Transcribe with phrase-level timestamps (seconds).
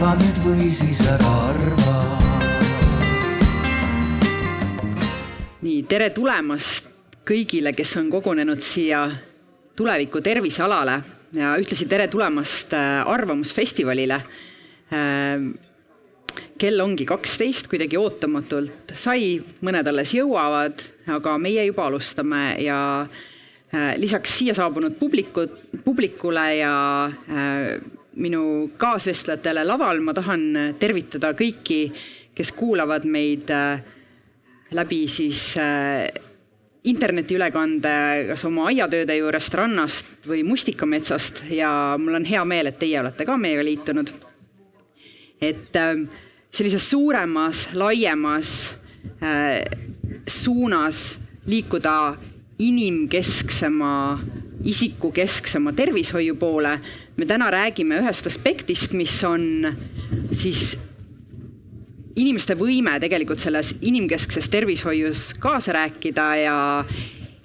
[0.00, 1.94] arva nüüd või siis ära arva.
[5.60, 6.88] nii, tere tulemast
[7.28, 9.02] kõigile, kes on kogunenud siia
[9.76, 10.94] tuleviku tervisealale
[11.36, 14.22] ja ühtlasi tere tulemast äh, Arvamusfestivalile.
[14.96, 15.52] Ähm,
[16.56, 20.80] kell ongi kaksteist, kuidagi ootamatult sai, mõned alles jõuavad,
[21.12, 29.64] aga meie juba alustame ja äh, lisaks siia saabunud publikut, publikule ja äh, minu kaasvestlejatele
[29.64, 31.84] laval ma tahan tervitada kõiki,
[32.34, 33.50] kes kuulavad meid
[34.70, 35.54] läbi siis
[36.88, 37.94] internetiülekande
[38.30, 43.26] kas oma aiatööde juurest, rannast või mustikametsast ja mul on hea meel, et teie olete
[43.28, 44.12] ka meiega liitunud.
[45.40, 45.96] et äh,
[46.52, 48.74] sellises suuremas, laiemas
[49.22, 49.64] äh,
[50.26, 52.16] suunas liikuda
[52.58, 54.20] inimkesksema,
[54.64, 56.80] isikukesksema tervishoiu poole,
[57.20, 59.68] me täna räägime ühest aspektist, mis on
[60.32, 60.78] siis
[62.16, 66.56] inimeste võime tegelikult selles inimkeskses tervishoius kaasa rääkida ja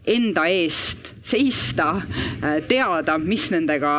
[0.05, 3.93] enda eest seista, äh, teada, mis nendega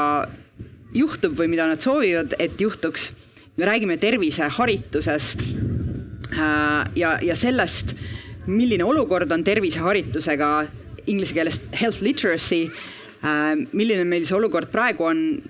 [0.96, 3.12] juhtub või mida nad soovivad, et juhtuks.
[3.56, 5.42] me räägime terviseharitusest
[6.32, 7.94] äh, ja, ja sellest,
[8.46, 10.66] milline olukord on terviseharitusega,
[11.06, 12.70] inglise keeles health literacy,
[13.24, 15.42] äh, milline meil see olukord praegu on,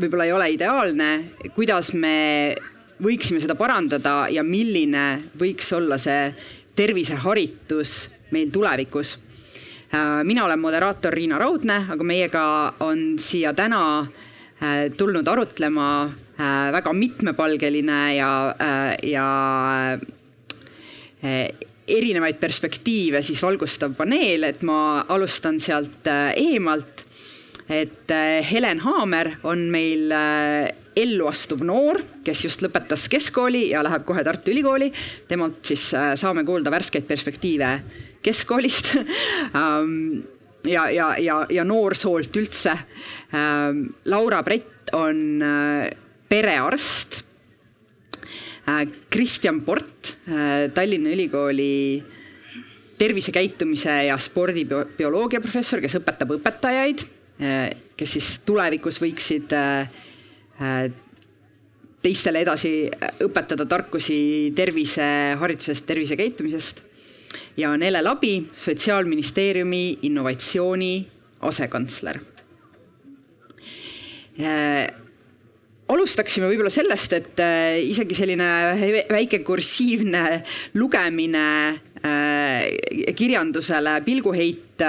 [0.00, 1.10] võib-olla ei ole ideaalne,
[1.54, 2.54] kuidas me
[3.02, 6.28] võiksime seda parandada ja milline võiks olla see
[6.76, 7.94] terviseharitus
[8.34, 9.16] meil tulevikus.
[9.94, 12.44] Äh, mina olen moderaator Riina Raudne, aga meiega
[12.82, 18.32] on siia täna äh, tulnud arutlema äh, väga mitmepalgeline ja,
[19.06, 19.28] ja
[21.88, 26.04] erinevaid perspektiive siis valgustav paneel, et ma alustan sealt
[26.36, 27.03] eemalt.
[27.68, 28.12] Et
[28.50, 30.12] Helen Haamer on meil
[30.94, 34.90] elluastuv noor, kes just lõpetas keskkooli ja läheb kohe Tartu Ülikooli.
[35.28, 37.72] temalt siis äh, saame kuulda värskeid perspektiive
[38.24, 38.94] keskkoolist
[39.60, 40.22] ähm,
[40.66, 42.76] ja, ja, ja, ja noorsoolt üldse.
[43.34, 45.90] Ähm, Laura Brett on äh,
[46.28, 47.22] perearst.
[48.68, 50.16] Äh, Kristjan Port,
[50.74, 52.02] Tallinna Ülikooli
[52.98, 57.02] tervisekäitumise ja spordibioloogia professor, kes õpetab õpetajaid,
[57.38, 59.52] kes siis tulevikus võiksid
[60.62, 60.90] Äh,
[62.04, 62.84] teistele edasi
[63.24, 66.82] õpetada tarkusi terviseharidusest, tervisekäitumisest.
[67.56, 71.08] ja Nele Labi, Sotsiaalministeeriumi innovatsiooni
[71.40, 72.20] asekantsler.
[74.38, 74.86] Äh,
[75.88, 78.50] alustaksime võib-olla sellest, et äh, isegi selline
[79.10, 80.42] väike kursiivne
[80.74, 81.48] lugemine
[83.16, 84.82] kirjandusele pilguheit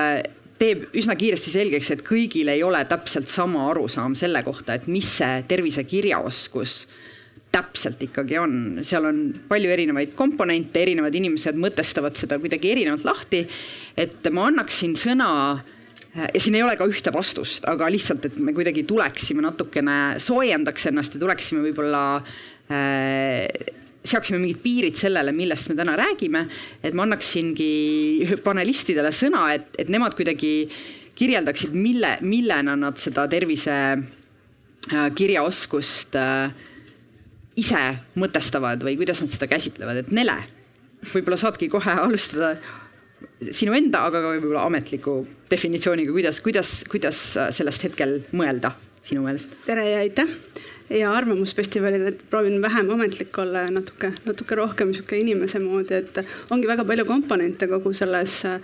[0.59, 5.09] teeb üsna kiiresti selgeks, et kõigil ei ole täpselt sama arusaam selle kohta, et mis
[5.19, 6.77] see tervisekirjaoskus
[7.55, 13.45] täpselt ikkagi on, seal on palju erinevaid komponente, erinevad inimesed mõtestavad seda kuidagi erinevalt lahti.
[13.95, 15.29] et ma annaksin sõna
[16.15, 20.91] ja siin ei ole ka ühte vastust, aga lihtsalt, et me kuidagi tuleksime natukene, soojendaks
[20.91, 23.47] ennast ja tuleksime võib-olla äh,
[24.05, 26.45] seaksime mingid piirid sellele, millest me täna räägime,
[26.83, 30.53] et ma annaksingi panelistidele sõna, et, et nemad kuidagi
[31.15, 36.55] kirjeldaksid, mille, millena nad seda tervise äh, kirjaoskust äh,
[37.59, 37.83] ise
[38.19, 40.37] mõtestavad või kuidas nad seda käsitlevad, et Nele,
[41.13, 42.55] võib-olla saadki kohe alustada
[43.55, 45.21] sinu enda, aga ka võib-olla ametliku
[45.51, 47.21] definitsiooniga, kuidas, kuidas, kuidas
[47.55, 49.53] sellest hetkel mõelda sinu meelest?
[49.67, 50.31] tere ja aitäh
[50.89, 56.19] ja Arvamusfestivalil, et proovin vähem ametlik olla ja natuke, natuke rohkem sihuke inimese moodi, et
[56.53, 58.59] ongi väga palju komponente kogu selles äh,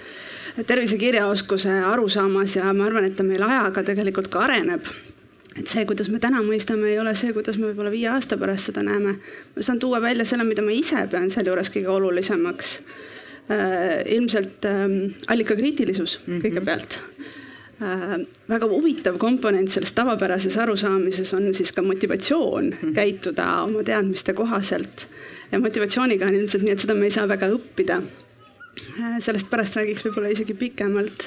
[0.67, 4.85] tervisekirjaoskuse arusaamas ja ma arvan, et ta meil ajaga tegelikult ka areneb
[5.57, 8.69] et see, kuidas me täna mõistame, ei ole see, kuidas me võib-olla viie aasta pärast
[8.69, 9.17] seda näeme.
[9.55, 12.79] ma saan tuua välja selle, mida ma ise pean sealjuures kõige olulisemaks
[13.49, 14.05] äh,.
[14.15, 14.88] ilmselt äh,
[15.27, 16.45] allikakriitilisus mm -hmm.
[16.45, 16.99] kõigepealt
[17.81, 22.94] väga huvitav komponent selles tavapärases arusaamises on siis ka motivatsioon mm.
[22.94, 25.07] käituda oma teadmiste kohaselt.
[25.51, 28.01] ja motivatsiooniga on ilmselt nii, et seda me ei saa väga õppida.
[29.00, 31.25] Äh, sellest pärast räägiks võib-olla isegi pikemalt.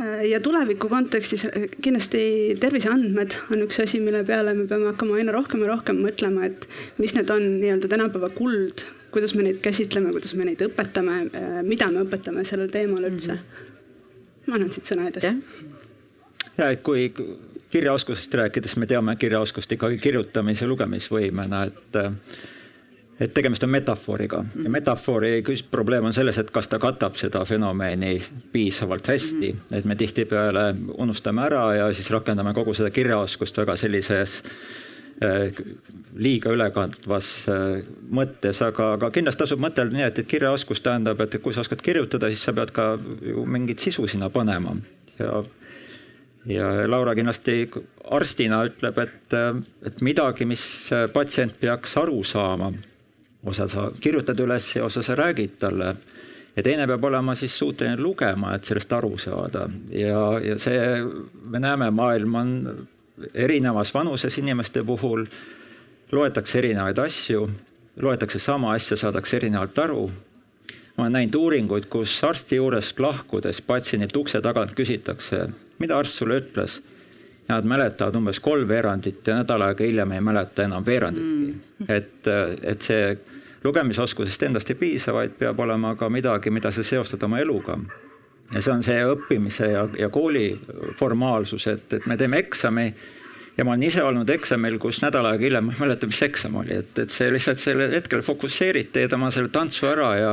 [0.00, 1.46] Äh, ja tuleviku kontekstis
[1.78, 2.24] kindlasti
[2.60, 6.66] terviseandmed on üks asi, mille peale me peame hakkama aina rohkem ja rohkem mõtlema, et
[6.98, 8.82] mis need on nii-öelda tänapäeva kuld,
[9.14, 11.22] kuidas me neid käsitleme, kuidas me neid õpetame,
[11.62, 13.46] mida me õpetame sellel teemal üldse mm.
[13.46, 14.50] -hmm.
[14.50, 15.36] ma annan siit sõna edasi
[16.58, 17.12] ja kui
[17.70, 21.98] kirjaoskusest rääkides me teame kirjaoskust ikkagi kirjutamise, lugemisvõimena, et
[23.20, 24.70] et tegemist on metafooriga ja mhm.
[24.74, 28.16] metafoori probleem on selles, et kas ta katab seda fenomeni
[28.52, 29.74] piisavalt hästi, mhm.
[29.78, 30.64] et me tihtipeale
[30.98, 34.42] unustame ära ja siis rakendame kogu seda kirjaoskust väga sellises
[36.18, 37.28] liiga ülekandvas
[38.10, 41.82] mõttes, aga, aga kindlasti tasub mõtelda nii, et, et kirjaoskus tähendab, et kui sa oskad
[41.86, 42.88] kirjutada, siis sa pead ka
[43.22, 44.74] ju mingit sisu sinna panema
[45.20, 45.44] ja
[46.46, 47.68] ja Laura kindlasti
[48.10, 49.36] arstina ütleb, et,
[49.86, 50.64] et midagi, mis
[51.14, 52.72] patsient peaks aru saama,
[53.46, 55.94] osa sa kirjutad üles ja osa sa räägid talle.
[56.56, 59.66] Ja teine peab olema siis suuteline lugema, et sellest aru saada.
[59.90, 60.78] Ja, ja see,
[61.50, 62.52] me näeme, maailm on
[63.34, 65.26] erinevas vanuses inimeste puhul,
[66.12, 67.48] loetakse erinevaid asju,
[68.02, 70.06] loetakse sama asja, saadakse erinevalt aru.
[70.94, 75.48] ma olen näinud uuringuid, kus arsti juurest lahkudes patsiendilt ukse tagant küsitakse,
[75.78, 76.80] mida arst sulle ütles?
[77.48, 81.58] Ja nad mäletavad umbes kolm veerandit ja nädal aega hiljem ei mäleta enam veeranditki.
[81.78, 81.90] Mm..
[81.92, 82.30] et,
[82.62, 83.18] et see
[83.64, 87.78] lugemisoskusest endast ei piisa, vaid peab olema ka midagi, mida sa seostad oma eluga.
[88.52, 90.52] ja see on see õppimise ja, ja kooli
[90.96, 92.90] formaalsus, et, et me teeme eksami
[93.56, 96.58] ja ma olen ise olnud eksamil, kus nädal aega hiljem ma ei mäleta, mis eksam
[96.60, 100.32] oli, et, et see lihtsalt sellel hetkel fokusseerid, teed oma selle tantsu ära ja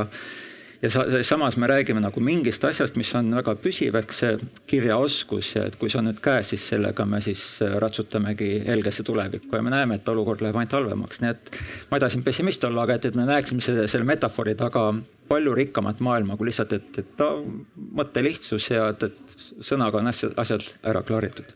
[0.82, 4.32] ja sa, samas me räägime nagu mingist asjast, mis on väga püsiv, eks see
[4.70, 9.06] kirjaoskus ja et kui see on nüüd käes, siis sellega me siis äh, ratsutamegi helgesse
[9.06, 11.58] tulevikku ja me näeme, et olukord läheb ainult halvemaks, nii et
[11.90, 14.88] ma ei taha siin pessimist olla, aga et, et me näeksime selle, selle metafoori taga
[15.30, 17.30] palju rikkamat maailma kui lihtsalt, et, et ta
[18.00, 21.54] mõtte lihtsus ja et, et sõnaga on asjad, asjad ära klaaritud.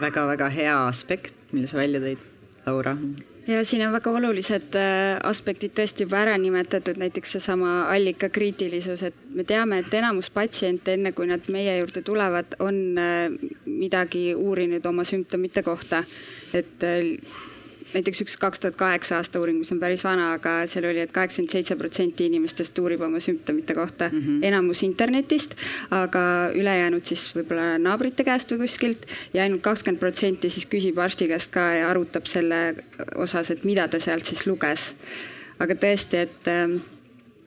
[0.00, 2.26] Väga-väga hea aspekt, mille sa välja tõid,
[2.64, 2.96] Laura
[3.46, 9.18] ja siin on väga olulised äh, aspektid tõesti juba ära nimetatud, näiteks seesama allikakriitilisus, et
[9.34, 13.26] me teame, et enamus patsiente, enne kui nad meie juurde tulevad, on äh,
[13.66, 16.04] midagi uurinud oma sümptomite kohta.
[16.54, 17.18] et äh,
[17.94, 21.10] näiteks üks kaks tuhat kaheksa aasta uuring, mis on päris vana, aga seal oli et,
[21.10, 24.46] et kaheksakümmend seitse protsenti inimestest uurib oma sümptomite kohta mm, -hmm.
[24.50, 25.54] enamus internetist,
[25.90, 26.24] aga
[26.54, 31.52] ülejäänud siis võib-olla naabrite käest või kuskilt ja ainult kakskümmend protsenti siis küsib arsti käest
[31.54, 32.74] ka ja arutab selle
[33.14, 34.94] osas, et mida ta sealt siis luges.
[35.58, 36.80] aga tõesti, et ähm,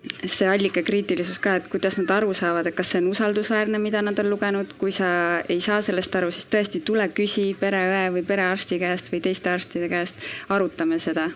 [0.05, 4.17] see allikakriitilisus ka, et kuidas nad aru saavad, et kas see on usaldusväärne, mida nad
[4.21, 5.09] on lugenud, kui sa
[5.49, 9.89] ei saa sellest aru, siis tõesti tule küsi pereõe või perearsti käest või teiste arstide
[9.91, 10.21] käest,
[10.53, 11.29] arutame seda.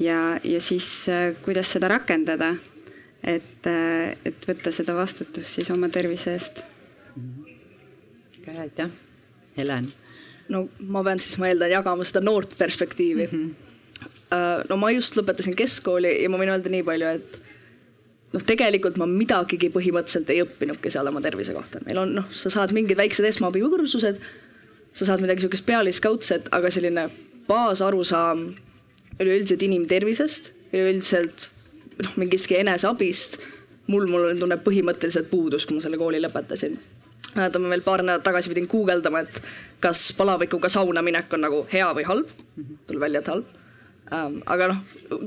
[0.00, 2.54] ja, ja siis äh, kuidas seda rakendada,
[3.22, 6.64] et, äh, et võtta seda vastutust siis oma tervise eest.
[8.46, 8.90] aitäh,
[9.56, 9.88] Helen.
[10.48, 13.40] no ma pean siis, ma eeldan, jagama seda noort perspektiivi mm.
[13.40, 14.68] -hmm.
[14.68, 17.45] no ma just lõpetasin keskkooli ja ma võin öelda nii palju, et
[18.34, 22.52] noh, tegelikult ma midagigi põhimõtteliselt ei õppinudki seal oma tervise kohta, meil on noh, sa
[22.52, 24.20] saad mingid väiksed esmaabikursused,
[24.96, 27.08] sa saad midagi sihukest pealiskaudset, aga selline
[27.46, 28.48] baasarusaam
[29.20, 31.48] üleüldiselt inimtervisest, üleüldiselt
[32.02, 33.38] noh, mingistki eneseabist,
[33.92, 36.78] mul, mul tunne põhimõtteliselt puudus, kui ma selle kooli lõpetasin.
[37.36, 39.40] mäletan, ma veel paar nädalat tagasi pidin guugeldama, et
[39.80, 42.28] kas palavikuga sauna minek on nagu hea või halb.
[42.86, 43.46] tuli välja, et halb
[44.12, 44.42] ähm,.
[44.46, 44.82] aga noh,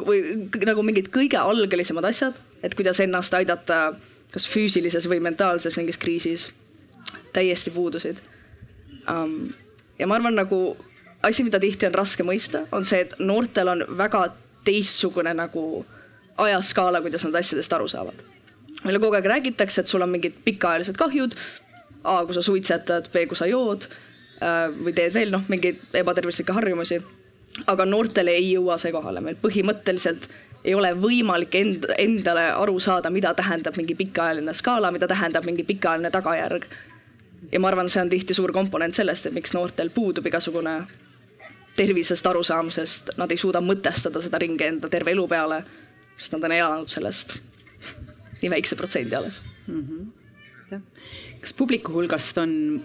[0.05, 0.21] või
[0.65, 3.93] nagu mingid kõige algelisemad asjad et kuidas ennast aidata
[4.33, 6.49] kas füüsilises või mentaalses mingis kriisis,
[7.33, 8.21] täiesti puudusid
[9.09, 9.49] um,.
[9.99, 10.77] ja ma arvan, nagu
[11.23, 14.29] asi, mida tihti on raske mõista, on see, et noortel on väga
[14.67, 15.85] teistsugune nagu
[16.39, 18.21] ajaskaala, kuidas nad asjadest aru saavad.
[18.83, 21.35] meile kogu aeg räägitakse, et sul on mingid pikaajalised kahjud.
[22.03, 23.89] A, kui sa suitsetad, B, kui sa jood
[24.39, 27.01] äh, või teed veel noh, mingeid ebatervislikke harjumusi.
[27.67, 30.29] aga noortele ei jõua see kohale, meil põhimõtteliselt
[30.63, 35.63] ei ole võimalik end, endale aru saada, mida tähendab mingi pikaajaline skaala, mida tähendab mingi
[35.63, 36.65] pikaajaline tagajärg.
[37.51, 40.81] ja ma arvan, see on tihti suur komponent sellest, et miks noortel puudub igasugune
[41.75, 45.63] tervisest arusaamisest, nad ei suuda mõtestada seda ringi enda terve elu peale,
[46.17, 47.37] sest nad on elanud sellest
[48.41, 49.85] nii väikse protsendi alles mm.
[49.87, 50.81] -hmm.
[51.39, 52.83] kas publiku hulgast on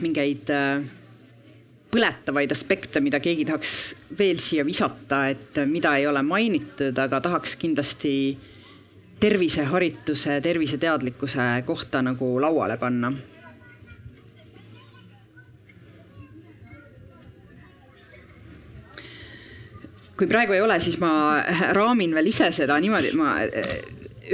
[0.00, 0.99] mingeid äh
[1.90, 3.74] põletavaid aspekte, mida keegi tahaks
[4.18, 8.14] veel siia visata, et mida ei ole mainitud, aga tahaks kindlasti
[9.20, 13.12] terviseharituse, terviseteadlikkuse kohta nagu lauale panna.
[20.16, 21.40] Kui praegu ei ole, siis ma
[21.72, 23.38] raamin veel ise seda niimoodi, ma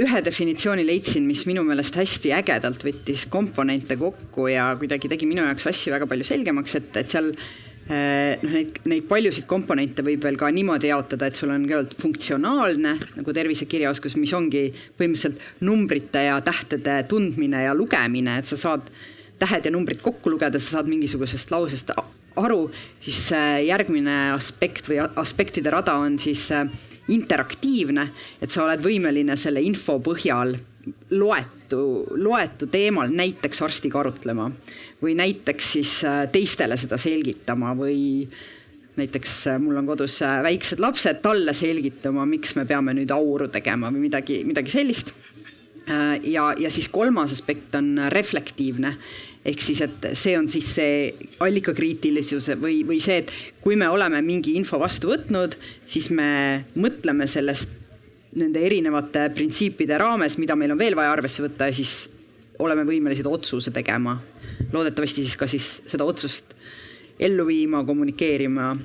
[0.03, 5.45] ühe definitsiooni leidsin, mis minu meelest hästi ägedalt võttis komponente kokku ja kuidagi tegi minu
[5.45, 10.25] jaoks asju väga palju selgemaks, et, et seal eh, noh, neid, neid paljusid komponente võib
[10.27, 14.67] veel ka niimoodi jaotada, et sul on kõigepealt funktsionaalne nagu tervisekirjaoskus, mis ongi
[14.99, 18.91] põhimõtteliselt numbrite ja tähtede tundmine ja lugemine, et sa saad
[19.41, 21.93] tähed ja numbrid kokku lugeda, sa saad mingisugusest lausest
[22.37, 22.67] aru,
[23.01, 23.31] siis
[23.65, 26.69] järgmine aspekt või aspektide rada on siis äh,
[27.13, 28.07] interaktiivne,
[28.41, 30.57] et sa oled võimeline selle info põhjal
[31.11, 31.81] loetu,
[32.15, 34.49] loetu teemal näiteks arstiga arutlema
[35.01, 38.27] või näiteks siis äh, teistele seda selgitama või
[38.97, 43.49] näiteks äh, mul on kodus äh, väiksed lapsed, talle selgitama, miks me peame nüüd auru
[43.53, 45.15] tegema või midagi, midagi sellist.
[45.87, 48.89] Ja, ja siis kolmas aspekt on reflektiivne
[49.47, 53.31] ehk siis, et see on siis see allikakriitilisus või, või see, et
[53.63, 55.55] kui me oleme mingi info vastu võtnud,
[55.87, 57.73] siis me mõtleme sellest
[58.37, 62.09] nende erinevate printsiipide raames, mida meil on veel vaja arvesse võtta ja siis
[62.59, 64.17] oleme võimelised otsuse tegema.
[64.73, 66.55] loodetavasti siis ka siis seda otsust
[67.19, 68.75] ellu viima, kommunikeerima.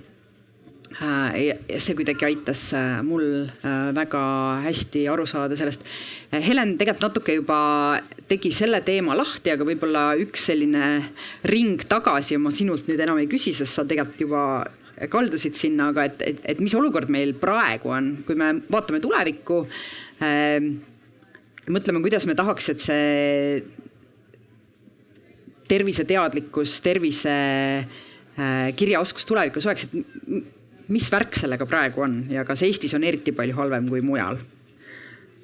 [1.01, 4.21] Äh, see kuidagi aitas äh, mul äh, väga
[4.67, 5.87] hästi aru saada sellest.
[6.33, 7.59] Helen tegelikult natuke juba
[8.29, 10.85] tegi selle teema lahti, aga võib-olla üks selline
[11.49, 14.45] ring tagasi ma sinult nüüd enam ei küsi, sest sa tegelikult juba
[15.13, 19.65] kaldusid sinna, aga et, et, et mis olukord meil praegu on, kui me vaatame tulevikku
[20.23, 20.73] äh,.
[21.73, 23.63] mõtleme, kuidas me tahaks, et see
[25.73, 27.37] terviseteadlikkus, tervise
[27.81, 30.61] äh, kirjaoskus tulevikus oleks, et
[30.93, 34.41] mis värk sellega praegu on ja kas Eestis on eriti palju halvem kui mujal?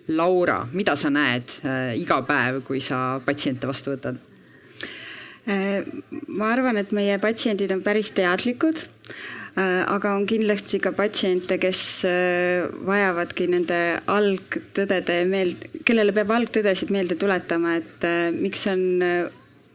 [0.09, 4.21] Laura, mida sa näed äh, iga päev, kui sa patsiente vastu võtad?
[5.49, 5.85] Äh,
[6.29, 8.87] ma arvan, et meie patsiendid on päris teadlikud,
[9.59, 11.81] aga on kindlasti ka patsiente, kes
[12.87, 18.07] vajavadki nende algtõdede meeld-, kellele peab algtõdesid meelde tuletama, et
[18.39, 18.85] miks on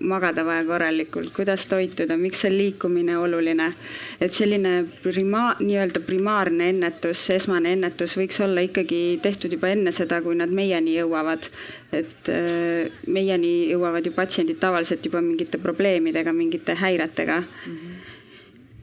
[0.03, 3.73] magada vaja korralikult, kuidas toituda, miks on liikumine oluline.
[4.21, 10.21] et selline prima-, nii-öelda primaarne ennetus, esmane ennetus võiks olla ikkagi tehtud juba enne seda,
[10.21, 11.49] kui nad meieni jõuavad.
[11.91, 17.75] et äh, meieni jõuavad ju patsiendid tavaliselt juba mingite probleemidega, mingite häiretega mm.
[17.75, 18.01] -hmm.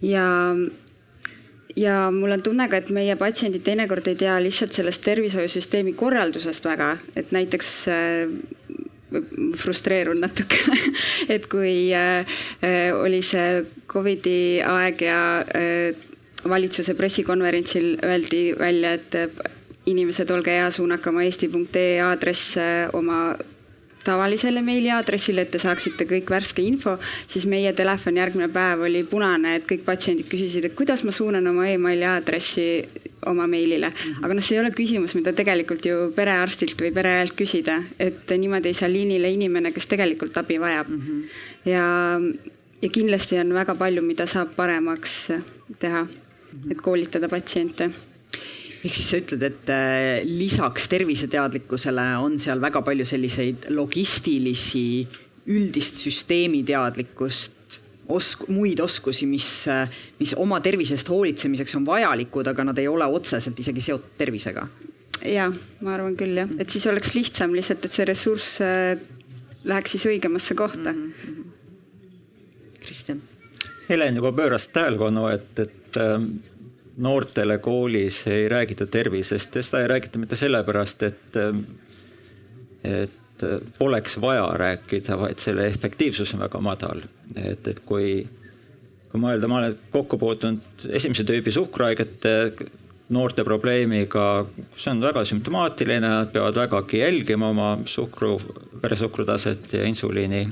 [0.02, 0.28] ja
[1.76, 6.64] ja mul on tunne ka, et meie patsiendid teinekord ei tea lihtsalt sellest tervishoiusüsteemi korraldusest
[6.64, 8.56] väga, et näiteks äh,
[9.58, 10.78] frustreerun natukene
[11.34, 12.26] et kui äh,
[12.94, 16.08] oli see Covidi aeg ja äh,
[16.48, 19.28] valitsuse pressikonverentsil öeldi välja, et äh,
[19.90, 22.56] inimesed, olge hea, suunake oma eesti.ee aadress
[22.96, 23.34] oma
[24.04, 26.96] tavalisele meiliaadressile, et te saaksite kõik värske info,
[27.30, 31.46] siis meie telefon järgmine päev oli punane, et kõik patsiendid küsisid, et kuidas ma suunan
[31.50, 32.66] oma emaili aadressi
[33.28, 33.92] oma meilile.
[34.22, 38.72] aga noh, see ei ole küsimus, mida tegelikult ju perearstilt või pereõelt küsida, et niimoodi
[38.72, 41.00] ei saa liinile inimene, kes tegelikult abi vajab mm.
[41.06, 41.24] -hmm.
[41.70, 41.86] ja,
[42.82, 45.26] ja kindlasti on väga palju, mida saab paremaks
[45.78, 46.06] teha,
[46.70, 47.90] et koolitada patsiente
[48.80, 55.04] ehk siis sa ütled, et äh, lisaks terviseteadlikkusele on seal väga palju selliseid logistilisi,
[55.50, 62.48] üldist süsteemi teadlikkust, osk-, muid oskusi, mis, äh, mis oma tervise eest hoolitsemiseks on vajalikud,
[62.52, 64.68] aga nad ei ole otseselt isegi seotud tervisega.
[65.28, 65.50] ja
[65.84, 68.94] ma arvan küll jah, et siis oleks lihtsam lihtsalt, et see ressurss äh,
[69.68, 71.12] läheks siis õigemasse kohta mm.
[71.12, 71.44] -hmm.
[72.80, 73.20] Kristjan.
[73.90, 75.98] Helen juba pööras tähelepanu, et, et
[77.00, 81.38] noortele koolis ei räägita tervisest ja seda ei räägita mitte sellepärast, et,
[82.84, 83.46] et
[83.78, 87.02] poleks vaja rääkida, vaid selle efektiivsus on väga madal.
[87.36, 88.26] et, et kui,
[89.10, 92.34] kui mõelda, ma olen kokku puutunud esimese tüübi suhkruhaigete
[93.10, 94.44] noorte probleemiga,
[94.78, 98.36] see on väga sümptomaatiline, nad peavad vägagi jälgima oma suhkru,
[98.82, 100.46] veresuhkru taset ja insuliini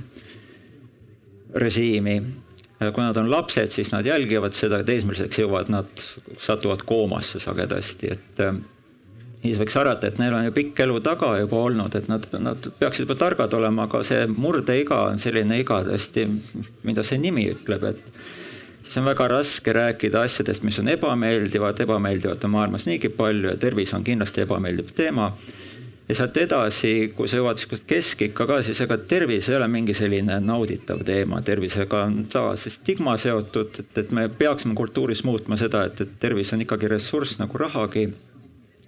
[1.55, 2.23] režiimi
[2.78, 6.02] kui nad on lapsed, siis nad jälgivad seda, teismeliseks jõuavad, nad
[6.38, 8.42] satuvad koomasse sagedasti, et
[9.42, 12.68] siis võiks arvata, et neil on ju pikk elu taga juba olnud, et nad, nad
[12.78, 16.26] peaksid juba targad olema, aga see murdeiga on selline iga tõesti,
[16.87, 18.04] mida see nimi ütleb, et
[18.85, 23.58] siis on väga raske rääkida asjadest, mis on ebameeldivad, ebameeldivat on maailmas niigi palju ja
[23.61, 25.32] tervis on kindlasti ebameeldiv teema
[26.09, 29.95] ja sealt edasi, kui sa jõuad sihukest keskikka ka, siis ega tervis ei ole mingi
[29.97, 35.85] selline nauditav teema, tervisega on tavaliselt stigma seotud, et, et me peaksime kultuuris muutma seda,
[35.91, 38.09] et, et tervis on ikkagi ressurss nagu rahagi,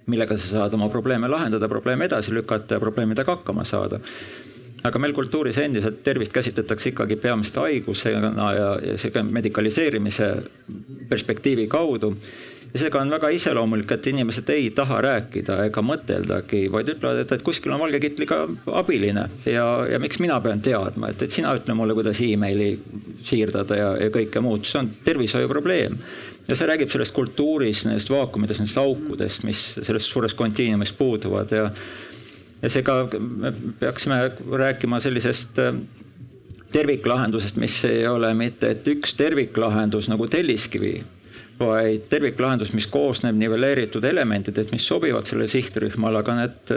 [0.09, 4.01] millega sa saad oma probleeme lahendada, probleeme edasi lükata ja probleemidega hakkama saada
[4.87, 10.31] aga meil kultuuris endiselt tervist käsitletakse ikkagi peamiselt haigusena ja, ja seega medikaliseerimise
[11.09, 12.15] perspektiivi kaudu.
[12.71, 17.33] Ja seega on väga iseloomulik, et inimesed ei taha rääkida ega mõteldagi, vaid ütlevad, et,
[17.35, 18.45] et kuskil on valge kitliga
[18.79, 22.71] abiline ja, ja miks mina pean teadma, et, et sina ütle mulle, kuidas emaili
[23.27, 25.99] siirdada ja, ja kõike muud, see on tervishoiu probleem.
[26.47, 31.67] Ja see räägib sellest kultuurist, nendest vaakumidest, nendest aukudest, mis selles suures kontiinumis puuduvad ja
[32.61, 34.21] ja seega me peaksime
[34.63, 35.73] rääkima sellisest äh,
[36.71, 41.01] terviklahendusest, mis ei ole mitte, et üks terviklahendus nagu telliskivi
[41.61, 46.73] vaid terviklahendus, mis koosneb niveleeritud elementidest, mis sobivad sellele sihtrühmale, aga need,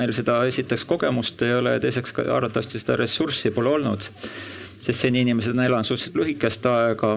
[0.00, 4.08] meil seda esiteks kogemust ei ole ja teiseks ka arvatavasti seda ressurssi pole olnud.
[4.84, 7.14] sest seni inimesed on elanud suhteliselt lühikest aega,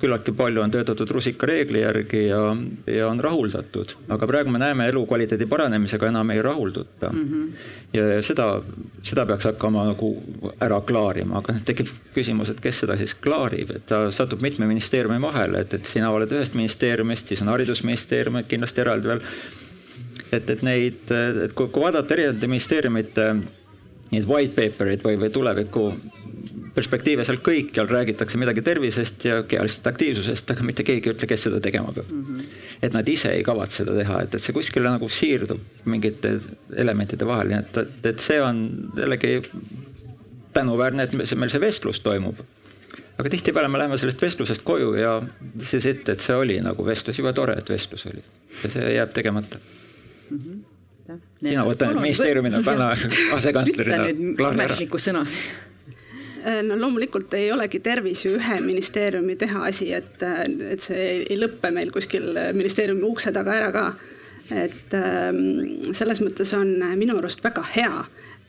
[0.00, 2.40] küllaltki palju on töötatud rusikareegli järgi ja,
[2.88, 7.28] ja on rahuldatud, aga praegu me näeme elukvaliteedi paranemisega enam ei rahulduta mm.
[7.28, 7.48] -hmm.
[7.96, 8.48] ja seda,
[9.02, 10.10] seda peaks hakkama nagu
[10.60, 15.20] ära klaarima, aga tekib küsimus, et kes seda siis klaarib, et ta satub mitme ministeeriumi
[15.22, 19.24] vahele, et, et sina oled ühest ministeeriumist, siis on haridusministeerium kindlasti eraldi veel.
[20.32, 21.10] et, et neid,
[21.44, 23.32] et kui, kui vaadata erinevate ministeeriumite
[24.10, 25.90] neid white paper'id või, või tuleviku
[26.80, 31.46] perspektiive seal kõikjal räägitakse midagi tervisest ja kehalisest aktiivsusest, aga mitte keegi ei ütle, kes
[31.46, 32.22] seda tegema peab mm.
[32.24, 32.62] -hmm.
[32.86, 36.38] et nad ise ei kavatse seda teha, et, et see kuskile nagu siirdub mingite
[36.84, 38.64] elementide vahel, nii et, et, et see on
[38.96, 39.36] jällegi
[40.56, 42.40] tänuväärne, et meil see vestlus toimub.
[43.20, 45.14] aga tihtipeale me läheme sellest vestlusest koju ja
[45.62, 48.24] siis ette, et see oli nagu vestlus, jube tore, et vestlus oli
[48.64, 49.58] ja see jääb tegemata
[50.30, 50.38] mm.
[50.38, 50.60] -hmm
[51.40, 52.92] mina võtan ministeeriumina täna
[53.36, 54.04] asekantslerina.
[54.12, 55.24] ütle nüüd ametliku sõna
[56.66, 61.72] no loomulikult ei olegi tervis ju ühe ministeeriumi teha asi, et, et see ei lõppe
[61.74, 63.84] meil kuskil ministeeriumi ukse taga ära ka.
[64.50, 68.00] et ähm, selles mõttes on minu arust väga hea,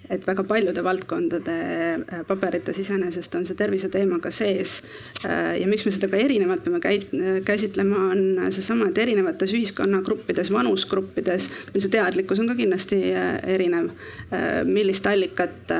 [0.09, 1.57] et väga paljude valdkondade
[1.99, 4.79] äh, paberites iseenesest on see terviseteema ka sees.
[5.27, 7.13] Äh, ja miks me seda ka erinevalt peame käit-,
[7.45, 8.23] käsitlema, on
[8.55, 13.93] seesama, et erinevates ühiskonnagruppides, vanusgruppides, meil see teadlikkus on ka kindlasti erinev,
[14.65, 15.71] millist allikat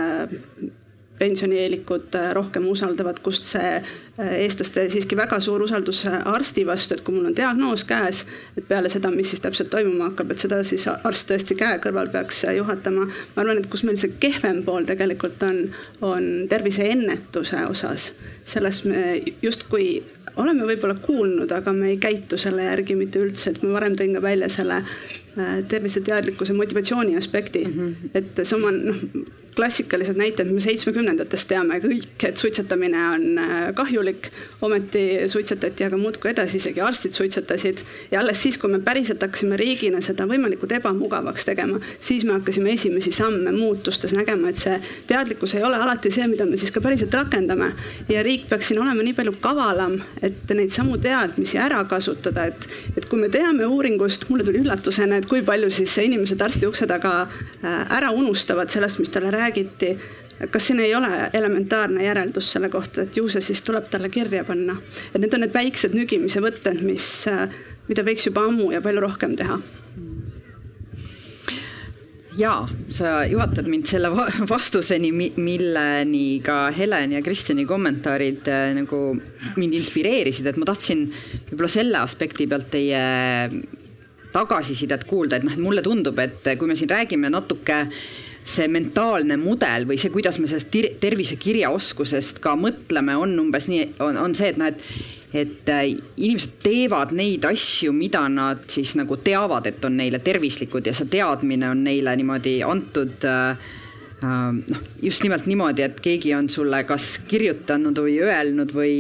[1.22, 6.98] pensionieelikud äh, rohkem usaldavad, kust see äh, eestlaste siiski väga suur usaldus äh, arsti vastu,
[6.98, 8.24] et kui mul on diagnoos käes,
[8.58, 12.10] et peale seda, mis siis täpselt toimuma hakkab, et seda siis arst tõesti käe kõrval
[12.14, 13.06] peaks juhatama.
[13.06, 15.62] ma arvan, et kus meil see kehvem pool tegelikult on,
[16.14, 18.12] on terviseennetuse osas.
[18.46, 20.02] selles me justkui
[20.42, 24.16] oleme võib-olla kuulnud, aga me ei käitu selle järgi mitte üldse, et ma varem tõin
[24.18, 24.82] ka välja selle
[25.72, 28.10] terviseteadlikkuse motivatsiooni aspekti mm, -hmm.
[28.20, 29.06] et sama noh
[29.56, 34.30] klassikalised näited, me seitsmekümnendatest teame kõik, et suitsetamine on äh, kahjulik,
[34.64, 37.82] ometi suitsetati aga muudkui edasi, isegi arstid suitsetasid.
[38.12, 42.72] ja alles siis, kui me päriselt hakkasime riigina seda võimalikult ebamugavaks tegema, siis me hakkasime
[42.78, 46.82] esimesi samme muutustes nägema, et see teadlikkus ei ole alati see, mida me siis ka
[46.82, 47.74] päriselt rakendame.
[48.10, 52.68] ja riik peaks siin olema nii palju kavalam, et neid samu teadmisi ära kasutada, et,
[52.96, 56.88] et kui me teame uuringust, mulle tuli üllatusena, et kui palju siis inimesed arsti ukse
[56.88, 59.96] taga äh, ära unustavad sellest, mis talle räägitakse räägiti,
[60.50, 64.44] kas siin ei ole elementaarne järeldus selle kohta, et ju see siis tuleb talle kirja
[64.48, 64.78] panna.
[65.14, 67.12] et need on need väiksed nügimise võtted, mis,
[67.90, 69.60] mida võiks juba ammu ja palju rohkem teha
[72.38, 74.12] jaa, sa juhatad mind selle
[74.54, 79.02] vastuseni, milleni ka Helen ja Kristjani kommentaarid äh, nagu
[79.60, 81.06] mind inspireerisid, et ma tahtsin
[81.52, 83.04] võib-olla selle aspekti pealt teie
[84.32, 88.04] tagasisidet kuulda, et noh, et mulle tundub, et kui me siin räägime natuke äh,
[88.46, 94.18] see mentaalne mudel või see, kuidas me sellest tervisekirjaoskusest ka mõtleme, on umbes nii, on,
[94.18, 95.86] on see, et noh, et et äh,
[96.20, 101.08] inimesed teevad neid asju, mida nad siis nagu teavad, et on neile tervislikud ja see
[101.12, 103.62] teadmine on neile niimoodi antud äh,
[104.20, 108.96] äh, noh, just nimelt niimoodi, et keegi on sulle kas kirjutanud või öelnud või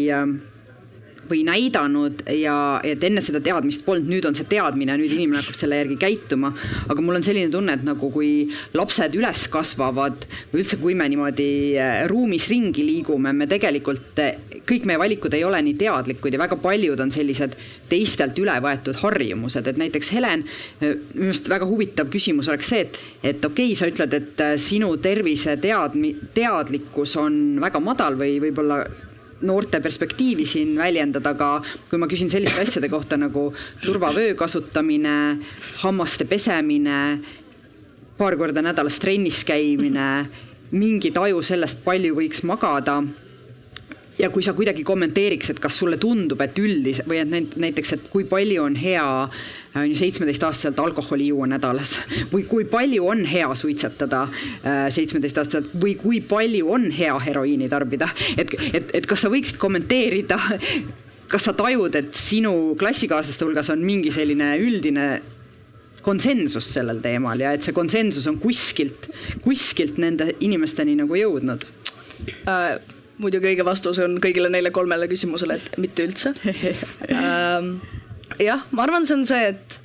[1.31, 2.55] või näidanud ja
[2.87, 6.51] et enne seda teadmist polnud, nüüd on see teadmine, nüüd inimene hakkab selle järgi käituma.
[6.87, 11.07] aga mul on selline tunne, et nagu kui lapsed üles kasvavad või üldse, kui me
[11.11, 16.33] niimoodi äh, ruumis ringi liigume, me tegelikult, äh, kõik meie valikud ei ole nii teadlikud
[16.33, 17.55] ja väga paljud on sellised
[17.91, 20.45] teistelt üle võetud harjumused, et näiteks Helen,
[20.81, 24.43] äh, minu arust väga huvitav küsimus oleks see, et, et okei okay,, sa ütled, et
[24.61, 28.83] sinu tervise teadmi-, teadlikkus on väga madal või võib-olla
[29.41, 31.49] noorte perspektiivi siin väljendada, aga
[31.89, 33.49] kui ma küsin selliste asjade kohta nagu
[33.83, 35.15] turvavöö kasutamine,
[35.83, 37.01] hammaste pesemine,
[38.17, 40.11] paar korda nädalas trennis käimine,
[40.71, 43.01] mingi taju sellest, palju võiks magada
[44.19, 48.07] ja kui sa kuidagi kommenteeriks, et kas sulle tundub, et üldis- või et näiteks, et
[48.11, 49.07] kui palju on hea
[49.75, 51.95] on ju seitsmeteistaastaselt alkoholi juua nädalas
[52.33, 58.09] või kui palju on hea suitsetada äh, seitsmeteistaastaselt või kui palju on hea heroiini tarbida,
[58.37, 60.39] et, et, et kas sa võiksid kommenteerida,
[61.31, 65.11] kas sa tajud, et sinu klassikaaslaste hulgas on mingi selline üldine
[66.03, 69.07] konsensus sellel teemal ja et see konsensus on kuskilt,
[69.45, 71.69] kuskilt nende inimesteni nagu jõudnud
[72.49, 72.99] äh,?
[73.21, 76.33] Muidugi õige vastus on kõigile neile kolmele küsimusele, et mitte üldse
[77.15, 77.75] ähm,
[78.41, 79.79] jah, ma arvan, see on see, et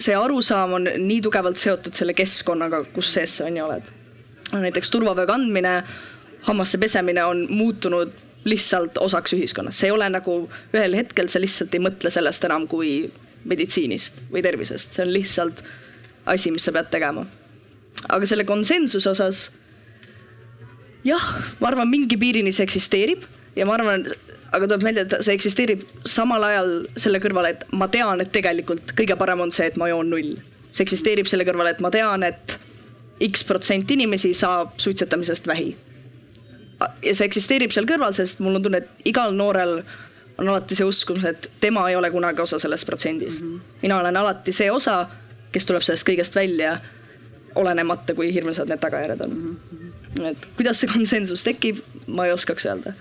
[0.00, 3.90] see arusaam on nii tugevalt seotud selle keskkonnaga, kus sees sa on ja oled.
[4.52, 5.80] näiteks turvavöö kandmine,
[6.48, 8.12] hammaste pesemine on muutunud
[8.46, 10.38] lihtsalt osaks ühiskonnast, see ei ole nagu
[10.74, 13.00] ühel hetkel sa lihtsalt ei mõtle sellest enam kui
[13.46, 15.62] meditsiinist või tervisest, see on lihtsalt
[16.30, 17.26] asi, mis sa pead tegema.
[18.08, 19.50] aga selle konsensuse osas
[21.06, 21.26] jah,
[21.60, 23.24] ma arvan, mingi piirini see eksisteerib
[23.56, 24.04] ja ma arvan,
[24.52, 28.94] aga tuleb meelde, et see eksisteerib samal ajal selle kõrval, et ma tean, et tegelikult
[28.98, 30.36] kõige parem on see, et ma joon null.
[30.70, 32.58] see eksisteerib selle kõrval, et ma tean, et
[33.24, 35.76] X protsent inimesi saab suitsetamisest vähi.
[37.02, 39.80] ja see eksisteerib seal kõrval, sest mul on tunne, et igal noorel
[40.36, 43.54] on alati see uskumus, et tema ei ole kunagi osa sellest protsendist mm.
[43.54, 43.78] -hmm.
[43.82, 45.06] mina olen alati see osa,
[45.52, 46.78] kes tuleb sellest kõigest välja,
[47.54, 49.56] olenemata, kui hirmsad need tagajärjed on mm.
[49.56, 49.85] -hmm.
[50.24, 52.94] Et kuidas see konsensus tekib, ma ei oskaks öelda,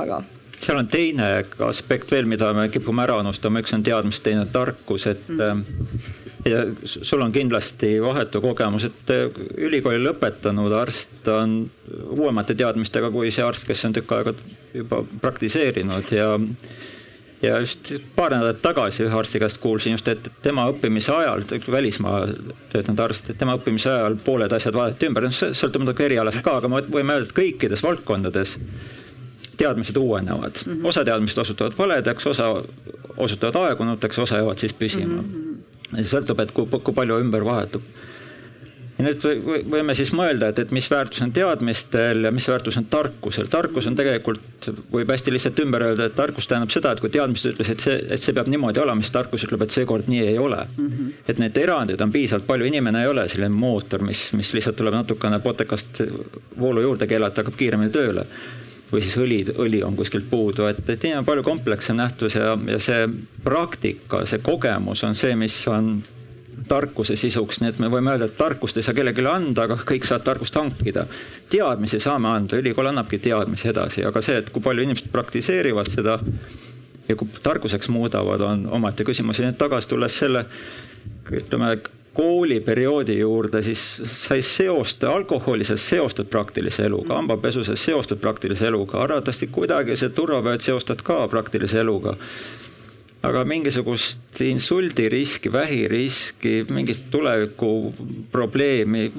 [0.00, 0.22] aga
[0.60, 1.26] seal on teine
[1.66, 5.64] aspekt veel, mida me kipume ära unustama, üks on teadmus, teine tarkus, et mm.
[6.48, 9.26] ja sul on kindlasti vahetu kogemus, et äh,
[9.68, 11.58] ülikooli lõpetanud arst on
[12.16, 14.36] uuemate teadmistega kui see arst, kes on tükk aega
[14.74, 16.32] juba praktiseerinud ja
[17.42, 22.32] ja just paar nädalat tagasi ühe arsti käest kuulsin just, et tema õppimise ajal, välismaal
[22.72, 26.42] töötanud arst, et tema õppimise ajal pooled asjad vaadati ümber, noh, see sõltub muidugi erialast
[26.44, 28.56] ka, aga me võime öelda, et kõikides valdkondades
[29.56, 30.88] teadmised uuenevad mm, -hmm.
[30.88, 32.50] osa teadmised osutuvad valedaks, osa
[33.16, 35.32] osutuvad aegunuteks, osa jäävad siis püsima mm.
[35.32, 36.02] -hmm.
[36.02, 37.82] see sõltub, et kui, kui palju ümber vahetub
[38.96, 39.24] ja nüüd
[39.70, 43.50] võime siis mõelda, et, et mis väärtus on teadmistel ja mis väärtus on tarkusel.
[43.52, 47.52] tarkus on tegelikult, võib hästi lihtsalt ümber öelda, et tarkus tähendab seda, et kui teadmised
[47.52, 50.38] ütles, et see, et see peab niimoodi olema, siis tarkus ütleb, et seekord nii ei
[50.40, 50.86] ole mm.
[50.88, 51.12] -hmm.
[51.28, 54.96] et neid erandeid on piisavalt palju, inimene ei ole selline mootor, mis, mis lihtsalt tuleb
[54.96, 56.02] natukene potekast
[56.60, 58.26] voolu juurde keelata, hakkab kiiremini tööle
[58.92, 62.56] või siis õli, õli on kuskilt puudu, et, et inimene on palju komplekssem nähtus ja,
[62.70, 63.08] ja see
[63.44, 65.98] praktika, see kogemus on see, mis on
[66.68, 70.06] tarkuse sisuks, nii et me võime öelda, et tarkust ei saa kellelegi anda, aga kõik
[70.06, 71.06] saavad tarkust hankida.
[71.50, 76.18] teadmisi saame anda, ülikool annabki teadmisi edasi, aga see, et kui palju inimesed praktiseerivad seda
[77.08, 80.46] ja kui tarkuseks muudavad, on omaette küsimus ja nüüd tagasi tulles selle
[81.32, 81.76] ütleme
[82.16, 83.80] kooliperioodi juurde, siis
[84.12, 89.98] sa ei seosta, alkoholi sa seostad praktilise eluga, hambapesu sa seostad praktilise eluga, arvatavasti kuidagi
[90.00, 92.16] see turvavööd seostad ka praktilise eluga
[93.22, 99.12] aga mingisugust insuldiriski, vähiriski, mingit tulevikuprobleemi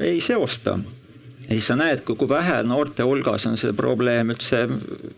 [0.00, 0.78] ei seosta.
[1.48, 4.62] ja siis sa näed, kui vähe noorte hulgas on see probleem üldse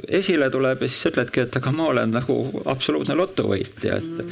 [0.08, 4.30] esile tuleb ja siis ütledki, et aga ma olen nagu absoluutne lottovõitja, et mm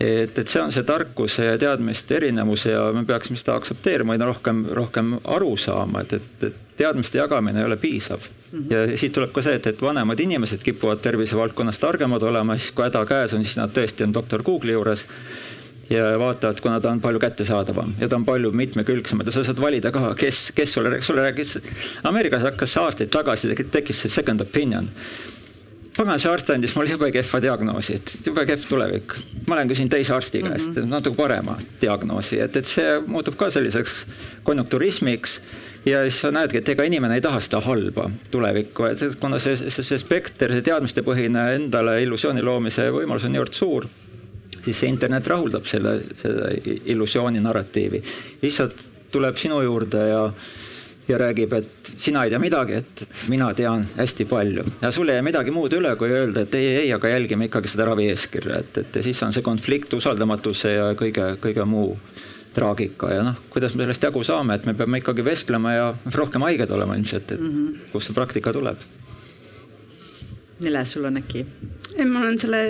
[0.00, 4.30] et, et see on see tarkuse ja teadmiste erinevus ja me peaksime seda aktsepteerima ja
[4.30, 8.58] rohkem, rohkem aru saama, et, et, et teadmiste jagamine ei ole piisav mm.
[8.58, 8.72] -hmm.
[8.72, 12.86] ja siit tuleb ka see, et, et vanemad inimesed kipuvad tervisevaldkonnas targemad olema, siis kui
[12.88, 15.06] häda käes on, siis nad tõesti on doktor Google'i juures
[15.90, 19.60] ja vaatavad, kuna ta on palju kättesaadavam ja ta on palju mitmekülgsemad ja sa saad
[19.60, 21.58] valida ka, kes, kes sulle, sulle räägis.
[22.04, 24.88] Ameerikas hakkas aastaid tagasi, tekkis see second opinion
[25.96, 29.16] pagan, see arst andis mulle jube kehva diagnoosi, et jube kehv tulevik.
[29.46, 30.92] ma olen küsinud teise arsti käest mm -hmm.
[30.94, 34.06] natuke parema diagnoosi, et, et see muutub ka selliseks
[34.42, 35.40] konjunkturismiks
[35.86, 39.56] ja siis sa näedki, et ega inimene ei taha seda halba tulevikku, et kuna see,
[39.56, 43.88] see, see spekter, see teadmistepõhine endale illusiooni loomise võimalus on niivõrd suur,
[44.60, 46.54] siis see internet rahuldab selle, selle
[46.94, 48.02] illusiooni narratiivi.
[48.42, 50.24] lihtsalt tuleb sinu juurde ja
[51.10, 54.64] ja räägib, et sina ei tea midagi, et mina tean hästi palju.
[54.82, 57.72] ja sul ei jää midagi muud üle, kui öelda, et ei, ei, aga jälgime ikkagi
[57.72, 61.96] seda ravieeskirja, et, et ja siis on see konflikt usaldamatuse ja kõige, kõige muu
[62.54, 66.42] traagika ja noh, kuidas me sellest jagu saame, et me peame ikkagi vestlema ja rohkem
[66.48, 67.92] haiged olema ilmselt, et mm -hmm.
[67.92, 68.76] kust see praktika tuleb.
[70.60, 71.46] Nele, sul on äkki
[71.96, 72.60] ei, ma olen selle,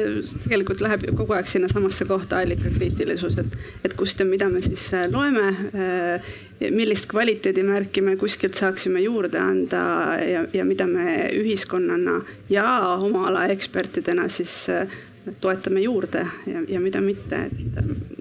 [0.45, 4.87] tegelikult läheb ju kogu aeg sinnasamasse kohta allikakriitilisus, et, et kust ja mida me siis
[4.97, 6.33] äh, loeme, äh,
[6.71, 9.83] millist kvaliteedimärki me kuskilt saaksime juurde anda
[10.25, 12.21] ja, ja mida me ühiskonnana
[12.53, 12.67] ja
[12.97, 14.99] oma ala ekspertidena siis äh,
[15.41, 18.20] toetame juurde ja, ja mida mitte, et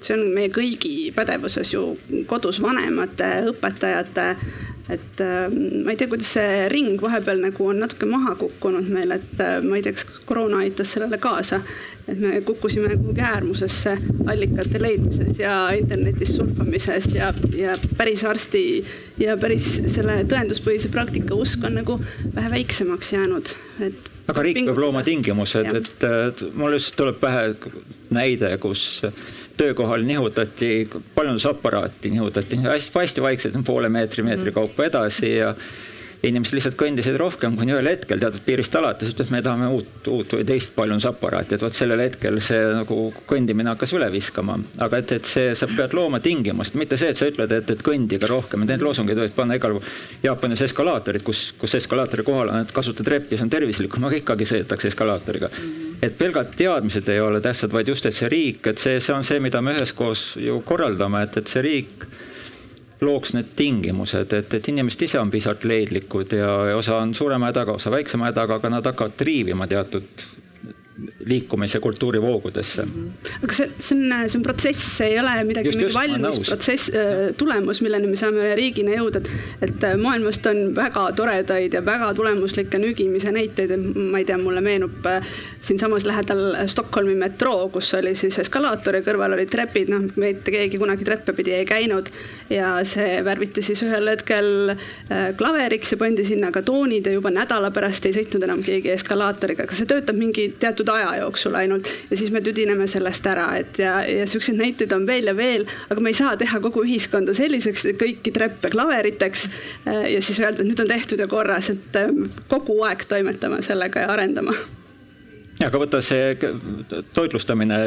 [0.00, 1.84] see on meie kõigi pädevuses ju
[2.30, 4.34] kodus vanemate, õpetajate
[4.88, 5.48] et äh,
[5.84, 9.58] ma ei tea, kuidas see ring vahepeal nagu on natuke maha kukkunud meil, et äh,
[9.64, 11.60] ma ei tea, kas koroona aitas sellele kaasa.
[12.08, 13.98] et me kukkusime kuhugi äärmusesse
[14.32, 18.62] allikate leidmises ja internetis surfamises ja, ja päris arsti
[19.20, 21.98] ja päris selle tõenduspõhise praktika usk on nagu
[22.34, 23.52] vähe väiksemaks jäänud,
[23.84, 27.52] et aga riik peab looma tingimused, et mul just tuleb pähe
[28.14, 29.02] näide, kus
[29.58, 35.54] töökohal nihutati paljundusaparaati, nihutati hästi, hästi vaikselt, poole meetri, meetri kaupa edasi ja
[36.26, 40.34] inimesed lihtsalt kõndisid rohkem, kuni ühel hetkel teatud piirist alates ütles, me tahame uut, uut
[40.34, 44.58] või teist paljundusaparaati, et vot sellel hetkel see nagu kõndimine hakkas üle viskama.
[44.82, 47.84] aga et, et see, sa pead looma tingimust, mitte see, et sa ütled, et, et
[47.86, 49.92] kõndige rohkem, et neid loosungeid võid panna igal pool.
[50.24, 54.48] Jaapanis eskalaatorid, kus, kus eskalaatori kohal on, et kasutad treppi, see on tervislikum, aga ikkagi
[54.48, 55.52] sõidetakse eskalaatoriga
[56.02, 59.26] et pelgalt teadmised ei ole tähtsad, vaid just, et see riik, et see, see on
[59.26, 62.06] see, mida me üheskoos ju korraldame, et, et see riik
[63.00, 67.76] looks need tingimused, et, et inimesed ise on piisavalt leidlikud ja, osa on suurema hädaga,
[67.78, 70.26] osa väiksema hädaga, aga nad hakkavad triivima teatud
[71.26, 72.82] liikumise kultuurivoogudesse.
[72.82, 72.90] Mm.
[72.90, 73.44] -hmm.
[73.44, 77.34] aga see, see on, see on protsess, see ei ole midagi, mingi valmis protsess, äh,
[77.36, 79.30] tulemus, milleni me saame riigina jõuda, et,
[79.68, 84.38] et äh, maailmast on väga toredaid ja väga tulemuslikke nügimise näiteid, et ma ei tea,
[84.42, 85.28] mulle meenub äh,
[85.60, 91.06] siinsamas lähedal Stockholmi metroo, kus oli siis eskalaatori kõrval olid trepid, noh, mitte keegi kunagi
[91.06, 92.10] treppe pidi ei käinud.
[92.50, 94.74] Ja see värviti siis ühel hetkel
[95.36, 99.66] klaveriks ja pandi sinna ka toonid ja juba nädala pärast ei sõitnud enam keegi eskalaatoriga,
[99.66, 103.48] aga see töötab mingi teatud teatud aja jooksul ainult ja siis me tüdineme sellest ära,
[103.58, 106.84] et ja, ja siukseid näiteid on veel ja veel, aga me ei saa teha kogu
[106.86, 109.48] ühiskonda selliseks, kõiki treppe klaveriteks
[109.86, 112.02] ja siis öelda, et nüüd on tehtud ja korras, et
[112.48, 114.56] kogu aeg toimetama sellega ja arendama
[115.58, 116.36] ja aga võta see
[117.12, 117.78] toitlustamine,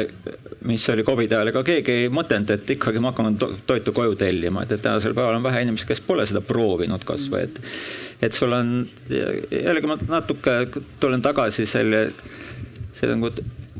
[0.68, 3.32] mis oli Covidi ajal, ega keegi ei mõtelnud, et ikkagi me hakkame
[3.66, 7.60] toitu koju tellima, et tänasel päeval on vähe inimesi, kes pole seda proovinud kasvõi, et.
[8.28, 8.74] et sul on,
[9.08, 10.58] jällegi ma natuke
[11.00, 12.10] tulen tagasi selle
[12.92, 13.30] see nagu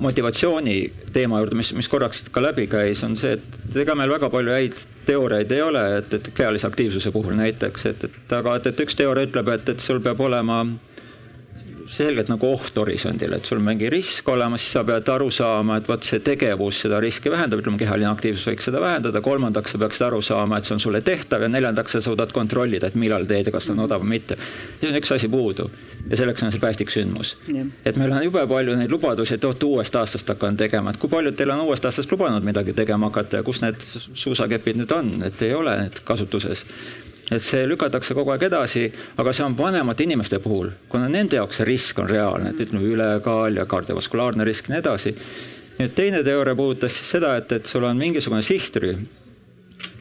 [0.02, 0.76] motivatsiooni
[1.12, 4.54] teema juurde, mis, mis korraks ka läbi käis, on see, et ega meil väga palju
[4.54, 8.80] häid teooriaid ei ole, et, et kehalise aktiivsuse puhul näiteks, et, et aga et, et
[8.86, 10.62] üks teooria ütleb, et, et sul peab olema
[11.92, 15.78] selgelt nagu oht horisondil, et sul on mingi risk olemas, siis sa pead aru saama,
[15.80, 19.80] et vot see tegevus seda riski vähendab, ütleme kehaline aktiivsus võiks seda vähendada, kolmandaks sa
[19.82, 23.28] peaksid aru saama, et see on sulle tehtav ja neljandaks sa suudad kontrollida, et millal
[23.28, 24.38] teed ja kas on odav või mitte.
[24.80, 25.68] siis on üks asi puudu
[26.08, 27.36] ja selleks on see päästiksündmus.
[27.84, 31.12] et meil on jube palju neid lubadusi, et vot uuest aastast hakkan tegema, et kui
[31.12, 35.14] paljud teil on uuest aastast lubanud midagi tegema hakata ja kus need suusakepid nüüd on,
[35.28, 36.66] et ei ole need kasutuses
[37.32, 38.86] et see lükatakse kogu aeg edasi,
[39.20, 42.84] aga see on vanemate inimeste puhul, kuna nende jaoks see risk on reaalne, et ütleme
[42.92, 45.16] ülekaal ja kardiovaskulaarne risk ja nii edasi.
[45.78, 49.06] nüüd teine teooria puudutas siis seda, et, et sul on mingisugune sihtrühm,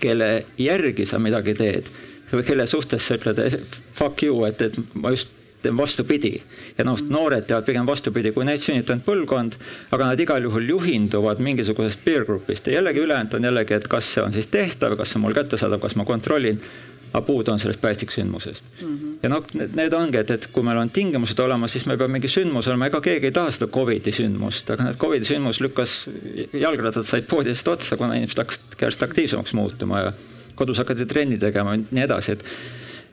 [0.01, 1.91] kelle järgi sa midagi teed
[2.31, 3.59] või kelle suhtes sa ütled eh,
[3.95, 6.41] fuck you, et, et ma just teen vastupidi.
[6.77, 9.57] ja noh, noored teevad pigem vastupidi kui neid sünnitanud põlvkond,
[9.93, 14.13] aga nad igal juhul juhinduvad mingisugusest peer group'ist ja jällegi ülejäänud on jällegi, et kas
[14.15, 16.61] see on siis tehtav, kas see on mul kättesaadav, kas ma kontrollin
[17.11, 18.87] aga puudu on sellest päästiksündmusest mm.
[18.87, 19.15] -hmm.
[19.23, 19.45] ja noh,
[19.75, 22.87] need ongi, et, et kui meil on tingimused olemas, siis meil peab mingi sündmus olema,
[22.87, 25.95] ega keegi ei taha seda Covidi sündmust, aga need Covidi sündmus lükkas,
[26.53, 30.13] jalgrattad said poodidest otsa, kuna inimesed hakkasid käest aktiivsemaks muutuma ja
[30.55, 32.45] kodus hakati trenni tegema ja nii edasi, et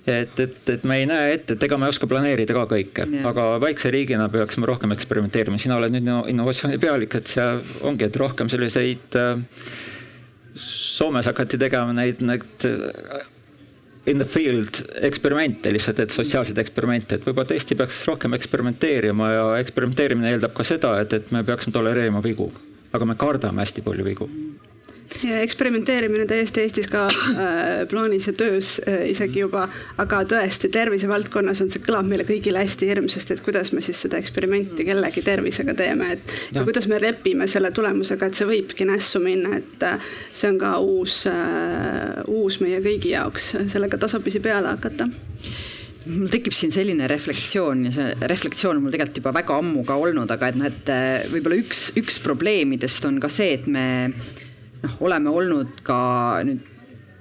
[0.08, 3.04] et, et, et me ei näe ette, et ega me ei oska planeerida ka kõike,
[3.28, 7.48] aga väikse riigina peaksime rohkem eksperimenteerima, sina oled nüüd innovatsiooni pealik, et see
[7.84, 9.42] ongi, et rohkem selliseid äh,
[10.58, 12.64] Soomes hakati tegema neid, neid
[14.08, 19.44] in the field eksperimente lihtsalt, et sotsiaalseid eksperimente, et võib-olla tõesti peaks rohkem eksperimenteerima ja
[19.60, 22.50] eksperimenteerimine eeldab ka seda, et, et me peaksime tolereerima vigu.
[22.92, 24.26] aga me kardame hästi palju vigu
[25.42, 29.66] eksperimenteerimine täiesti Eestis ka äh, plaanis ja töös äh, isegi juba,
[29.98, 34.20] aga tõesti tervisevaldkonnas on see, kõlab meile kõigile hästi hirmsasti, et kuidas me siis seda
[34.20, 36.60] eksperimenti kellegi tervisega teeme, et ja.
[36.60, 40.60] ja kuidas me lepime selle tulemusega, et see võibki nässu minna, et äh, see on
[40.60, 45.08] ka uus äh,, uus meie kõigi jaoks, sellega tasapisi peale hakata.
[46.08, 49.96] Mul tekib siin selline reflektsioon ja see reflektsioon on mul tegelikult juba väga ammu ka
[50.00, 53.88] olnud, aga et noh, et äh, võib-olla üks, üks probleemidest on ka see, et me
[54.82, 55.98] noh, oleme olnud ka
[56.46, 56.76] nüüd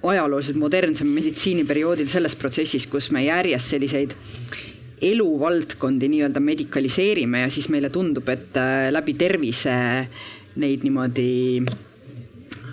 [0.08, 4.14] ajalooliselt modernsema meditsiiniperioodil selles protsessis, kus me järjest selliseid
[5.02, 9.76] eluvaldkondi nii-öelda medikaliseerime ja siis meile tundub, et äh, läbi tervise
[10.58, 11.28] neid niimoodi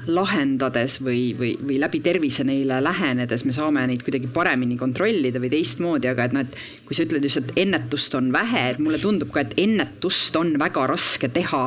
[0.07, 5.53] lahendades või, või, või läbi tervise neile lähenedes me saame neid kuidagi paremini kontrollida või
[5.53, 9.01] teistmoodi, aga et noh, et kui sa ütled just, et ennetust on vähe, et mulle
[9.01, 11.67] tundub ka, et ennetust on väga raske teha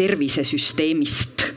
[0.00, 1.50] tervisesüsteemist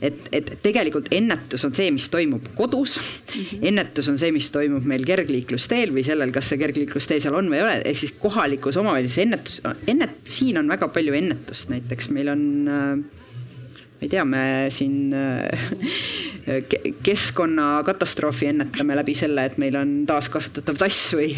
[0.00, 3.40] et, et tegelikult ennetus on see, mis toimub kodus mm.
[3.40, 3.66] -hmm.
[3.72, 7.60] ennetus on see, mis toimub meil kergliiklusteel või sellel, kas see kergliiklustee seal on või
[7.60, 12.32] ei ole, ehk siis kohalikus omavalitsuses ennetus, ennet-, siin on väga palju ennetust, näiteks meil
[12.32, 13.20] on äh,
[14.00, 16.64] ma ei tea, me siin äh,
[17.04, 21.34] keskkonnakatastroofi ennetame läbi selle, et meil on taaskasutatav tass või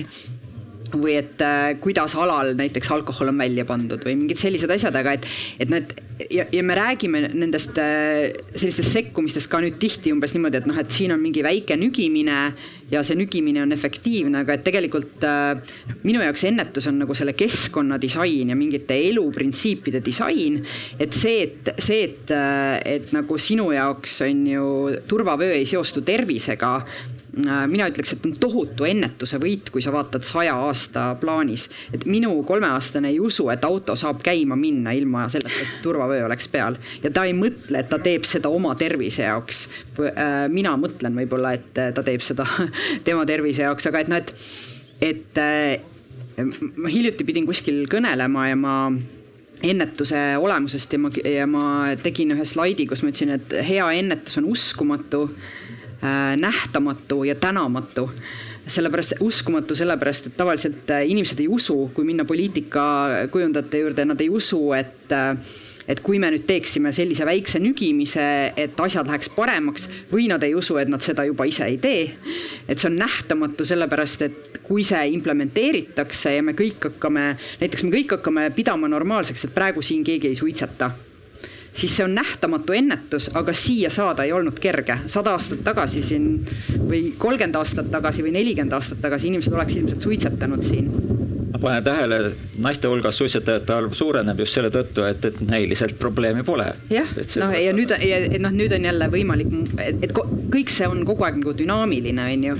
[0.94, 5.16] või et äh, kuidas alal näiteks alkohol on välja pandud või mingid sellised asjad, aga
[5.18, 5.28] et,
[5.62, 10.34] et noh, et ja, ja me räägime nendest äh, sellistest sekkumistest ka nüüd tihti umbes
[10.36, 12.38] niimoodi, et noh, et siin on mingi väike nügimine
[12.92, 15.54] ja see nügimine on efektiivne, aga et tegelikult äh,
[16.04, 20.60] minu jaoks ennetus on nagu selle keskkonna disain ja mingite eluprintsiipide disain.
[20.98, 24.68] et see, et see, et, äh, et nagu sinu jaoks on ju
[25.08, 26.74] turvavöö ei seostu tervisega
[27.32, 31.68] mina ütleks, et on tohutu ennetuse võit, kui sa vaatad saja aasta plaanis.
[31.92, 36.48] et minu kolmeaastane ei usu, et auto saab käima minna ilma selleta, et turvavöö oleks
[36.48, 39.64] peal ja ta ei mõtle, et ta teeb seda oma tervise jaoks.
[39.98, 42.46] Äh, mina mõtlen võib-olla, et ta teeb seda
[43.06, 44.34] tema tervise jaoks, aga et noh, et,
[45.00, 45.42] et
[46.76, 48.76] ma hiljuti pidin kuskil kõnelema ja ma
[49.62, 51.66] ennetuse olemusest ja ma, ja ma
[52.02, 55.60] tegin ühe slaidi, kus ma ütlesin, et hea ennetus on uskumatu äh,,
[56.36, 58.08] nähtamatu ja tänamatu
[58.66, 64.30] sellepärast uskumatu, sellepärast et tavaliselt äh, inimesed ei usu, kui minna poliitikakujundajate juurde, nad ei
[64.30, 65.36] usu, et äh,
[65.90, 68.24] et kui me nüüd teeksime sellise väikse nügimise,
[68.56, 72.04] et asjad läheks paremaks või nad ei usu, et nad seda juba ise ei tee.
[72.68, 77.96] et see on nähtamatu, sellepärast et kui see implementeeritakse ja me kõik hakkame, näiteks me
[77.98, 80.92] kõik hakkame pidama normaalseks, et praegu siin keegi ei suitseta
[81.72, 84.98] siis see on nähtamatu ennetus, aga siia saada ei olnud kerge.
[85.06, 86.46] sada aastat tagasi siin
[86.88, 90.90] või kolmkümmend aastat tagasi või nelikümmend aastat tagasi inimesed oleks ilmselt suitsetanud siin
[91.60, 92.18] panen tähele,
[92.62, 96.66] naiste hulgas suitsetajate arv suureneb just selle tõttu, et, et näiliselt probleemi pole.
[96.92, 97.08] jah,
[97.42, 97.94] noh ja nüüd
[98.42, 100.14] noh, nüüd on jälle võimalik, et, et
[100.52, 102.56] kõik see on kogu aeg nagu dünaamiline, on ju.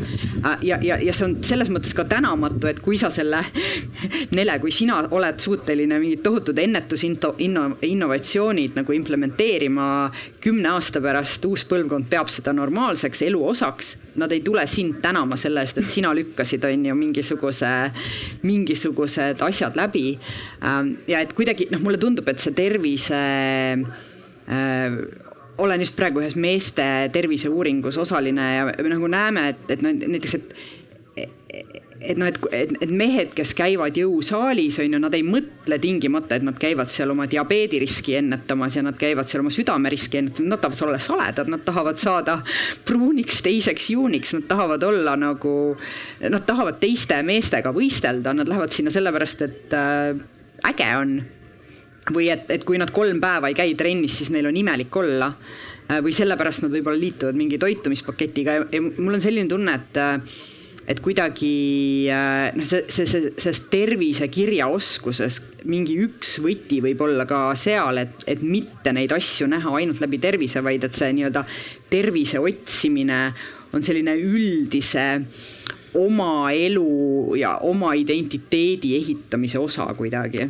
[0.69, 3.43] ja, ja, ja see on selles mõttes ka tänamatu, et kui sa selle,
[4.37, 9.87] Nele, kui sina oled suuteline mingid tohutud ennetusinto-, inno-, innovatsioonid nagu implementeerima
[10.43, 15.37] kümne aasta pärast, uus põlvkond peab seda normaalseks elu osaks nad ei tule sind tänama
[15.41, 17.73] selle eest, et sina lükkasid, on ju, mingisuguse,
[18.43, 20.19] mingisugused asjad läbi.
[20.65, 23.23] Ähm, ja et kuidagi noh, mulle tundub, et see tervise
[24.49, 25.01] äh,
[25.63, 30.39] olen just praegu ühes meeste terviseuuringus osaline ja me nagu näeme, et, et noh, näiteks,
[30.39, 30.55] et
[32.03, 36.37] et noh, et, et, et mehed, kes käivad jõusaalis, on ju, nad ei mõtle tingimata,
[36.39, 40.63] et nad käivad seal oma diabeediriski ennetamas ja nad käivad seal oma südameriski ennetamas, nad
[40.63, 42.39] tahavad olla saledad, nad tahavad saada
[42.89, 45.57] pruuniks teiseks juuniks, nad tahavad olla nagu,
[46.23, 50.17] nad tahavad teiste meestega võistelda, nad lähevad sinna sellepärast, et äh,
[50.73, 51.21] äge on.
[52.13, 55.29] või et, et kui nad kolm päeva ei käi trennis, siis neil on imelik olla.
[55.87, 58.57] Äh, või sellepärast nad võib-olla liituvad mingi toitumispaketiga.
[58.73, 60.41] Ja, mul on selline tunne, et äh,
[60.87, 61.55] et kuidagi
[62.11, 65.39] äh, noh, see, see, see, selles tervisekirjaoskuses
[65.71, 70.19] mingi üks võti võib olla ka seal, et, et mitte neid asju näha ainult läbi
[70.23, 71.45] tervise, vaid et see nii-öelda
[71.93, 73.21] tervise otsimine
[73.73, 75.07] on selline üldise
[76.01, 80.49] oma elu ja oma identiteedi ehitamise osa kuidagi.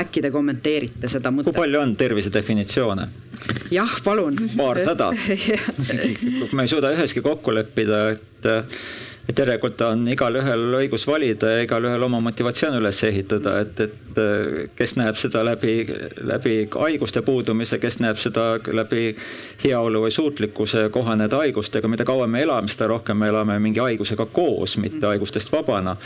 [0.00, 1.50] äkki te kommenteerite seda mõtet?
[1.50, 3.08] kui palju on tervise definitsioone?
[3.70, 4.38] jah, palun.
[4.56, 5.10] paarsada
[6.54, 8.50] ma ei suuda üheski kokku leppida, et
[9.28, 14.62] et järelikult on igalühel õigus valida ja igalühel oma motivatsioon üles ehitada, et, et äh,
[14.76, 15.74] kes näeb seda läbi,
[16.26, 19.14] läbi haiguste puudumise, kes näeb seda läbi
[19.64, 24.26] heaolu või suutlikkuse kohaneda haigustega, mida kauem me elame, seda rohkem me elame mingi haigusega
[24.32, 25.96] koos, mitte haigustest vabana.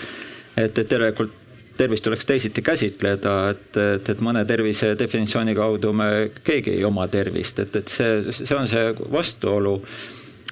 [0.57, 1.43] et, et järelikult
[1.77, 6.09] tervist tuleks teisiti käsitleda, et, et, et mõne tervise definitsiooni kaudu me
[6.47, 9.81] keegi ei oma tervist, et, et see, see on see vastuolu.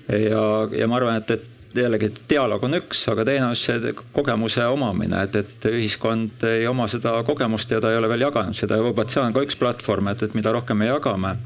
[0.08, 0.42] ja,
[0.74, 5.22] ja ma arvan, et, et jällegi dialoog on üks, aga teine on see kogemuse omamine,
[5.26, 8.78] et, et ühiskond ei oma seda kogemust ja ta ei ole veel jaganud seda.
[8.78, 11.36] Ja võib-olla see on ka üks platvorm, et, et mida rohkem me jagame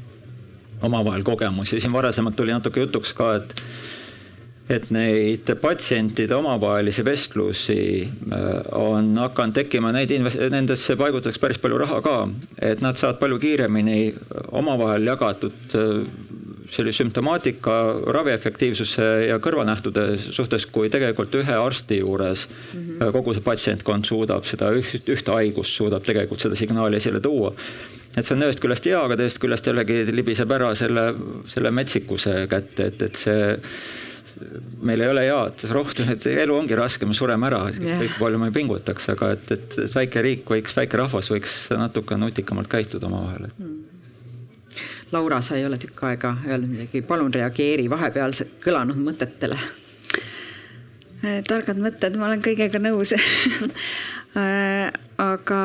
[0.85, 3.55] omavahel kogemusi, siin varasemalt tuli natuke jutuks ka, et
[4.69, 10.11] et neid patsientide omavahelisi vestlusi äh, on hakanud tekkima, neid
[10.51, 12.17] nendesse paigutatakse päris palju raha ka,
[12.59, 14.01] et nad saavad palju kiiremini
[14.59, 16.01] omavahel jagatud äh,
[16.71, 17.75] selle sümptomaatika,
[18.11, 23.11] raviefektiivsuse ja kõrvalnähtude suhtes, kui tegelikult ühe arsti juures mm -hmm.
[23.15, 27.53] kogu see patsientkond suudab seda üht, ühte haigust, suudab tegelikult seda signaali esile tuua.
[28.17, 31.13] et see on ühest küljest hea, aga teisest küljest jällegi libiseb ära selle,
[31.45, 33.57] selle metsikuse kätte, et, et see
[34.83, 38.41] meil ei ole head rohtu, et elu ongi raske, me sureme ära yeah., kõik palju
[38.41, 42.71] me ei pingutaks, aga et, et, et väike riik võiks, väike rahvas võiks natuke nutikamalt
[42.71, 43.77] käituda omavahel mm
[45.11, 49.57] Laura, sa ei ole tükk aega öelnud midagi, palun reageeri vahepeal kõlanud mõtetele.
[51.23, 54.91] Äh, targad mõtted, ma olen kõigega nõus äh,
[55.23, 55.61] aga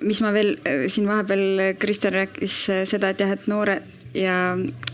[0.00, 3.80] mis ma veel äh, siin vahepeal, Kristjan rääkis seda, et jah, et noore
[4.14, 4.36] ja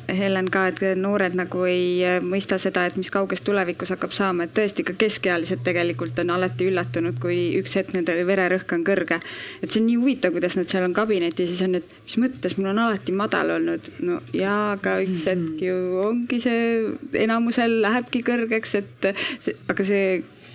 [0.07, 4.47] Helen ka, et noored nagu ei äh, mõista seda, et mis kauges tulevikus hakkab saama,
[4.47, 9.19] et tõesti ka keskealised tegelikult on alati üllatunud, kui üks hetk nende vererõhk on kõrge.
[9.63, 12.19] et see on nii huvitav, kuidas nad seal on kabinetis ja siis on, et mis
[12.23, 13.91] mõttes, mul on alati madal olnud.
[14.07, 16.63] no jaa, aga üks hetk ju ongi see,
[17.27, 20.07] enamusel lähebki kõrgeks, et see, aga see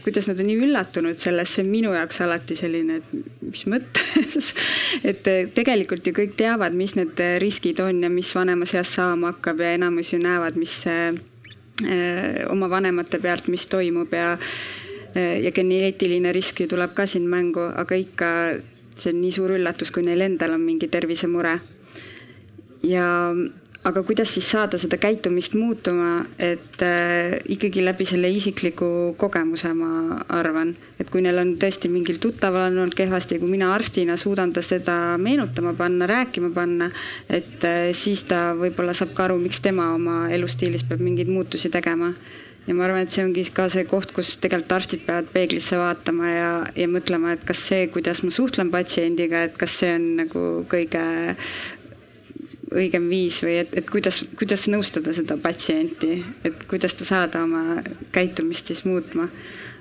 [0.04, 4.52] kuidas nad on nii üllatunud sellest, see on minu jaoks alati selline, et mis mõttes
[5.10, 9.34] et eh, tegelikult ju kõik teavad, mis need riskid on ja mis vanemas eas saama
[9.36, 11.12] hakkab ja enamus ju näevad, mis äh,
[12.52, 14.38] oma vanemate pealt, mis toimub ja
[15.12, 18.28] ja geneetiline risk ju tuleb ka siin mängu, aga ikka
[18.96, 21.58] see on nii suur üllatus, kui neil endal on mingi tervisemure.
[22.88, 23.08] ja
[23.84, 30.20] aga kuidas siis saada seda käitumist muutuma, et äh, ikkagi läbi selle isikliku kogemuse, ma
[30.38, 34.54] arvan, et kui neil on tõesti mingil tuttaval on olnud kehvasti, kui mina arstina suudan
[34.54, 36.92] ta seda meenutama panna, rääkima panna,
[37.30, 41.74] et äh, siis ta võib-olla saab ka aru, miks tema oma elustiilis peab mingeid muutusi
[41.74, 42.14] tegema.
[42.68, 46.28] Ja ma arvan, et see ongi ka see koht, kus tegelikult arstid peavad peeglisse vaatama
[46.30, 50.44] ja, ja mõtlema, et kas see, kuidas ma suhtlen patsiendiga, et kas see on nagu
[50.70, 51.02] kõige
[52.72, 57.82] õigem viis või et, et kuidas, kuidas nõustada seda patsienti, et kuidas ta saada oma
[58.16, 59.28] käitumist siis muutma.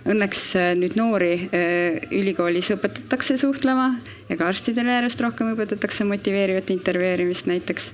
[0.01, 3.91] Õnneks äh, nüüd noori äh, ülikoolis õpetatakse suhtlema
[4.31, 7.91] ja ka arstidele järjest rohkem õpetatakse motiveerivat intervjueerimist näiteks,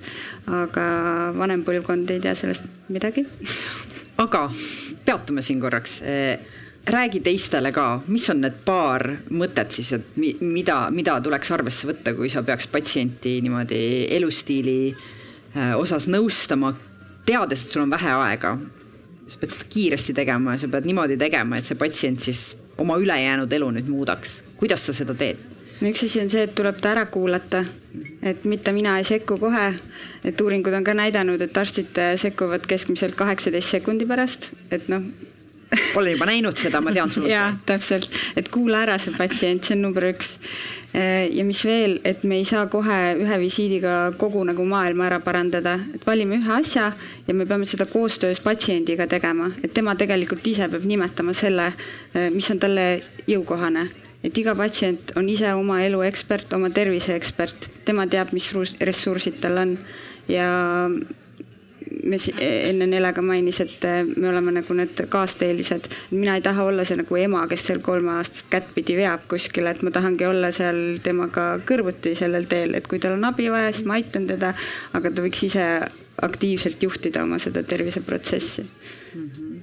[0.46, 0.84] aga
[1.36, 3.26] vanem põlvkond ei tea sellest midagi.
[4.22, 4.46] aga
[5.04, 5.98] peatume siin korraks
[6.86, 9.02] räägi teistele ka, mis on need paar
[9.34, 13.80] mõtet siis, et mi, mida, mida tuleks arvesse võtta, kui sa peaks patsienti niimoodi
[14.16, 16.72] elustiili äh, osas nõustama,
[17.26, 18.56] teades, et sul on vähe aega.
[19.26, 22.94] sa pead seda kiiresti tegema ja sa pead niimoodi tegema, et see patsient siis oma
[23.02, 24.42] ülejäänud elu nüüd muudaks.
[24.56, 25.36] kuidas sa seda teed?
[25.80, 27.64] no üks asi on see, et tuleb ta ära kuulata,
[28.22, 29.72] et mitte mina ei sekku kohe,
[30.24, 35.02] et uuringud on ka näidanud, et arstid sekkuvad keskmiselt kaheksateist sekundi pärast, et noh,
[35.96, 37.30] olen juba näinud seda, ma tean sulle.
[37.30, 40.36] jaa, täpselt, et kuula ära see patsient, see on number üks.
[40.96, 45.76] ja mis veel, et me ei saa kohe ühe visiidiga kogu nagu maailma ära parandada,
[45.94, 46.88] et valime ühe asja
[47.26, 51.72] ja me peame seda koostöös patsiendiga tegema, et tema tegelikult ise peab nimetama selle,
[52.32, 52.88] mis on talle
[53.28, 53.88] jõukohane.
[54.24, 58.48] Et iga patsient on ise oma elu ekspert, oma tervise ekspert, tema teab, mis
[58.80, 59.76] ressursid tal on.
[60.26, 60.48] Ja
[62.06, 65.90] me enne Nele ka mainis, et äh, me oleme nagu need kaasteelised.
[66.10, 69.92] mina ei taha olla see nagu ema, kes seal kolmeaastast kättpidi veab kuskile, et ma
[69.94, 73.98] tahangi olla seal temaga kõrvuti sellel teel, et kui tal on abi vaja, siis ma
[74.00, 74.54] aitan teda,
[74.96, 75.66] aga ta võiks ise
[76.26, 79.30] aktiivselt juhtida oma seda terviseprotsessi mm.
[79.30, 79.55] -hmm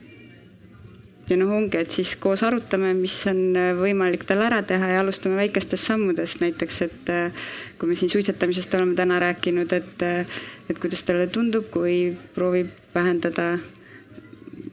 [1.29, 5.03] ja noh, ongi, et siis koos arutame, mis on äh, võimalik tal ära teha ja
[5.03, 7.47] alustame väikestest sammudest, näiteks et äh,
[7.79, 10.37] kui me siin suitsetamisest oleme täna rääkinud, et, äh,
[10.69, 13.53] et kuidas talle tundub, kui proovib vähendada,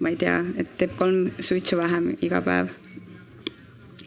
[0.00, 2.76] ma ei tea, et teeb kolm suitsu vähem iga päev.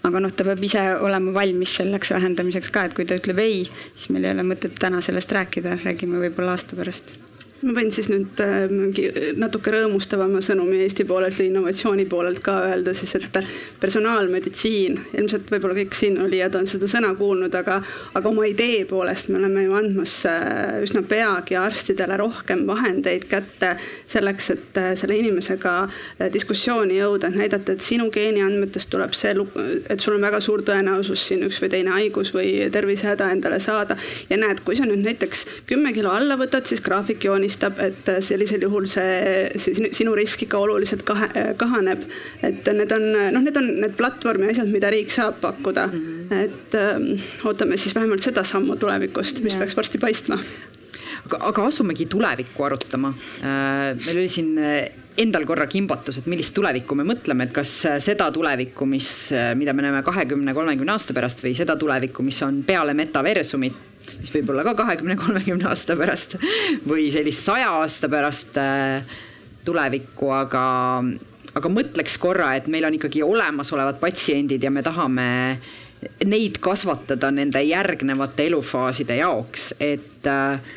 [0.04, 3.64] aga noh, ta peab ise olema valmis selleks vähendamiseks ka, et kui ta ütleb ei,
[3.96, 7.23] siis meil ei ole mõtet täna sellest rääkida, räägime võib-olla aasta pärast
[7.64, 9.08] ma võin siis nüüd äh, mingi
[9.40, 13.40] natuke rõõmustavama sõnumi Eesti poolelt ja innovatsiooni poolelt ka öelda siis, et
[13.80, 17.80] personaalmeditsiin, ilmselt võib-olla kõik siin olijad on seda sõna kuulnud, aga,
[18.14, 23.74] aga oma idee poolest me oleme ju andmas äh, üsna peagi arstidele rohkem vahendeid kätte
[24.12, 25.76] selleks, et äh, selle inimesega
[26.34, 29.34] diskussiooni jõuda, et näidata, et sinu geeniandmetest tuleb see,
[29.90, 33.98] et sul on väga suur tõenäosus siin üks või teine haigus või tervisehäda endale saada.
[34.30, 38.24] ja näed, kui sa nüüd näiteks kümme kilo alla võtad, siis graafik joonistab tunnistab, et
[38.24, 42.04] sellisel juhul see, see sinu risk ikka oluliselt kahe, kahaneb.
[42.42, 46.00] et need on noh, need on need platvormi asjad, mida riik saab pakkuda mm.
[46.30, 46.44] -hmm.
[46.44, 49.60] et ähm, ootame siis vähemalt seda sammu tulevikust, mis ja.
[49.60, 50.40] peaks varsti paistma
[51.26, 53.14] aga, aga asumegi tulevikku arutama.
[53.42, 57.86] Äh, meil oli siin äh, endal korra kimbatus, et millist tulevikku me mõtleme, et kas
[57.86, 62.42] äh, seda tulevikku, mis, mida me näeme kahekümne, kolmekümne aasta pärast või seda tulevikku, mis
[62.44, 66.38] on peale metaversumit mis võib olla ka kahekümne, kolmekümne aasta pärast
[66.88, 69.16] või sellist saja aasta pärast äh,
[69.66, 70.66] tulevikku, aga,
[71.54, 75.28] aga mõtleks korra, et meil on ikkagi olemasolevad patsiendid ja me tahame
[76.28, 80.74] neid kasvatada nende järgnevate elufaaside jaoks, et äh,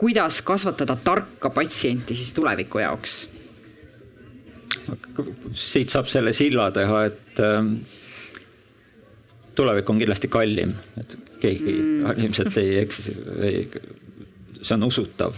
[0.00, 3.26] kuidas kasvatada tarka patsienti siis tuleviku jaoks?
[5.56, 7.70] siit saab selle silla teha, et äh,
[9.58, 11.16] tulevik on kindlasti kallim, et
[11.46, 12.12] keegi mm.
[12.26, 13.16] ilmselt ei eksi,
[14.62, 15.36] see on usutav.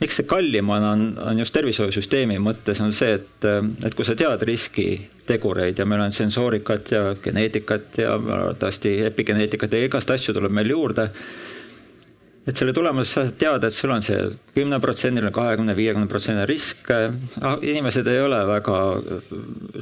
[0.00, 3.46] miks see kallim on, on, on just tervishoiusüsteemi mõttes on see, et,
[3.84, 9.86] et kui sa tead riskitegureid ja meil on sensoorikat ja geneetikat ja arvatavasti epigeneetikat ja
[9.88, 11.10] igast asju tuleb meil juurde
[12.48, 14.16] et selle tulemusel sa teada, et sul on see
[14.56, 16.88] kümneprotsendiline, kahekümne, viiekümne protsendiline risk.
[17.60, 18.78] inimesed ei ole väga,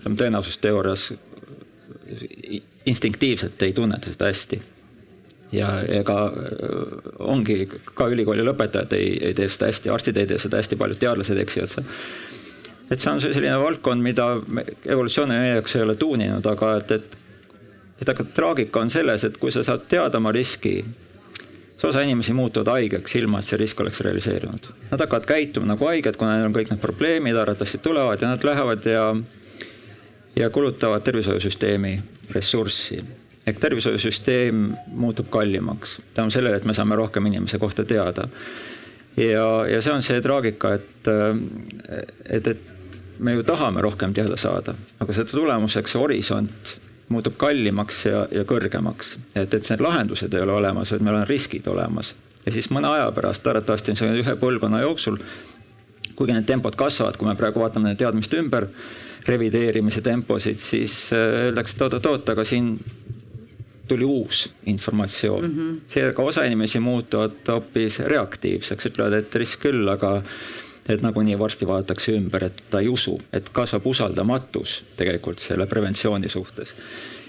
[0.00, 1.12] ütleme tõenäosusteoorias
[2.88, 4.60] instinktiivselt ei tunneta seda hästi
[5.52, 5.70] ja
[6.00, 10.60] ega äh, ongi ka ülikooli lõpetajad ei, ei tee seda hästi, arstid ei tee seda
[10.60, 11.88] hästi, paljud teadlased eksivad seal.
[12.90, 14.30] et see on selline valdkond, mida
[14.86, 17.18] evolutsioon meie jaoks ei ole tuuninud, aga et, et,
[18.02, 20.80] et aga traagika on selles, et kui sa saad teada oma riski
[21.78, 24.64] siis osa inimesi muutuvad haigeks, ilma et see risk oleks realiseerunud.
[24.90, 28.44] Nad hakkavad käituma nagu haiged, kuna neil on kõik need probleemid, arvatavasti tulevad ja nad
[28.44, 29.04] lähevad ja,
[30.36, 31.92] ja kulutavad tervishoiusüsteemi
[32.34, 32.98] ressurssi.
[33.48, 34.64] Ehk tervishoiusüsteem
[35.00, 38.28] muutub kallimaks tänu sellele, et me saame rohkem inimese kohta teada.
[39.16, 41.10] ja, ja see on see traagika, et,
[42.28, 42.60] et, et
[43.18, 46.76] me ju tahame rohkem teada saada, aga selle tulemuseks see horisont
[47.08, 49.16] muutub kallimaks ja, ja kõrgemaks.
[49.34, 52.14] et, et need lahendused ei ole olemas, et meil on riskid olemas.
[52.46, 55.18] ja siis mõne aja pärast, arvatavasti on see ühe põlvkonna jooksul,
[56.14, 58.68] kuigi need tempod kasvavad, kui me praegu vaatame teadmiste ümber
[59.28, 62.76] revideerimise temposid, siis äh, öeldakse, et oot-oot-oot, aga siin
[63.88, 65.58] tuli uus informatsioon mm.
[65.58, 65.80] -hmm.
[65.88, 70.22] seega osa inimesi muutuvad hoopis reaktiivseks, ütlevad, et risk küll, aga
[70.88, 76.28] et nagunii varsti vaadatakse ümber, et ta ei usu, et kasvab usaldamatus tegelikult selle preventsiooni
[76.28, 76.74] suhtes.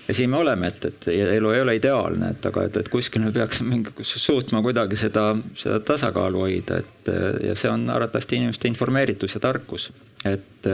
[0.08, 3.22] ja siin me oleme, et, et elu ei ole ideaalne, et aga et, et kuskil
[3.22, 7.12] me peaks mingi, suutma kuidagi seda, seda tasakaalu hoida, et
[7.46, 9.92] ja see on arvatavasti inimeste informeeritus ja tarkus.
[10.26, 10.66] et,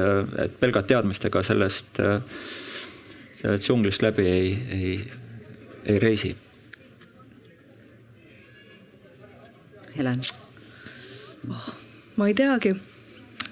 [0.46, 2.00] et pelgalt teadmistega sellest,
[3.32, 4.96] sellest džunglist läbi ei, ei,
[5.86, 6.36] ei reisi.
[9.96, 10.22] Helen
[11.50, 11.74] oh
[12.16, 12.74] ma ei teagi.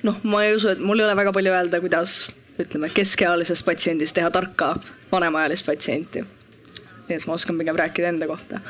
[0.03, 2.15] noh, ma ei usu, et mul ei ole väga palju öelda, kuidas
[2.59, 4.73] ütleme, keskealisest patsiendist teha tarka
[5.11, 6.23] vanemaealist patsienti.
[7.07, 8.61] nii et ma oskan pigem rääkida enda kohta.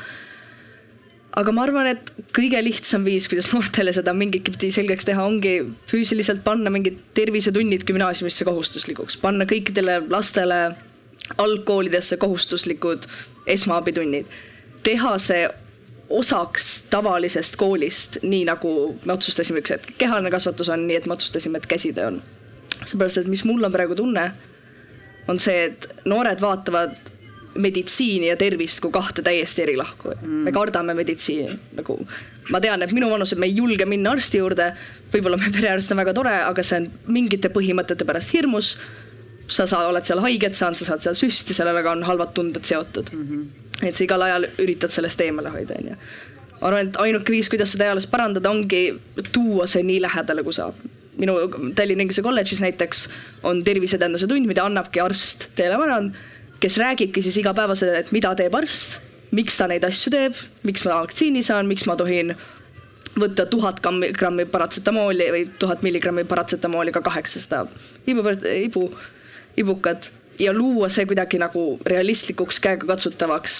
[1.34, 5.56] aga ma arvan, et kõige lihtsam viis, kuidas noortele seda mingitpidi selgeks teha, ongi
[5.90, 10.60] füüsiliselt panna mingid tervisetunnid gümnaasiumisse kohustuslikuks, panna kõikidele lastele
[11.38, 13.06] algkoolidesse kohustuslikud
[13.46, 14.26] esmaabitunnid,
[14.84, 15.46] teha see
[16.08, 21.16] osaks tavalisest koolist, nii nagu me otsustasime üks hetk, kehaline kasvatus on nii, et me
[21.16, 22.20] otsustasime, et käsitöö on.
[22.84, 24.28] seepärast, et mis mul on praegu tunne,
[25.28, 27.12] on see, et noored vaatavad
[27.54, 30.42] meditsiini ja tervist kui kahte täiesti eri lahku mm..
[30.48, 31.98] me kardame meditsiini, nagu
[32.50, 34.72] ma tean, et minu vanused, me ei julge minna arsti juurde.
[35.12, 38.74] võib-olla meie perearst on väga tore, aga see on mingite põhimõtete pärast hirmus.
[39.48, 43.12] Sa saad, oled seal haiget saanud, sa saad seal süsti, sellega on halvad tunded seotud
[43.12, 43.28] mm.
[43.28, 45.96] -hmm et sa igal ajal üritad sellest eemale hoida, onju.
[46.60, 48.84] ma arvan, et ainuke viis, kuidas seda ealist parandada, ongi
[49.32, 50.78] tuua see nii lähedale, kui saab.
[51.18, 51.36] minu
[51.78, 53.04] Tallinna Inglise kolledžis näiteks
[53.46, 56.16] on terviseedenduse tund, mida annabki arst Teele Marand,
[56.60, 59.00] kes räägibki siis igapäevaselt, et mida teeb arst,
[59.34, 62.34] miks ta neid asju teeb, miks ma vaktsiini saan, miks ma tohin
[63.14, 63.78] võtta tuhat
[64.18, 67.68] grammi paratsetamooli või tuhat milligrammi paratsetamooli ka kaheksasada
[68.10, 68.24] ibu,
[68.58, 68.88] ibu,
[69.56, 73.58] ibukat ja luua see kuidagi nagu realistlikuks, käegakatsutavaks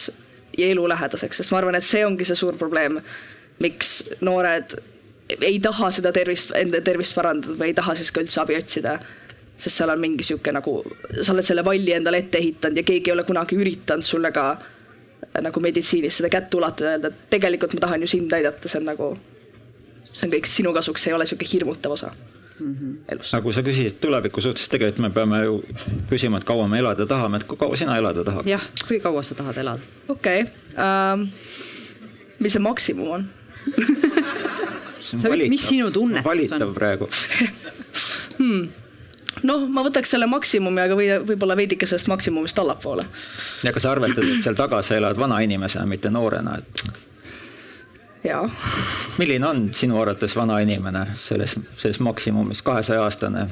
[0.59, 2.99] ja elulähedaseks, sest ma arvan, et see ongi see suur probleem,
[3.63, 4.77] miks noored
[5.41, 8.99] ei taha seda tervist, enda tervist parandada või ei taha siis ka üldse abi otsida.
[9.57, 10.81] sest seal on mingi sihuke nagu,
[11.23, 14.59] sa oled selle valli endale ette ehitanud ja keegi ei ole kunagi üritanud sulle ka
[15.41, 18.81] nagu meditsiinis seda kätt ulatada ja öelda, et tegelikult ma tahan ju sind aidata, see
[18.81, 19.13] on nagu,
[20.11, 22.11] see on kõik sinu kasuks, see ei ole sihuke hirmutav osa
[22.61, 23.13] mm -hmm.
[23.13, 23.33] elus.
[23.33, 25.65] nagu sa küsisid tuleviku suhtes, tegelikult me peame ju
[26.11, 28.47] küsima, et kaua me elada tahame, et kui kaua sina elada tahad?
[28.47, 29.83] jah, kui kaua sa tahad elada?
[30.09, 30.53] okei okay.
[31.15, 31.29] um,,
[32.41, 33.27] mis see maksimum on
[35.21, 36.31] sa võid, mis sinu tunnetus on?
[36.31, 37.09] valitav praegu
[38.39, 38.69] hmm
[39.43, 43.07] noh, ma võtaks selle maksimumi, aga või võib-olla veidike sellest maksimumist allapoole.
[43.65, 47.09] ja kas sa arvestad, et seal taga sa elad vana inimesena, mitte noorena, et
[48.25, 48.51] jaa.
[49.19, 53.47] milline on sinu arvates vana inimene selles, selles maksimumis, kahesaja-aastane?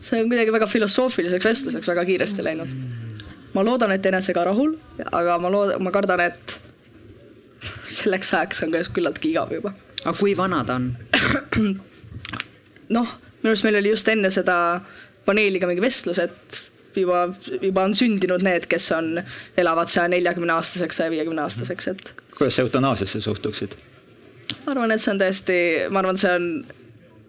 [0.00, 2.70] see on kuidagi väga filosoofiliseks vestluseks väga kiiresti läinud.
[3.54, 4.76] ma loodan, et enesega rahul,
[5.12, 6.60] aga ma loodan, ma kardan, et
[7.84, 9.74] selleks ajaks on ka küllaltki igav juba.
[10.04, 10.92] aga kui vana ta on?
[12.96, 14.56] noh, minu arust meil oli just enne seda
[15.26, 16.62] paneeliga mingi vestlus, et
[16.96, 17.26] juba,
[17.60, 19.20] juba on sündinud need, kes on,
[19.58, 22.14] elavad saja neljakümne aastaseks, saja viiekümne aastaseks, et.
[22.36, 23.76] kuidas eutanaasiasse suhtuksid?
[24.64, 26.50] ma arvan, et see on täiesti, ma arvan, see on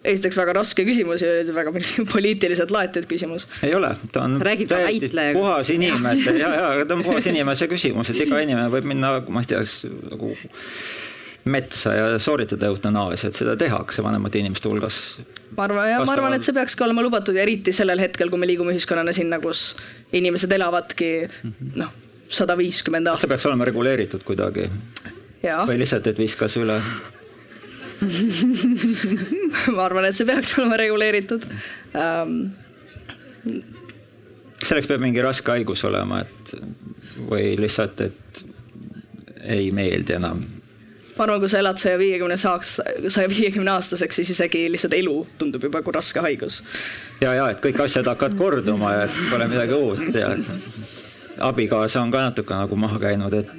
[0.08, 1.72] esiteks väga raske küsimus ja väga
[2.12, 3.48] poliitiliselt laetud küsimus.
[3.66, 8.12] ei ole, ta on Räägid täiesti puhas inimese ja, ja ta on puhas inimese küsimus,
[8.12, 9.64] et iga inimene võib minna, ma ei tea,
[10.12, 10.34] nagu
[11.50, 15.18] metsa ja sooritada eutanaasiat, seda tehakse vanemate inimeste hulgas.
[15.56, 18.40] ma arvan, ja ma arvan, et see peakski olema lubatud ja eriti sellel hetkel, kui
[18.40, 19.70] me liigume ühiskonnana sinna, kus
[20.16, 21.12] inimesed elavadki
[21.78, 21.92] noh,
[22.28, 23.28] sada viiskümmend aastat.
[23.28, 24.68] ta peaks olema reguleeritud kuidagi?
[25.42, 26.76] või lihtsalt, et viskas üle
[29.74, 31.46] ma arvan, et see peaks olema reguleeritud
[31.94, 32.36] um....
[34.62, 36.54] selleks peab mingi raske haigus olema, et
[37.30, 38.44] või lihtsalt, et
[39.48, 40.44] ei meeldi enam
[41.18, 42.78] ma arvan, kui sa elad saja viiekümne saaks,
[43.10, 46.62] saja viiekümne aastaseks, siis isegi lihtsalt elu tundub juba kui raske haigus.
[47.20, 50.34] ja, ja et kõik asjad hakkavad korduma ja pole midagi uut ja
[51.50, 53.50] abikaasa on ka natuke nagu maha käinud, et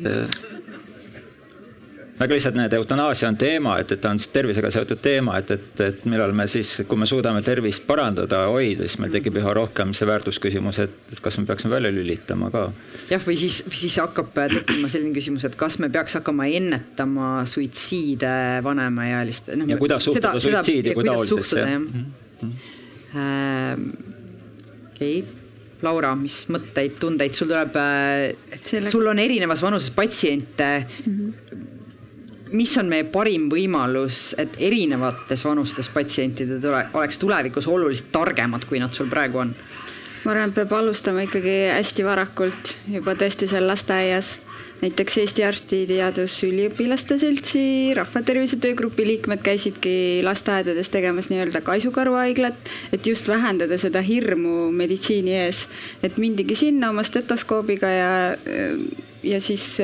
[2.20, 5.82] aga lihtsalt need eutanaasia on teema, et, et ta on tervisega seotud teema, et, et,
[5.86, 9.93] et millal me siis, kui me suudame tervist parandada, hoida, siis meil tekib üha rohkem
[9.95, 12.65] see väärtusküsimus, et kas me peaksime välja lülitama ka.
[13.11, 18.36] jah, või siis, siis hakkab tekkima selline küsimus, et kas me peaks hakkama ennetama suitsiide
[18.67, 19.70] vanemaealiste no,.
[19.72, 21.67] ja kuidas suhtuda suitsiidi kui taolisesse.
[23.15, 23.91] Ähm,
[24.91, 25.38] okei okay
[25.80, 27.78] Laura, mis mõtteid, tundeid sul tuleb
[28.67, 31.13] Selle..., sul on erinevas vanuses patsiente mm.
[31.13, 31.59] -hmm
[32.52, 38.82] mis on meie parim võimalus, et erinevates vanustes patsientide tule, oleks tulevikus oluliselt targemad, kui
[38.82, 39.56] nad sul praegu on?
[40.26, 44.36] ma arvan, et peab alustama ikkagi hästi varakult, juba tõesti seal lasteaias
[44.82, 47.64] näiteks Eesti Arstiteadusüliõpilaste Seltsi
[47.97, 49.93] rahvatervise töögrupi liikmed käisidki
[50.24, 55.68] lasteaedades tegemas nii-öelda kaisukaruhaiglat, et just vähendada seda hirmu meditsiini ees.
[56.04, 58.14] et mindigi sinna oma stetoskoobiga ja,
[59.24, 59.82] ja siis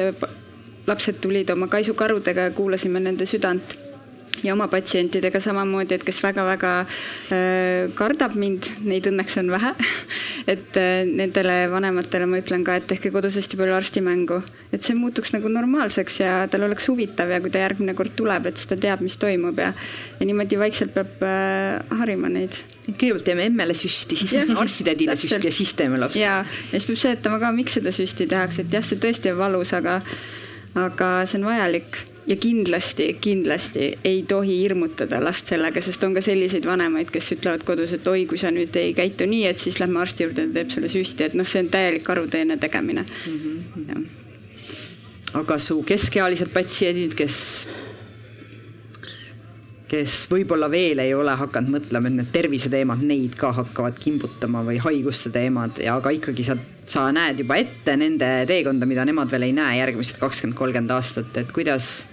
[0.87, 3.77] lapsed tulid oma kaisukarudega ja kuulasime nende südant
[4.43, 9.71] ja oma patsientidega samamoodi, et kes väga-väga äh, kardab mind, neid õnneks on vähe
[10.53, 14.39] et äh, nendele vanematele ma ütlen ka, et tehke kodus hästi palju arstimängu,
[14.75, 18.49] et see muutuks nagu normaalseks ja tal oleks huvitav ja kui ta järgmine kord tuleb,
[18.49, 19.71] et siis ta teab, mis toimub ja,
[20.19, 22.61] ja niimoodi vaikselt peab äh, harima neid.
[22.87, 26.21] kõigepealt teeme emmele süsti, siis teeme arstitädile süsti ja siis teeme lapse.
[26.21, 29.41] ja, ja siis peab seletama ka, miks seda süsti tehakse, et jah, see tõesti on
[29.41, 30.01] valus, aga,
[30.75, 31.97] aga see on vajalik
[32.27, 37.65] ja kindlasti, kindlasti ei tohi hirmutada last sellega, sest on ka selliseid vanemaid, kes ütlevad
[37.67, 40.59] kodus, et oi, kui sa nüüd ei käitu nii, et siis lähme arsti juurde, ta
[40.59, 43.65] teeb sulle süsti, et noh, see on täielik karuteene tegemine mm.
[43.75, 44.05] -hmm.
[45.41, 47.37] aga su keskealised patsiendid, kes
[49.89, 54.79] kes võib-olla veel ei ole hakanud mõtlema, et need terviseteemad neid ka hakkavad kimbutama või
[54.81, 56.57] haiguste teemad ja aga ikkagi sa,
[56.89, 61.37] sa näed juba ette nende teekonda, mida nemad veel ei näe järgmised kakskümmend, kolmkümmend aastat,
[61.37, 62.05] et kuidas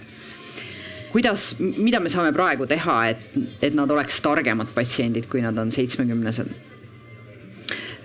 [1.13, 5.73] kuidas, mida me saame praegu teha, et, et nad oleks targemad patsiendid, kui nad on
[5.73, 6.72] seitsmekümnesed?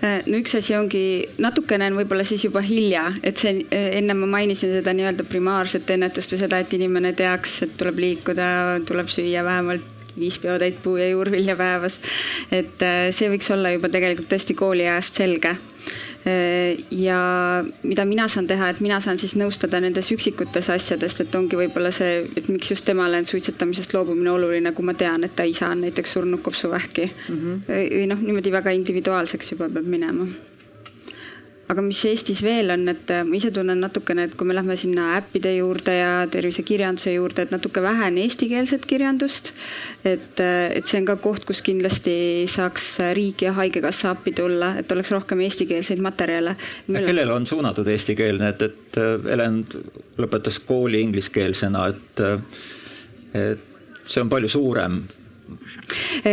[0.01, 1.03] No üks asi ongi,
[1.41, 6.35] natukene on võib-olla siis juba hilja, et see, enne ma mainisin seda nii-öelda primaarset ennetust
[6.35, 8.49] või seda, et inimene teaks, et tuleb liikuda,
[8.87, 11.99] tuleb süüa vähemalt viis peotäit puu- ja juurvilja päevas.
[12.51, 17.19] et äh, see võiks olla juba tegelikult tõesti kooliajast selge Äh, ja
[17.83, 21.91] mida mina saan teha, et mina saan siis nõustada nendes üksikutes asjadest, et ongi võib-olla
[21.95, 25.71] see, et miks just temale on suitsetamisest loobumine oluline, kui ma tean, et ta isa
[25.71, 27.39] on näiteks surnud kopsuvähki mm.
[27.39, 27.65] -hmm.
[27.95, 30.27] või noh, niimoodi väga individuaalseks juba peab minema
[31.69, 34.73] aga mis Eestis veel on, et äh, ma ise tunnen natukene, et kui me lähme
[34.79, 39.53] sinna äppide juurde ja tervisekirjanduse juurde, et natuke vähe on eestikeelset kirjandust.
[40.03, 44.73] et, äh, et see on ka koht, kus kindlasti saaks riik ja Haigekassa appi tulla,
[44.81, 46.55] et oleks rohkem eestikeelseid materjale.
[46.89, 49.61] kellele on suunatud eestikeelne, et, et äh, Helen
[50.17, 52.25] lõpetas kooli ingliskeelsena, et,
[53.37, 53.65] et
[54.09, 55.03] see on palju suurem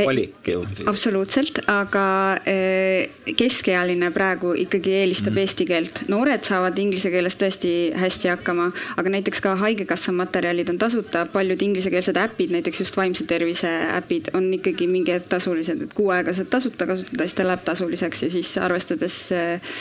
[0.06, 0.62] valik ju.
[0.86, 2.06] absoluutselt, aga
[2.48, 5.42] eh, keskealine praegu ikkagi eelistab mm.
[5.42, 6.02] eesti keelt.
[6.12, 11.62] noored saavad inglise keeles tõesti hästi hakkama, aga näiteks ka Haigekassa materjalid on tasuta, paljud
[11.68, 16.34] inglisekeelsed äpid, näiteks just vaimse tervise äpid on ikkagi mingi hetk tasulised, et kuu aega
[16.36, 19.76] saad tasuta kasutada, siis ta läheb tasuliseks ja siis arvestades eh,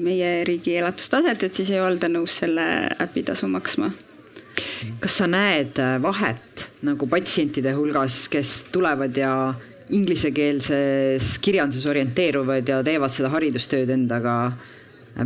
[0.00, 2.64] meie riigi elatustaset, et siis ei olda nõus selle
[3.02, 3.90] äpi tasu maksma
[5.00, 9.54] kas sa näed äh, vahet nagu patsientide hulgas, kes tulevad ja
[9.90, 14.36] inglisekeelses kirjanduses orienteeruvad ja teevad seda haridustööd endaga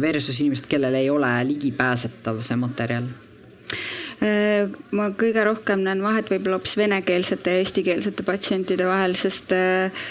[0.00, 3.10] versus inimesed, kellel ei ole ligipääsetav see materjal?
[4.22, 10.04] Äh, ma kõige rohkem näen vahet võib-olla hoopis venekeelsete ja eestikeelsete patsientide vahel, sest äh,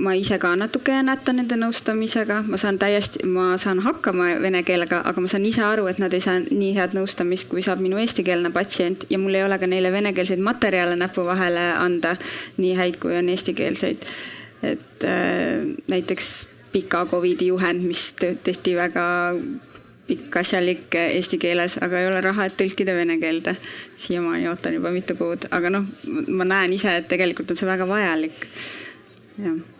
[0.00, 5.02] ma ise ka natuke nätan nende nõustamisega, ma saan täiesti, ma saan hakkama vene keelega,
[5.04, 8.00] aga ma saan ise aru, et nad ei saa nii head nõustamist, kui saab minu
[8.00, 12.16] eestikeelne patsient ja mul ei ole ka neile venekeelseid materjale näpu vahele anda,
[12.56, 14.08] nii häid, kui on eestikeelseid.
[14.64, 15.60] et äh,
[15.92, 19.04] näiteks pika Covidi juhend, mis tehti väga
[20.06, 23.56] pikk asjalik eesti keeles, aga ei ole raha, et tõlkida vene keelde.
[23.96, 25.86] siiamaani ootan juba mitu kuud, aga noh,
[26.28, 28.44] ma näen ise, et tegelikult on see väga vajalik.
[29.38, 29.73] jah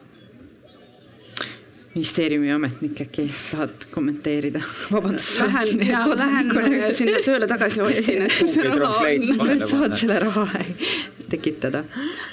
[1.95, 4.61] ministeeriumi ametnik, äkki tahad kommenteerida?
[4.92, 5.40] vabandust.
[5.40, 6.51] Lähen ja lähen
[6.95, 9.66] sinna tööle tagasi otsin, et kus see raha on.
[9.68, 10.64] saad selle raha
[11.30, 11.84] tekitada.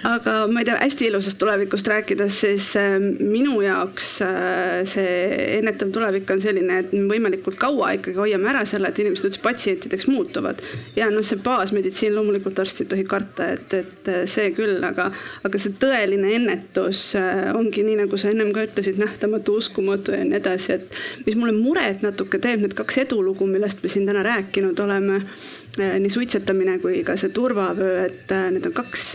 [0.08, 5.14] aga ma ei tea, hästi ilusast tulevikust rääkides, siis äh, minu jaoks äh, see
[5.60, 9.44] ennetav tulevik on selline, et me võimalikult kaua ikkagi hoiame ära selle, et inimesed üldse
[9.46, 10.62] patsientideks muutuvad.
[10.98, 15.12] ja noh, see baasmeditsiin loomulikult arst ei tohi karta, et, et see küll, aga,
[15.46, 17.12] aga see tõeline ennetus
[17.54, 21.56] ongi nii, nagu sa ennem ka ütlesid, nähtamatu, uskumatu ja nii edasi, et mis mulle
[21.58, 25.22] muret natuke teeb, need kaks edulugu, millest me siin täna rääkinud oleme,
[25.78, 29.06] nii suitsetamine kui ka see turvavöö, et need on kaks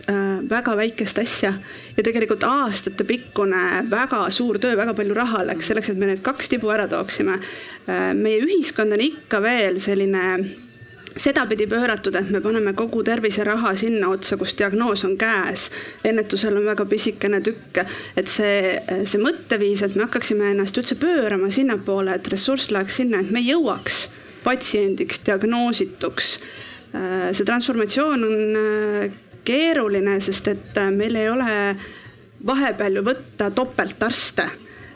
[0.50, 1.54] väga väikest asja
[1.96, 6.52] ja tegelikult aastatepikkune väga suur töö, väga palju raha läks selleks, et me need kaks
[6.52, 7.40] tibu ära tooksime.
[8.14, 10.22] meie ühiskond on ikka veel selline
[11.16, 15.70] sedapidi pööratud, et me paneme kogu terviseraha sinna otsa, kus diagnoos on käes.
[16.04, 17.80] ennetusel on väga pisikene tükk,
[18.16, 23.20] et see, see mõtteviis, et me hakkaksime ennast üldse pöörama sinnapoole, et ressurss läheks sinna,
[23.20, 24.06] et me jõuaks
[24.44, 26.38] patsiendiks, diagnoosituks.
[27.32, 29.10] see transformatsioon on
[29.44, 31.50] keeruline, sest et meil ei ole
[32.46, 34.46] vahepeal ju võtta topeltarste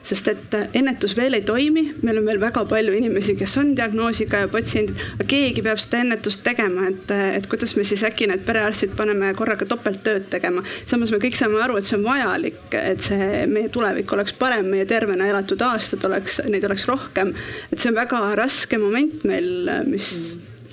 [0.06, 4.44] sest et ennetus veel ei toimi, meil on veel väga palju inimesi, kes on diagnoosiga
[4.44, 8.44] ja patsiendid, aga keegi peab seda ennetust tegema, et, et kuidas me siis äkki need
[8.48, 10.64] perearstid paneme korraga topelttööd tegema.
[10.88, 14.70] samas me kõik saame aru, et see on vajalik, et see meie tulevik oleks parem,
[14.72, 17.34] meie tervena elatud aastad oleks, neid oleks rohkem.
[17.70, 20.10] et see on väga raske moment meil, mis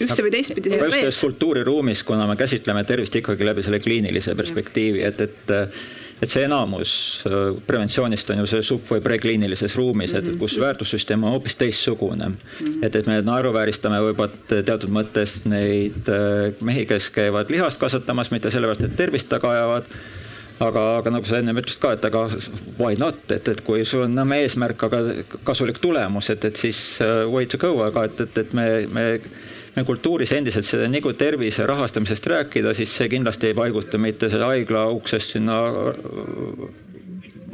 [0.04, 0.72] ühte või teistpidi.
[0.78, 5.56] just selles kultuuriruumis, kuna me käsitleme tervist ikkagi läbi selle kliinilise perspektiivi, et, et
[6.22, 6.92] et see enamus
[7.30, 10.66] äh, preventsioonist on ju see sub- või prekliinilises ruumis, et kus mhm.
[10.66, 12.32] väärtussüsteem on hoopis teistsugune.
[12.36, 12.84] Mhm.
[12.84, 18.54] et, et me naeruvääristame võib-olla teatud mõttes neid äh, mehi, kes käivad lihast kasvatamas, mitte
[18.54, 19.92] sellepärast, et tervist taga ajavad
[20.64, 22.24] aga, aga nagu sa ennem ütlesid ka, et aga
[22.80, 25.04] why not, et, et kui sul on eesmärk, aga
[25.48, 29.06] kasulik tulemus, et, et siis uh, way to go, aga et, et, et me, me
[29.78, 34.50] me kultuuris endiselt seda nagu tervise rahastamisest rääkida, siis see kindlasti ei paiguta mitte selle
[34.50, 35.62] haigla uksest sinna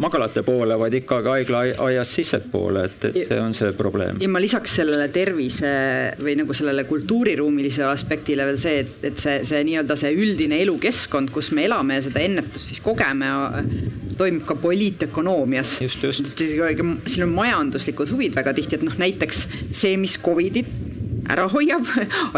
[0.03, 4.21] magalate poole, vaid ikkagi haiglaaiast sissepoole, et, et see on see probleem.
[4.23, 5.73] ja ma lisaks sellele tervise
[6.23, 11.29] või nagu sellele kultuuriruumilisele aspektile veel see, et, et see, see nii-öelda see üldine elukeskkond,
[11.35, 13.29] kus me elame ja seda ennetust siis kogeme,
[14.17, 15.75] toimub ka poliitökonoomias.
[15.83, 16.33] just, just.
[16.39, 20.71] siin on majanduslikud huvid väga tihti, et noh, näiteks see, mis Covidit
[21.31, 21.87] ära hoiab,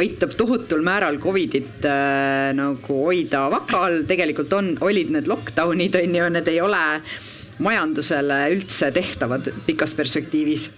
[0.02, 6.18] aitab tohutul määral Covidit äh, nagu hoida vaka all, tegelikult on, olid need lockdown'id on
[6.20, 6.84] ju, need ei ole
[7.66, 10.70] majandusele üldse tehtavad pikas perspektiivis.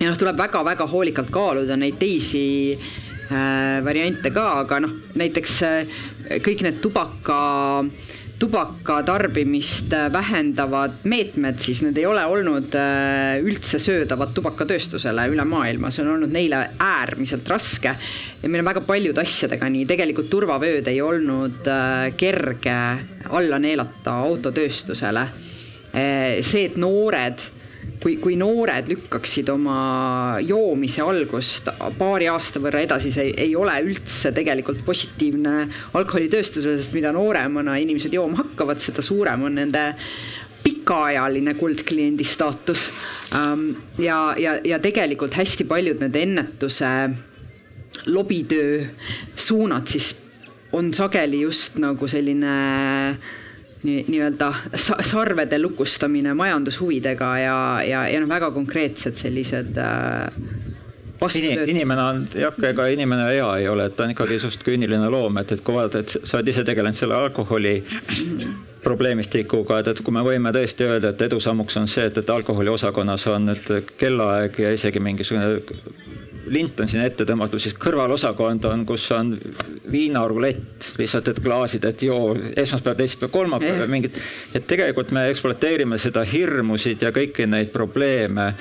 [0.00, 5.96] ja noh, tuleb väga-väga hoolikalt kaaluda neid teisi äh, variante ka, aga noh, näiteks äh,
[6.44, 7.40] kõik need tubaka
[7.84, 15.24] äh, tubaka tarbimist äh, vähendavad meetmed, siis need ei ole olnud äh, üldse söödavad tubakatööstusele
[15.32, 17.94] üle maailma, see on olnud neile äärmiselt raske.
[18.42, 22.76] ja meil on väga paljude asjadega nii, tegelikult turvavööd ei olnud äh, kerge
[23.30, 25.28] alla neelata autotööstusele.
[25.94, 27.38] see, et noored
[28.02, 34.32] kui, kui noored lükkaksid oma joomise algust paari aasta võrra edasi, see ei, ole üldse
[34.36, 35.54] tegelikult positiivne
[35.96, 39.84] alkoholitööstusele, sest mida nooremana inimesed jooma hakkavad, seda suurem on nende
[40.64, 42.88] pikaajaline kuldkliendi staatus.
[43.36, 43.70] Ähm,
[44.00, 46.90] ja, ja, ja tegelikult hästi paljud need ennetuse
[48.10, 48.84] lobitöö
[49.36, 50.14] suunad siis
[50.74, 52.54] on sageli just nagu selline
[53.84, 54.52] nii, nii-öelda
[55.04, 60.28] sarvede lukustamine majandushuvidega ja, ja, ja noh, väga konkreetsed sellised äh,
[61.66, 65.38] inimene on, jah, ega inimene hea ei ole, et ta on ikkagi suht küüniline loom,
[65.40, 67.76] et, et kui vaadata, et sa oled ise tegelenud selle alkoholi
[68.84, 73.28] probleemistikuga, et, et kui me võime tõesti öelda, et edusammuks on see, et, et alkoholiosakonnas
[73.32, 75.60] on nüüd kellaaeg ja isegi mingisugune
[76.52, 79.34] lint on siin ette tõmmatud, siis kõrvalosakond on, kus on
[79.90, 84.20] viinarulett, lihtsalt, et klaasid, et joo esmaspäev, teisipäev, kolmapäev, mingid.
[84.54, 88.52] et tegelikult me ekspluateerime seda hirmusid ja kõiki neid probleeme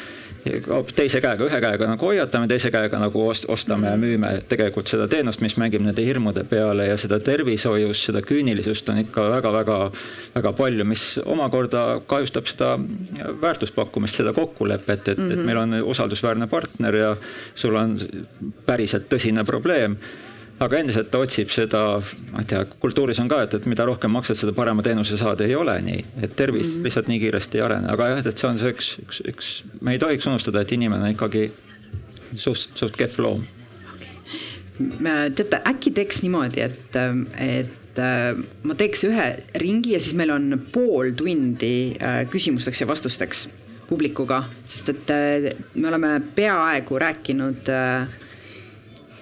[0.95, 5.07] teise käega, ühe käega nagu hoiatame, teise käega nagu ost, ostame ja müüme tegelikult seda
[5.11, 10.87] teenust, mis mängib nende hirmude peale ja seda tervishoius, seda küünilisust on ikka väga-väga-väga palju,
[10.89, 12.75] mis omakorda kahjustab seda
[13.41, 15.31] väärtuspakkumist, seda kokkulepet, et mm, -hmm.
[15.31, 15.45] et mhm.
[15.45, 17.15] meil on usaldusväärne partner ja
[17.55, 17.97] sul on
[18.65, 19.97] päriselt tõsine probleem
[20.63, 21.81] aga endiselt ta otsib seda,
[22.31, 25.41] ma ei tea, kultuuris on ka, et, et mida rohkem maksad, seda parema teenuse saad,
[25.45, 26.05] ei ole nii.
[26.21, 26.83] et tervis mm -hmm.
[26.87, 29.51] lihtsalt nii kiiresti ei arene, aga jah, et see on see üks, üks, üks,
[29.81, 31.51] me ei tohiks unustada, et inimene on ikkagi
[32.35, 33.45] suht, suht kehv loom
[35.35, 36.95] teate, äkki teeks niimoodi, et,
[37.37, 39.27] et äh, ma teeks ühe
[39.61, 43.47] ringi ja siis meil on pool tundi äh, küsimusteks ja vastusteks
[43.89, 47.69] publikuga, sest et äh, me oleme peaaegu rääkinud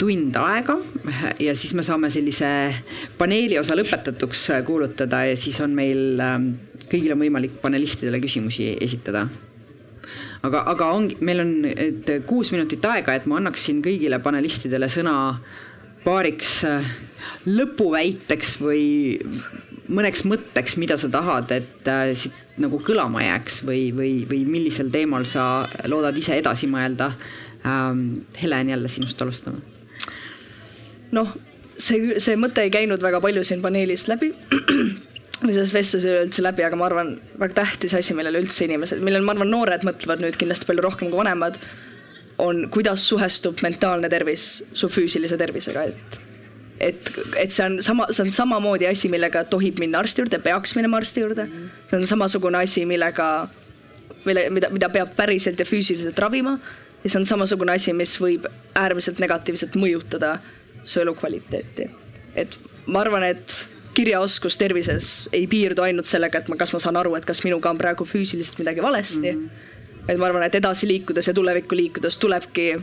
[0.02, 0.78] tund aega
[1.40, 2.50] ja siis me saame sellise
[3.20, 6.52] paneeli osa lõpetatuks kuulutada ja siis on meil, ähm,
[6.90, 9.28] kõigil on võimalik panelistidele küsimusi esitada.
[10.42, 15.16] aga, aga ongi, meil on et kuus minutit aega, et ma annaksin kõigile panelistidele sõna
[16.06, 16.88] paariks äh,
[17.46, 18.86] lõpuväiteks või
[19.92, 24.92] mõneks mõtteks, mida sa tahad, et äh, siit nagu kõlama jääks või, või, või millisel
[24.94, 27.14] teemal sa loodad ise edasi mõelda
[27.66, 28.26] ähm,.
[28.42, 29.81] Helen, jälle sinust alustame.
[31.16, 31.36] Noh,
[31.78, 34.32] see, see mõte ei käinud väga palju siin paneelist läbi
[35.44, 39.26] või selles vestluses üleüldse läbi, aga ma arvan, väga tähtis asi, millele üldse inimesed, millele
[39.26, 41.58] ma arvan, noored mõtlevad nüüd kindlasti palju rohkem kui vanemad,
[42.42, 46.22] on kuidas suhestub mentaalne tervis su füüsilise tervisega, et
[46.82, 50.74] et, et see on sama, see on samamoodi asi, millega tohib minna arsti juurde, peaks
[50.78, 51.46] minema arsti juurde.
[51.90, 53.28] see on samasugune asi, millega,
[54.26, 56.58] mille, mida, mida peab päriselt ja füüsiliselt ravima.
[57.04, 58.48] ja see on samasugune asi, mis võib
[58.78, 60.40] äärmiselt negatiivselt mõjutada
[60.84, 61.90] su elukvaliteeti.
[62.36, 66.98] et ma arvan, et kirjaoskus tervises ei piirdu ainult sellega, et ma, kas ma saan
[67.00, 69.46] aru, et kas minuga on praegu füüsiliselt midagi valesti mm.
[69.46, 70.10] -hmm.
[70.10, 72.74] et ma arvan, et edasi liikudes ja tulevikku liikudes tulebki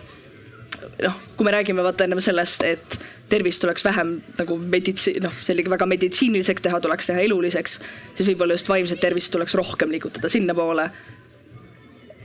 [1.02, 5.70] noh, kui me räägime vaata ennem sellest, et tervist tuleks vähem nagu meditsi-, noh, sellega
[5.70, 7.78] väga meditsiiniliseks teha, tuleks teha eluliseks,
[8.14, 10.90] siis võib-olla just vaimset tervist tuleks rohkem liigutada sinnapoole.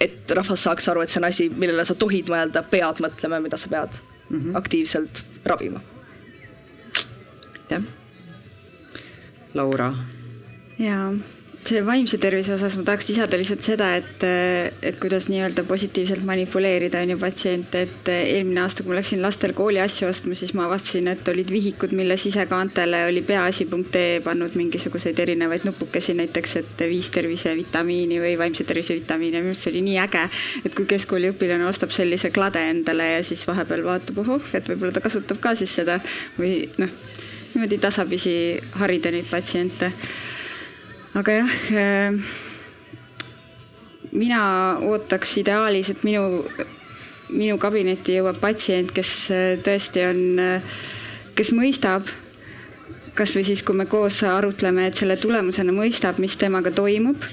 [0.02, 3.58] et rahvas saaks aru, et see on asi, millele sa tohid mõelda, pead mõtlema, mida
[3.58, 4.02] sa pead
[4.34, 4.58] mm -hmm.
[4.58, 5.80] aktiivselt ravima.
[7.54, 7.84] aitäh.
[9.54, 9.94] Laura.
[10.80, 11.14] jaa
[11.68, 14.24] see vaimse tervise osas ma tahaks lisada lihtsalt seda, et,
[14.84, 19.54] et kuidas nii-öelda positiivselt manipuleerida on ju patsiente, et eelmine aasta, kui ma läksin lastel
[19.58, 25.20] kooli asju ostma, siis ma avastasin, et olid vihikud, mille sisekaantele oli peaasi.ee pannud mingisuguseid
[25.26, 29.86] erinevaid nupukesi, näiteks et viis tervisevitamiini või vaimse tervise vitamiini ja minu arust see oli
[29.88, 30.26] nii äge,
[30.66, 34.96] et kui keskkooli õpilane ostab sellise klade endale ja siis vahepeal vaatab, ohoh, et võib-olla
[34.96, 36.00] ta kasutab ka siis seda
[36.38, 36.92] või noh,
[37.54, 38.36] niimoodi tasapisi
[38.82, 39.94] harida neid patsiente
[41.14, 42.14] aga jah, äh,
[44.12, 44.42] mina
[44.82, 46.42] ootaks ideaalis, et minu,
[47.34, 50.82] minu kabinetti jõuab patsient, kes äh, tõesti on, äh,
[51.38, 52.10] kes mõistab,
[53.14, 57.28] kasvõi siis, kui me koos arutleme, et selle tulemusena mõistab, mis temaga toimub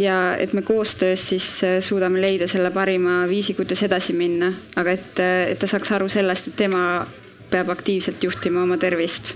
[0.00, 1.48] ja et me koostöös siis
[1.84, 4.48] suudame leida selle parima viisi, kuidas edasi minna,
[4.80, 5.20] aga et,
[5.52, 7.04] et ta saaks aru sellest, et tema
[7.52, 9.34] peab aktiivselt juhtima oma tervist.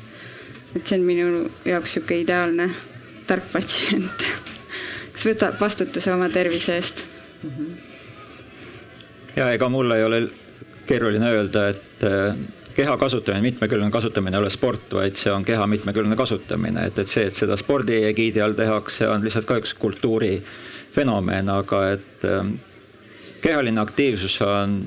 [0.74, 1.26] et see on minu
[1.68, 2.70] jaoks niisugune ideaalne
[3.27, 4.29] tark patsient,
[5.12, 7.05] kes võtab vastutuse oma tervise eest
[9.37, 10.20] ja ega mul ei ole
[10.87, 12.37] keeruline öelda, et äh,
[12.75, 17.11] keha kasutamine, mitmekülgne kasutamine ei ole sport, vaid see on keha mitmekülgne kasutamine, et, et
[17.11, 22.53] see, et seda spordi egiidi all tehakse, on lihtsalt ka üks kultuurifenomen, aga et äh,
[23.45, 24.79] kehaline aktiivsus on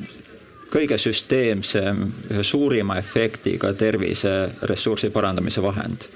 [0.72, 6.10] kõige süsteemsem, ühe suurima efektiga terviseressursi parandamise vahend.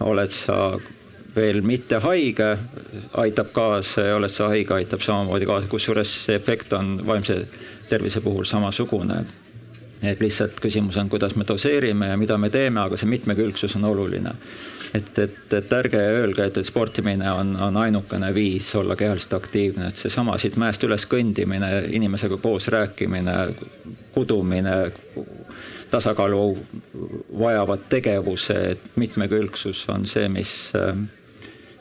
[0.00, 0.76] oled sa
[1.36, 2.56] veel mitte haige,
[3.20, 7.42] aitab kaasa ja oled sa haige, aitab samamoodi kaasa, kusjuures see efekt on vaimse
[7.90, 9.24] tervise puhul samasugune.
[10.02, 13.84] et lihtsalt küsimus on, kuidas me doseerime ja mida me teeme, aga see mitmekülgsus on
[13.84, 14.32] oluline.
[14.94, 19.88] et, et, et ärge öelge, et, et sportimine on, on ainukene viis olla kehaliselt aktiivne,
[19.88, 23.36] et seesama siit mäest üles kõndimine, inimesega koos rääkimine,
[24.14, 24.76] kudumine
[25.90, 26.58] tasakaalu
[27.38, 30.72] vajavad tegevused, mitmekülgsus on see, mis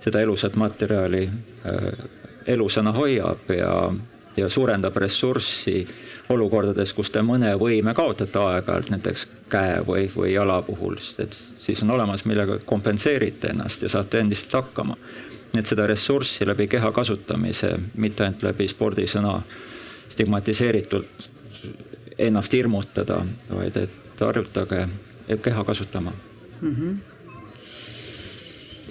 [0.05, 2.05] seda elusat materjali äh,
[2.47, 3.93] elusana hoiab ja,
[4.37, 5.87] ja suurendab ressurssi
[6.29, 11.37] olukordades, kus te mõne võime kaotate aeg-ajalt, näiteks käe või, või jala puhul, sest et
[11.37, 14.97] siis on olemas, millega kompenseerite ennast ja saate endiselt hakkama.
[15.57, 19.41] et seda ressurssi läbi keha kasutamise, mitte ainult läbi spordisõna
[20.09, 21.29] stigmatiseeritult
[22.17, 24.87] ennast hirmutada, vaid et harjutage
[25.41, 26.11] keha kasutama
[26.61, 26.75] mm.
[26.75, 27.14] -hmm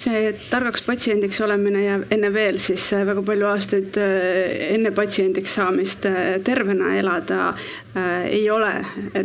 [0.01, 5.55] see targaks patsiendiks olemine ja enne veel siis äh, väga palju aastaid äh, enne patsiendiks
[5.59, 7.53] saamist äh, tervena elada
[7.95, 8.69] ei ole.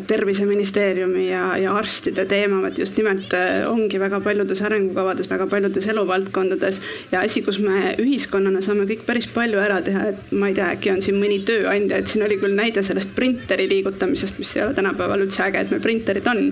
[0.06, 3.32] Terviseministeeriumi ja, ja arstide teema, vaid just nimelt
[3.66, 6.78] ongi väga paljudes arengukavades, väga paljudes eluvaldkondades.
[7.10, 10.68] Ja asi, kus me ühiskonnana saame kõik päris palju ära teha, et ma ei tea,
[10.76, 14.62] äkki on siin mõni tööandja, et siin oli küll näide sellest printeri liigutamisest, mis ei
[14.68, 16.46] ole tänapäeval üldse äge, et meil printerid on,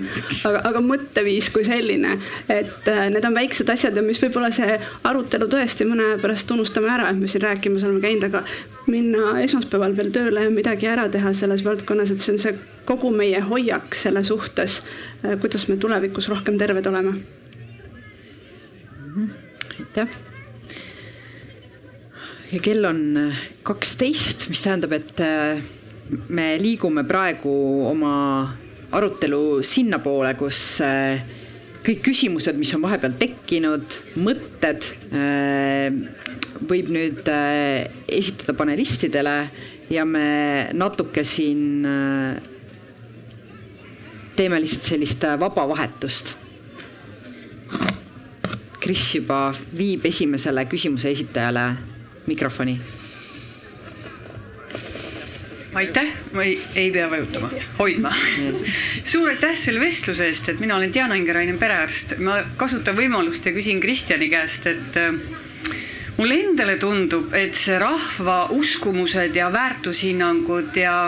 [0.50, 2.16] aga, aga mõtteviis kui selline,
[2.50, 4.78] et need on väiksed asjad ja mis võib-olla see
[5.08, 8.42] arutelu tõesti mõne aja pärast unustame ära, et me siin rääkimas oleme käinud, aga
[8.88, 12.54] minna esmaspäeval veel tööle ja midagi ära teha selles valdkonnas, et see on see
[12.88, 14.80] kogu meie hoiak selle suhtes,
[15.24, 17.16] äh, kuidas me tulevikus rohkem terved oleme.
[19.08, 19.28] Mhm.
[19.80, 20.08] aitäh.
[22.52, 25.60] ja kell on äh, kaksteist, mis tähendab, et äh,
[26.28, 27.52] me liigume praegu
[27.88, 28.14] oma
[28.92, 31.20] arutelu sinnapoole, kus äh,
[31.88, 34.84] kõik küsimused, mis on vahepeal tekkinud, mõtted
[36.68, 37.30] võib nüüd
[38.12, 39.36] esitada panelistidele
[39.94, 41.86] ja me natuke siin
[44.36, 46.36] teeme lihtsalt sellist vaba vahetust.
[48.84, 49.40] Kris juba
[49.72, 51.70] viib esimesele küsimuse esitajale
[52.28, 52.76] mikrofoni
[55.78, 58.12] aitäh, ma ei, ei pea vajutama, hoidma.
[59.04, 62.16] suur aitäh selle vestluse eest, et mina olen Diana Ingerainen, perearst.
[62.18, 65.12] ma kasutan võimalust ja küsin Kristjani käest, et äh,
[66.18, 70.98] mulle endale tundub, et see rahva uskumused ja väärtushinnangud ja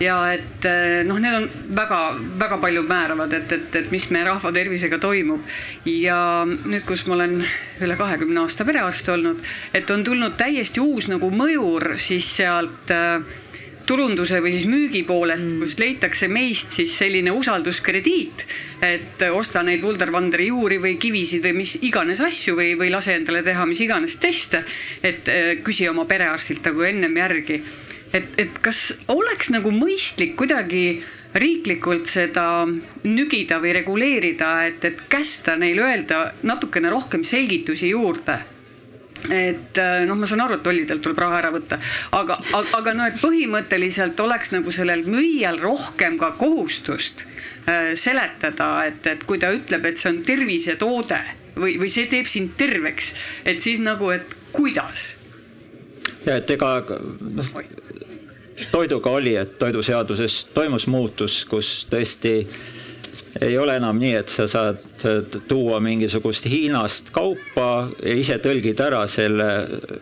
[0.00, 1.46] ja et äh, noh, need on
[1.76, 5.44] väga-väga palju määravad, et, et, et mis meie rahva tervisega toimub.
[5.84, 7.42] ja nüüd, kus ma olen
[7.84, 9.44] üle kahekümne aasta perearst olnud,
[9.76, 13.20] et on tulnud täiesti uus nagu mõjur siis sealt äh,
[13.90, 18.44] turunduse või siis müügi poolest mm., kus leitakse meist siis selline usalduskrediit,
[18.86, 23.42] et osta neid Wunderwanderi juuri või kivisid või mis iganes asju või, või lase endale
[23.46, 24.64] teha mis iganes teste.
[25.02, 27.62] et eh, küsi oma perearstilt nagu ennem järgi.
[28.12, 31.02] et, et kas oleks nagu mõistlik kuidagi
[31.34, 32.66] riiklikult seda
[33.04, 38.40] nügida või reguleerida, et, et kästa neil öelda natukene rohkem selgitusi juurde
[39.28, 41.78] et äh, noh, ma saan aru, et tollidelt tuleb raha ära võtta,
[42.16, 48.72] aga, aga, aga noh, et põhimõtteliselt oleks nagu sellel müüjal rohkem ka kohustust äh, seletada,
[48.88, 51.20] et, et kui ta ütleb, et see on tervisetoode
[51.60, 53.14] või, või see teeb sind terveks,
[53.44, 55.14] et siis nagu, et kuidas?
[56.26, 57.54] ja et ega noh,
[58.72, 62.34] toiduga oli, et toiduseaduses toimus muutus, kus tõesti
[63.40, 64.82] ei ole enam nii, et sa saad
[65.48, 67.68] tuua mingisugust Hiinast kaupa
[68.02, 69.46] ja ise tõlgid ära selle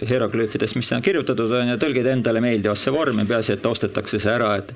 [0.08, 4.54] hieroglüüfidest, mis sinna kirjutatud on ja tõlgid endale meeldivasse vormi, peaasi, et ostetakse see ära,
[4.62, 4.74] et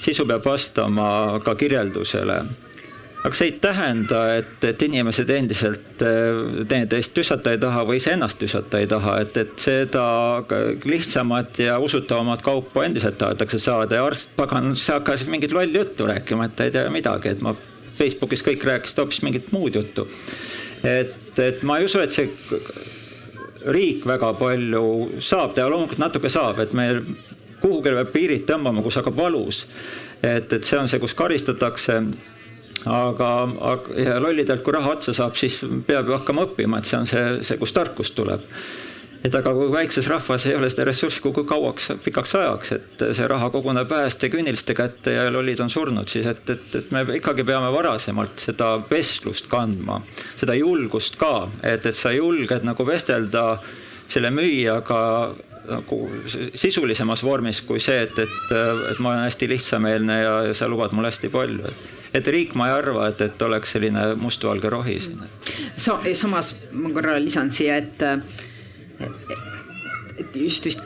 [0.00, 1.08] sisu peab vastama
[1.44, 2.42] ka kirjeldusele
[3.26, 8.78] aga see ei tähenda, et, et inimesed endiselt teineteist tüssata ei taha või iseennast tüssata
[8.82, 10.04] ei taha, et, et seda
[10.86, 13.98] lihtsamat ja usutavamat kaupa endiselt tahetakse saada.
[13.98, 17.56] Ja arst, pagan, hakkas mingit lolli juttu rääkima, et ta ei tea midagi, et ma
[17.96, 20.06] Facebookis kõik rääkisid hoopis mingit muud juttu.
[20.84, 22.30] et, et ma ei usu, et see
[23.66, 24.84] riik väga palju
[25.18, 25.56] saab.
[25.56, 26.92] Teha, loomulikult natuke saab, et me
[27.58, 29.64] kuhugi peab piirid tõmbama, kus hakkab valus.
[30.22, 32.00] et, et see on see, kus karistatakse
[32.84, 33.30] aga,
[33.72, 37.08] aga ja lollidelt, kui raha otsa saab, siis peab ju hakkama õppima, et see on
[37.08, 38.44] see, see, kust tarkus tuleb.
[39.26, 43.26] Et aga kui väikses rahvas ei ole seda ressurssi kui kauaks, pikaks ajaks, et see
[43.30, 47.46] raha koguneb väheste küüniliste kätte ja lollid on surnud, siis et, et, et me ikkagi
[47.48, 49.98] peame varasemalt seda vestlust kandma,
[50.38, 53.48] seda julgust ka, et, et sa julged nagu vestelda
[54.06, 55.00] selle müüjaga
[55.68, 55.98] nagu
[56.54, 58.56] sisulisemas vormis kui see, et, et,
[58.92, 61.74] et ma olen hästi lihtsameelne ja, ja sa lubad mulle hästi palju.
[62.16, 65.22] et riik, ma ei arva, et, et oleks selline mustvalge rohi siin.
[65.76, 68.04] Sa, samas ma korra lisan siia, et
[70.16, 70.84] et just vist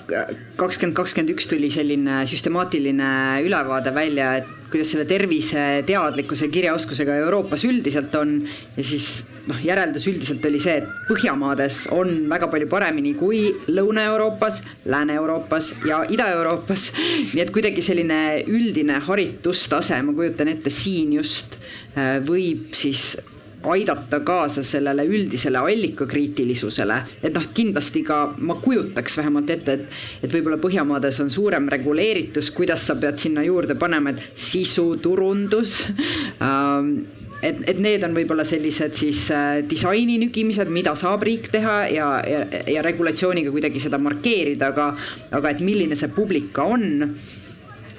[0.59, 3.11] kakskümmend kakskümmend üks tuli selline süstemaatiline
[3.47, 8.41] ülevaade välja, et kuidas selle terviseteadlikkuse kirjaoskusega Euroopas üldiselt on
[8.77, 9.21] ja siis
[9.51, 16.05] noh, järeldus üldiselt oli see, et Põhjamaades on väga palju paremini kui Lõuna-Euroopas, Lääne-Euroopas ja
[16.09, 16.91] Ida-Euroopas.
[17.35, 21.59] nii et kuidagi selline üldine haritustase, ma kujutan ette, siin just
[21.97, 23.13] äh, võib siis
[23.61, 30.33] aidata kaasa sellele üldisele allikakriitilisusele, et noh, kindlasti ka ma kujutaks vähemalt ette, et, et
[30.33, 35.83] võib-olla Põhjamaades on suurem reguleeritus, kuidas sa pead sinna juurde panema, et sisuturundus
[36.47, 36.95] ähm,
[37.43, 42.09] et, et need on võib-olla sellised siis äh, disaini nügimised, mida saab riik teha ja,
[42.29, 42.45] ja,
[42.77, 44.91] ja regulatsiooniga kuidagi seda markeerida, aga,
[45.37, 47.15] aga et milline see publika on.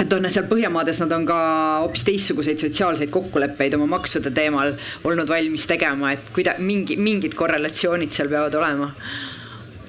[0.01, 1.41] Et on seal Põhjamaades, nad on ka
[1.83, 4.73] hoopis teistsuguseid sotsiaalseid kokkuleppeid oma maksude teemal
[5.05, 8.89] olnud valmis tegema, et kuida-, mingi, mingid korrelatsioonid seal peavad olema.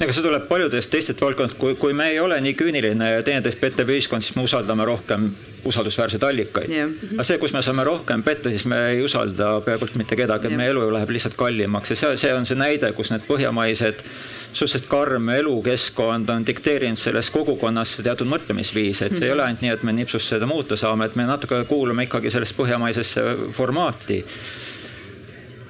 [0.03, 3.61] Ega see tuleb paljudest teistest valdkondadest, kui, kui me ei ole nii küüniline ja teineteist
[3.61, 5.31] pettev ühiskond, siis me usaldame rohkem
[5.65, 6.91] usaldusväärseid allikaid yeah..
[7.15, 10.59] aga see, kus me saame rohkem petta, siis me ei usalda peaaegu mitte kedagi yeah.,
[10.59, 14.03] meie elu läheb lihtsalt kallimaks ja see, see on see näide, kus need põhjamaised
[14.53, 19.25] suhteliselt karm elukeskkond on dikteerinud selles kogukonnas teatud mõtlemisviisi, et see mm -hmm.
[19.25, 22.31] ei ole ainult nii, et me nipsust seda muuta saame, et me natuke kuulume ikkagi
[22.31, 24.25] sellesse põhjamaisesse formaati.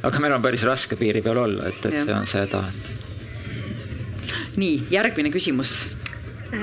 [0.02, 2.04] aga meil on päris raske piiri peal olla, et, et ja.
[2.04, 3.02] see on seda, et
[4.56, 5.90] nii, järgmine küsimus.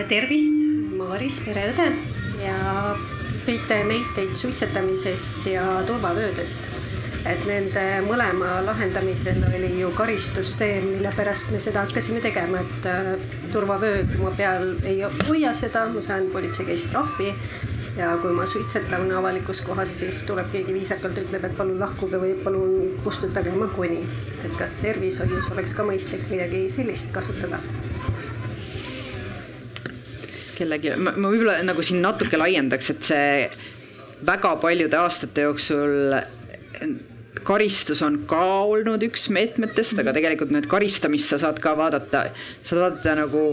[0.07, 0.59] Tervist,
[0.97, 1.87] Maaris, pereõde
[2.43, 2.57] ja
[3.45, 6.69] tõite näiteid suitsetamisest ja turvavöödest.
[7.29, 12.87] et nende mõlema lahendamisel oli ju karistus see, mille pärast me seda hakkasime tegema, et
[12.87, 13.09] äh,
[13.51, 17.33] turvavöö mu peal ei hoia seda, ma saan politsei käest trahvi
[17.99, 22.33] ja kui ma suitsetan avalikus kohas, siis tuleb keegi viisakalt, ütleb, et palun lahkuge või
[22.43, 24.05] palun kustutage oma koni.
[24.45, 27.59] et kas tervishoius oleks ka mõistlik midagi sellist kasutada?
[30.59, 33.31] Kellelgi, ma, ma võib-olla nagu siin natuke laiendaks, et see
[34.27, 36.13] väga paljude aastate jooksul
[37.47, 42.29] karistus on ka olnud üks meetmetest, aga tegelikult nüüd karistamist sa saad ka vaadata,
[42.67, 43.43] saad vaadata nagu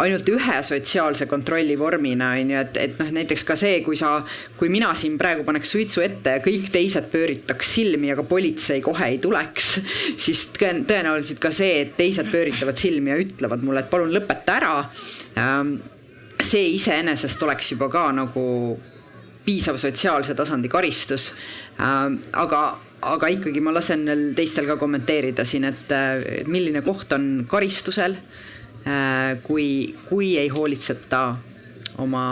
[0.00, 4.20] ainult ühe sotsiaalse kontrolli vormina, on ju, et, et noh, näiteks ka see, kui sa,
[4.56, 9.10] kui mina siin praegu paneks suitsu ette ja kõik teised pööritaks silmi, aga politsei kohe
[9.12, 9.70] ei tuleks,
[10.24, 14.76] siis tõenäoliselt ka see, et teised pööritavad silmi ja ütlevad mulle, et palun lõpeta ära.
[15.40, 15.80] Ähm,
[16.46, 18.44] see iseenesest oleks juba ka nagu
[19.44, 21.32] piisav sotsiaalse tasandi karistus.
[21.80, 28.16] Ähm, aga, aga ikkagi ma lasen teistel ka kommenteerida siin, et milline koht on karistusel
[28.80, 31.36] Äh, kui, kui ei hoolitseta
[32.00, 32.22] oma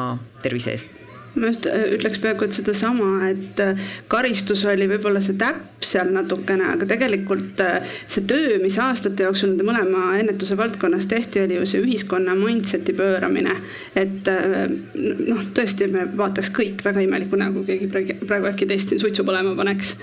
[0.40, 0.94] tervise eest
[1.34, 6.10] ma just äh, ütleks peaaegu, et sedasama, et äh, karistus oli võib-olla see täpp seal
[6.14, 11.58] natukene, aga tegelikult äh, see töö, mis aastate jooksul nende mõlema ennetuse valdkonnas tehti, oli
[11.58, 13.56] ju see ühiskonna mindset'i pööramine.
[13.98, 19.24] et noh, tõesti, me vaataks kõik väga imelikku nägu, keegi praegu äkki teist siin suitsu
[19.28, 19.94] põlema paneks.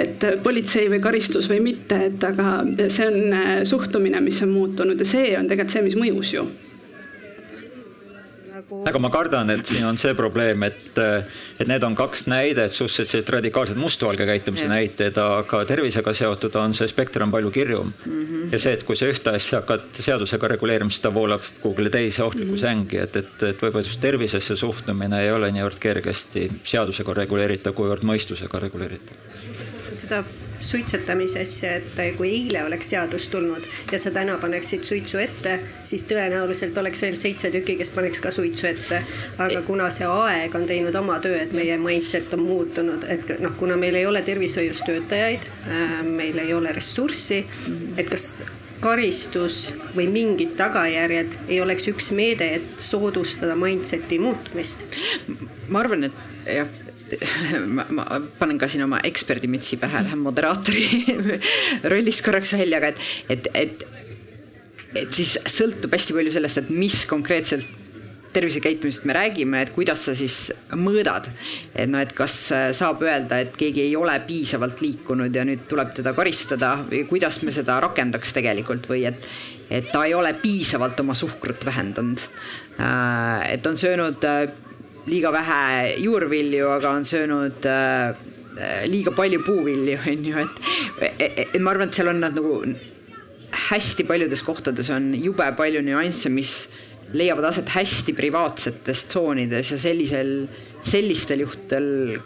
[0.00, 5.08] et politsei või karistus või mitte, et aga see on suhtumine, mis on muutunud ja
[5.08, 6.46] see on tegelikult see, mis mõjus ju
[8.64, 8.88] nagu.
[8.88, 11.00] aga ma kardan, et siin on see probleem, et,
[11.58, 14.72] et need on kaks näidet, suhteliselt sellised radikaalsed mustvalge käitumise ja.
[14.72, 18.24] näited, aga tervisega seotud on see spekter on palju kirjum mm.
[18.24, 18.52] -hmm.
[18.52, 22.22] ja see, et kui sa ühte asja hakkad seadusega reguleerima, siis ta voolab kuhugile teise
[22.22, 22.66] ohtlikku mm -hmm.
[22.66, 28.02] sängi, et, et, et võib-olla just tervisesse suhtumine ei ole niivõrd kergesti seadusega reguleeritav, kuivõrd
[28.02, 29.16] mõistusega reguleeritav.
[29.92, 30.24] seda
[30.60, 36.06] suitsetamise asja, et kui eile oleks seadus tulnud ja sa täna paneksid suitsu ette, siis
[36.10, 39.02] tõenäoliselt oleks veel seitse tükki, kes paneks ka suitsu ette.
[39.38, 43.56] aga kuna see aeg on teinud oma töö, et meie mindset on muutunud, et noh,
[43.58, 47.44] kuna meil ei ole tervishoius töötajaid, äh, meil ei ole ressurssi,
[47.96, 48.44] et kas
[48.84, 54.86] karistus või mingid tagajärjed ei oleks üks meede, et soodustada mindset'i muutmist?
[55.68, 56.83] ma arvan, et jah
[57.76, 58.06] ma, ma
[58.38, 60.86] panen ka siin oma eksperdimütsi pähe, lähen moderaatori
[61.92, 63.86] rollist korraks välja, aga et, et, et,
[65.04, 67.80] et siis sõltub hästi palju sellest, et mis konkreetselt
[68.34, 71.28] tervisekäitumisest me räägime, et kuidas sa siis mõõdad.
[71.74, 72.34] et noh, et kas
[72.76, 77.42] saab öelda, et keegi ei ole piisavalt liikunud ja nüüd tuleb teda karistada või kuidas
[77.42, 79.28] me seda rakendaks tegelikult või et,
[79.70, 82.26] et ta ei ole piisavalt oma suhkrut vähendanud.
[82.80, 84.48] Äh, et on söönud äh,
[85.10, 88.16] liiga vähe juurvilju, aga on söönud äh,
[88.88, 90.48] liiga palju puuvilju, on ju,
[91.04, 92.60] et, et ma arvan, et seal on nad nagu
[93.68, 96.64] hästi paljudes kohtades on jube palju nüansse, mis
[97.14, 100.32] leiavad aset hästi privaatsetes tsoonides ja sellisel,
[100.82, 102.18] sellistel juhtudel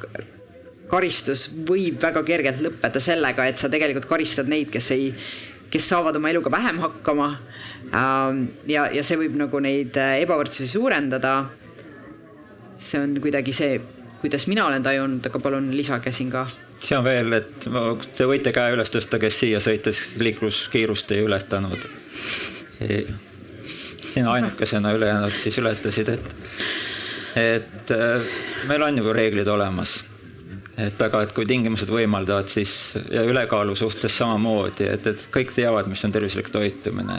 [0.89, 5.11] karistus võib väga kergelt lõppeda sellega, et sa tegelikult karistad neid, kes ei,
[5.69, 7.29] kes saavad oma eluga vähem hakkama.
[7.89, 11.35] Ähm, ja, ja see võib nagu neid ebavõrdsusi suurendada
[12.79, 13.79] see on kuidagi see,
[14.23, 16.47] kuidas mina olen tajunud, aga palun lisage siin ka.
[16.99, 17.69] on veel, et
[18.17, 21.89] te võite käe üles tõsta, kes siia sõites liikluskiirust ei ületanud.
[23.65, 26.37] sina ainukesena ülejäänud siis ületasid, et,
[27.37, 29.99] et äh, meil on ju reeglid olemas
[30.79, 35.91] et aga, et kui tingimused võimaldavad, siis ja ülekaalu suhtes samamoodi, et, et kõik teavad,
[35.91, 37.19] mis on tervislik toitumine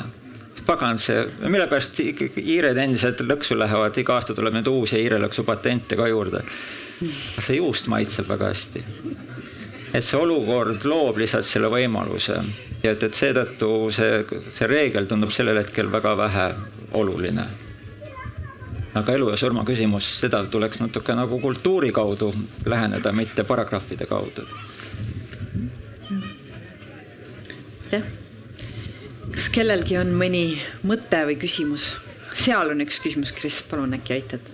[0.65, 5.97] pagan see, mille pärast hiired endiselt lõksu lähevad, iga aasta tuleb nüüd uusi hiirelõksu patente
[5.99, 6.43] ka juurde.
[7.39, 8.83] see juust maitseb väga hästi.
[9.93, 12.41] et see olukord loob lihtsalt selle võimaluse
[12.83, 16.45] ja et, et seetõttu see, see reegel tundub sellel hetkel väga vähe
[16.93, 17.47] oluline.
[18.93, 22.33] aga elu ja surma küsimus, seda tuleks natuke nagu kultuuri kaudu
[22.65, 24.47] läheneda, mitte paragrahvide kaudu.
[27.91, 28.18] jah
[29.39, 31.93] kas kellelgi on mõni mõte või küsimus?
[32.35, 34.49] seal on üks küsimus, Kris, palun äkki aitad?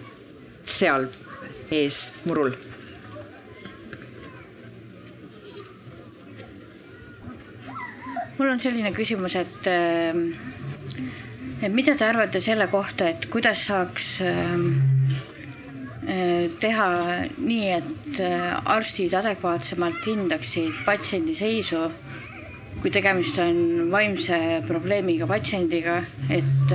[0.69, 1.07] seal
[1.73, 2.53] ees murul.
[8.37, 10.27] mul on selline küsimus, et ähm,
[11.63, 14.67] et mida te arvate selle kohta, et kuidas saaks ähm,
[16.05, 16.91] äh, teha
[17.39, 21.87] nii, et äh, arstid adekvaatsemalt hindaksid patsiendi seisu
[22.85, 24.37] kui tegemist on vaimse
[24.67, 25.95] probleemiga patsiendiga,
[26.29, 26.73] et,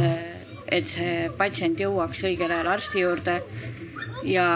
[0.66, 3.36] et see patsient jõuaks õigel ajal arsti juurde
[4.26, 4.46] ja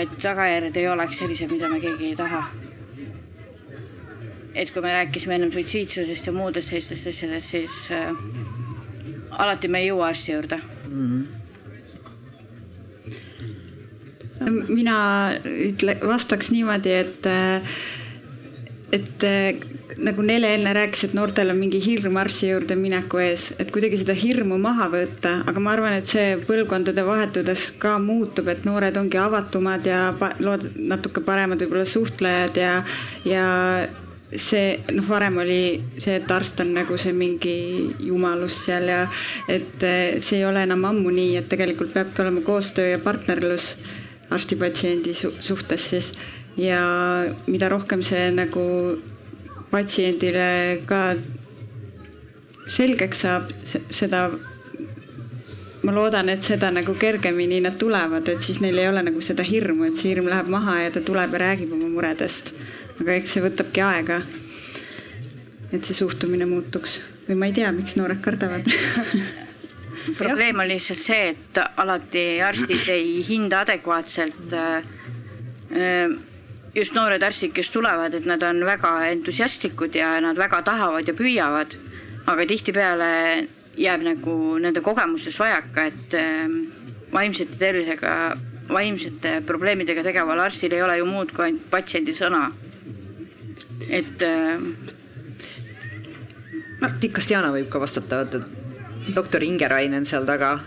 [0.00, 2.40] et tagajärjed ei oleks sellised, mida me keegi ei taha.
[4.54, 8.08] et kui me rääkisime ennem suitsiidsusest ja muudest sellistest asjadest, siis äh,
[9.44, 11.04] alati me ei jõua arsti juurde mm.
[11.04, 11.42] -hmm
[14.68, 14.96] mina
[15.44, 17.26] ütle, vastaks niimoodi, et,
[18.92, 19.24] et
[20.02, 24.00] nagu Nele enne rääkis, et noortel on mingi hirm arsti juurde mineku ees, et kuidagi
[24.02, 28.98] seda hirmu maha võtta, aga ma arvan, et see põlvkondade vahetudes ka muutub, et noored
[28.98, 30.04] ongi avatumad ja
[30.42, 32.72] lood natuke paremad võib-olla suhtlejad ja,
[33.28, 33.46] ja
[34.32, 35.62] see noh, varem oli
[36.00, 37.56] see, et arst on nagu see mingi
[38.00, 39.02] jumalus seal ja
[39.50, 43.74] et see ei ole enam ammu nii, et tegelikult peabki olema koostöö ja partnerlus
[44.32, 46.12] arsti-patsiendi su suhtes siis.
[46.56, 46.80] Ja
[47.46, 48.62] mida rohkem see nagu
[49.72, 51.02] patsiendile ka
[52.70, 53.52] selgeks saab,
[53.90, 54.26] seda
[55.82, 59.44] ma loodan, et seda nagu kergemini nad tulevad, et siis neil ei ole nagu seda
[59.46, 62.54] hirmu, et see hirm läheb maha ja ta tuleb ja räägib oma muredest.
[63.00, 64.20] aga eks see võtabki aega.
[65.72, 68.68] et see suhtumine muutuks või ma ei tea, miks noored kardavad
[70.20, 74.84] probleem on lihtsalt see, et alati arstid ei hinda adekvaatselt äh,
[75.72, 76.14] äh,
[76.74, 81.14] just noored arstid, kes tulevad, et nad on väga entusiastlikud ja nad väga tahavad ja
[81.16, 81.76] püüavad,
[82.30, 83.10] aga tihtipeale
[83.76, 86.56] jääb nagu nende kogemustes vajaka, et ähm,
[87.12, 88.14] vaimsete tervisega,
[88.72, 92.50] vaimsete probleemidega tegeval arstil ei ole ju muud kui ainult patsiendi sõna.
[93.90, 94.72] et ähm,
[96.80, 98.42] noh, Tikas Diana võib ka vastata, vaata
[99.14, 100.58] doktor Ingerainen seal taga.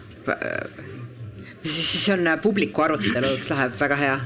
[1.63, 4.19] Siis on publiku arutelu, läheb väga hea.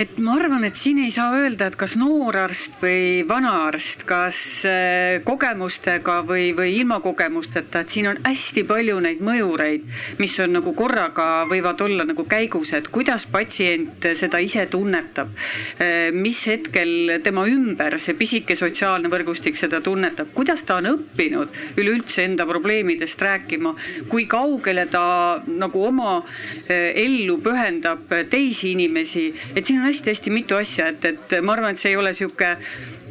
[0.00, 5.18] Et ma arvan, et siin ei saa öelda, et kas noorarst või vanaarst, kas äh,
[5.22, 9.84] kogemustega või, või ilma kogemusteta, et siin on hästi palju neid mõjureid,
[10.18, 15.30] mis on nagu korraga võivad olla nagu käigus, et kuidas patsient seda ise tunnetab.
[15.76, 21.62] Äh, mis hetkel tema ümber see pisike sotsiaalne võrgustik seda tunnetab, kuidas ta on õppinud
[21.76, 23.76] üleüldse enda probleemidest rääkima,
[24.08, 25.04] kui kaugele ta
[25.46, 31.38] nagu oma äh, ellu pühendab teisi inimesi, et siin on hästi-hästi mitu asja, et, et
[31.42, 32.54] ma arvan, et see ei ole sihuke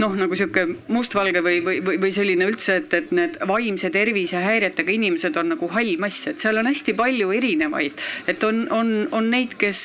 [0.02, 4.42] noh, nagu sihuke mustvalge või, või, või, või selline üldse, et, et need vaimse tervise
[4.42, 8.02] häiretega inimesed on nagu hall mass, et seal on hästi palju erinevaid,
[8.32, 9.84] et on, on, on neid, kes,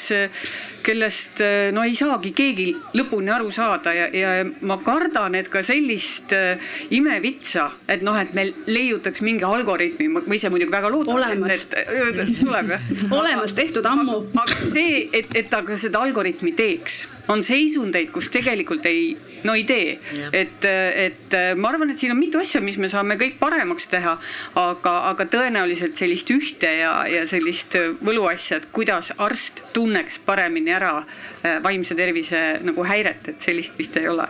[0.87, 1.43] kellest
[1.75, 6.63] no ei saagi keegi lõpuni aru saada ja, ja ma kardan, et ka sellist äh,
[6.95, 12.33] imevitsa, et noh, et meil leiutaks mingi algoritmi, ma ise muidugi väga loodan, et, et
[12.41, 12.89] tuleb jah.
[13.17, 14.19] olemas, tehtud ammu.
[14.43, 19.16] aga see, et, et ta ka seda algoritmi teeks, on seisundeid, kus tegelikult ei
[19.47, 19.98] no ei tee.
[20.32, 24.16] et, et ma arvan, et siin on mitu asja, mis me saame kõik paremaks teha,
[24.61, 30.98] aga, aga tõenäoliselt sellist ühte ja, ja sellist võluasja, et kuidas arst tunneks paremini ära
[31.03, 34.28] äh, vaimse tervise nagu häiret, et sellist vist ei ole.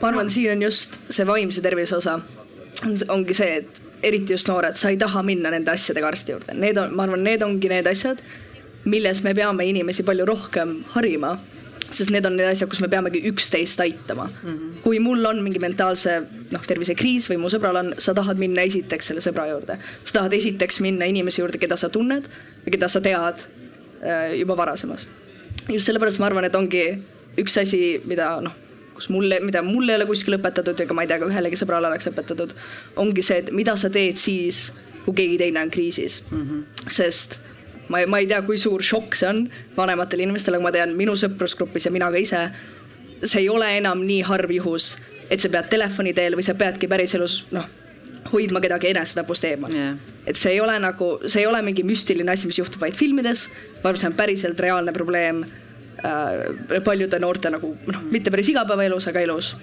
[0.00, 2.20] ma arvan, siin on just see vaimse tervise osa,
[3.12, 6.78] ongi see, et eriti just noored, sa ei taha minna nende asjadega arsti juurde, need
[6.80, 8.22] on, ma arvan, need ongi need asjad,
[8.84, 11.38] milles me peame inimesi palju rohkem harima
[11.90, 14.50] sest need on need asjad, kus me peamegi üksteist aitama mm.
[14.50, 14.80] -hmm.
[14.82, 16.20] kui mul on mingi mentaalse
[16.50, 19.78] noh, tervisekriis või mu sõbral on, sa tahad minna esiteks selle sõbra juurde.
[20.04, 22.28] sa tahad esiteks minna inimese juurde, keda sa tunned
[22.66, 23.42] ja keda sa tead
[24.02, 25.10] äh, juba varasemast.
[25.68, 27.02] just sellepärast ma arvan, et ongi
[27.38, 28.54] üks asi, mida noh,
[28.94, 31.90] kus mulle, mida mulle ei ole kuskil õpetatud ega ma ei tea, ka ühelegi sõbrale
[31.90, 32.54] oleks õpetatud,
[32.96, 34.72] ongi see, et mida sa teed siis,
[35.04, 36.42] kui keegi teine on kriisis mm.
[36.46, 36.90] -hmm.
[36.90, 37.40] sest
[37.90, 39.42] ma, ma ei tea, kui suur šokk see on
[39.76, 42.44] vanematele inimestele, aga ma tean minu sõprusgrupis ja mina ka ise.
[43.22, 44.94] see ei ole enam nii harv juhus,
[45.30, 47.66] et sa pead telefoni teel või sa peadki päriselus noh,
[48.32, 49.96] hoidma kedagi enesetapust eemal yeah..
[50.26, 53.48] et see ei ole nagu, see ei ole mingi müstiline asi, mis juhtub vaid filmides,
[53.82, 59.10] ma arvan, see on päriselt reaalne probleem äh, paljude noorte nagu noh, mitte päris igapäevaelus,
[59.10, 59.54] aga elus.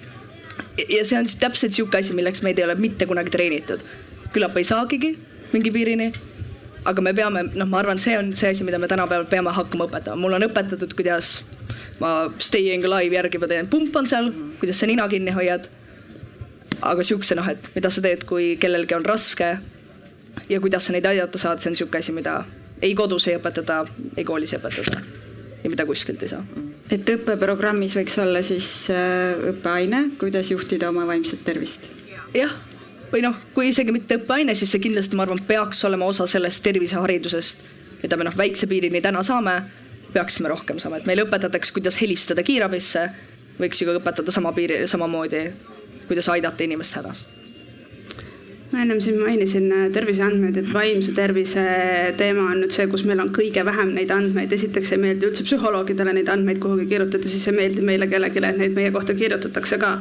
[0.84, 3.82] ja see on täpselt sihuke asi, milleks meid ei ole mitte kunagi treenitud.
[4.34, 5.14] küllap ei saagigi
[5.52, 6.12] mingi piirini
[6.84, 9.88] aga me peame, noh, ma arvan, see on see asi, mida me tänapäeval peame hakkama
[9.88, 11.42] õpetama, mul on õpetatud, kuidas
[12.02, 14.30] ma staying alive järgi ma teen, pump on seal,
[14.60, 15.68] kuidas sa nina kinni hoiad.
[16.78, 19.48] aga siukse noh, et mida sa teed, kui kellelgi on raske
[20.48, 22.44] ja kuidas sa neid aidata saad, see on sihuke asi, mida
[22.82, 23.82] ei kodus ei õpetata,
[24.16, 25.02] ei koolis ei õpetata
[25.64, 26.44] ja mida kuskilt ei saa.
[26.90, 31.90] et õppeprogrammis võiks olla siis äh, õppeaine, kuidas juhtida oma vaimset tervist?
[32.36, 32.54] jah
[33.12, 36.62] või noh, kui isegi mitte õppeaine, siis see kindlasti, ma arvan, peaks olema osa sellest
[36.66, 37.64] terviseharidusest,
[38.02, 39.56] mida me noh, väikse piirini täna saame,
[40.12, 43.08] peaksime rohkem saama, et meile õpetatakse, kuidas helistada kiirabisse,
[43.58, 45.42] võiks ju ka õpetada sama piiri, samamoodi,
[46.08, 47.26] kuidas aidata inimest hädas.
[48.68, 51.62] Ma ennem siin mainisin äh, terviseandmeid, et vaimse tervise
[52.20, 54.52] teema on nüüd see, kus meil on kõige vähem neid andmeid.
[54.52, 58.60] esiteks ei meeldi üldse psühholoogidele neid andmeid kuhugi kirjutada, siis ei meeldi meile kellelegi, et
[58.60, 59.94] neid meie kohta kirjutatakse ka.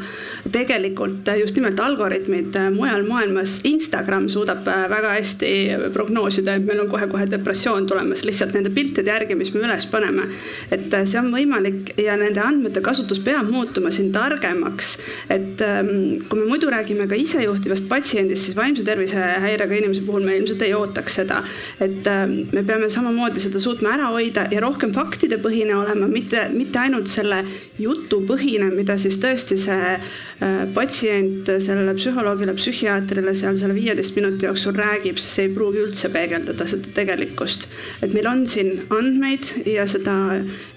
[0.52, 5.54] tegelikult just nimelt algoritmid äh, mujal maailmas, Instagram suudab äh, väga hästi
[5.96, 10.28] prognoosida, et meil on kohe-kohe depressioon tulemas lihtsalt nende piltide järgi, mis me üles paneme.
[10.76, 14.98] et see on võimalik ja nende andmete kasutus peab muutuma siin targemaks.
[15.32, 20.26] et ähm, kui me muidu räägime ka isejuhtivast patsiendist, siis vaimse tervise häirega inimese puhul
[20.28, 21.42] me ilmselt ei ootaks seda.
[21.80, 26.80] et ähm, me peame samamoodi seda suutma ära hoida ja rohkem faktidepõhine olema, mitte, mitte
[26.82, 27.44] ainult selle
[27.80, 34.78] jutupõhine, mida siis tõesti see äh, patsient sellele psühholoogile, psühhiaatrile seal selle viieteist minuti jooksul
[34.78, 37.68] räägib, siis ei pruugi üldse peegeldada seda tegelikkust.
[38.02, 40.18] et meil on siin andmeid ja seda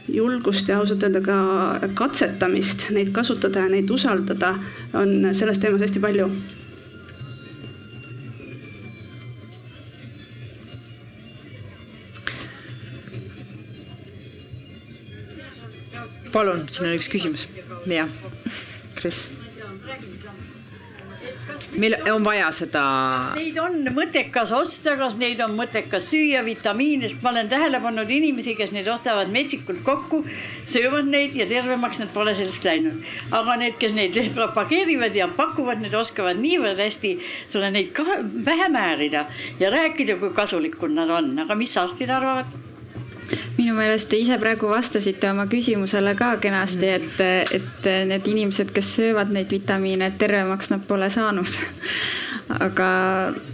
[0.09, 1.37] julgust ja ausalt öelda ka
[1.99, 4.55] katsetamist, neid kasutada ja neid usaldada,
[4.95, 6.31] on selles teemas hästi palju
[16.33, 17.49] palun, siin on üks küsimus.
[17.87, 18.09] jah,
[18.95, 19.31] Kris
[21.77, 22.83] meil on vaja seda.
[23.37, 28.11] Neid on mõttekas osta, kas neid on mõttekas süüa, vitamiine, sest ma olen tähele pannud
[28.11, 30.23] inimesi, kes neid ostavad metsikult kokku,
[30.71, 33.05] söövad neid ja tervemaks nad pole sellest läinud.
[33.37, 37.17] aga need, kes neid propageerivad ja pakuvad, need oskavad niivõrd hästi
[37.49, 39.27] sulle neid ka pähe määrida
[39.61, 42.70] ja rääkida, kui kasulikud nad on, aga mis arstid arvavad?
[43.61, 47.21] Minu meelest te ise praegu vastasite oma küsimusele ka kenasti, et,
[47.59, 51.51] et need inimesed, kes söövad neid vitamiine, et tervemaks nad pole saanud.
[52.51, 52.89] aga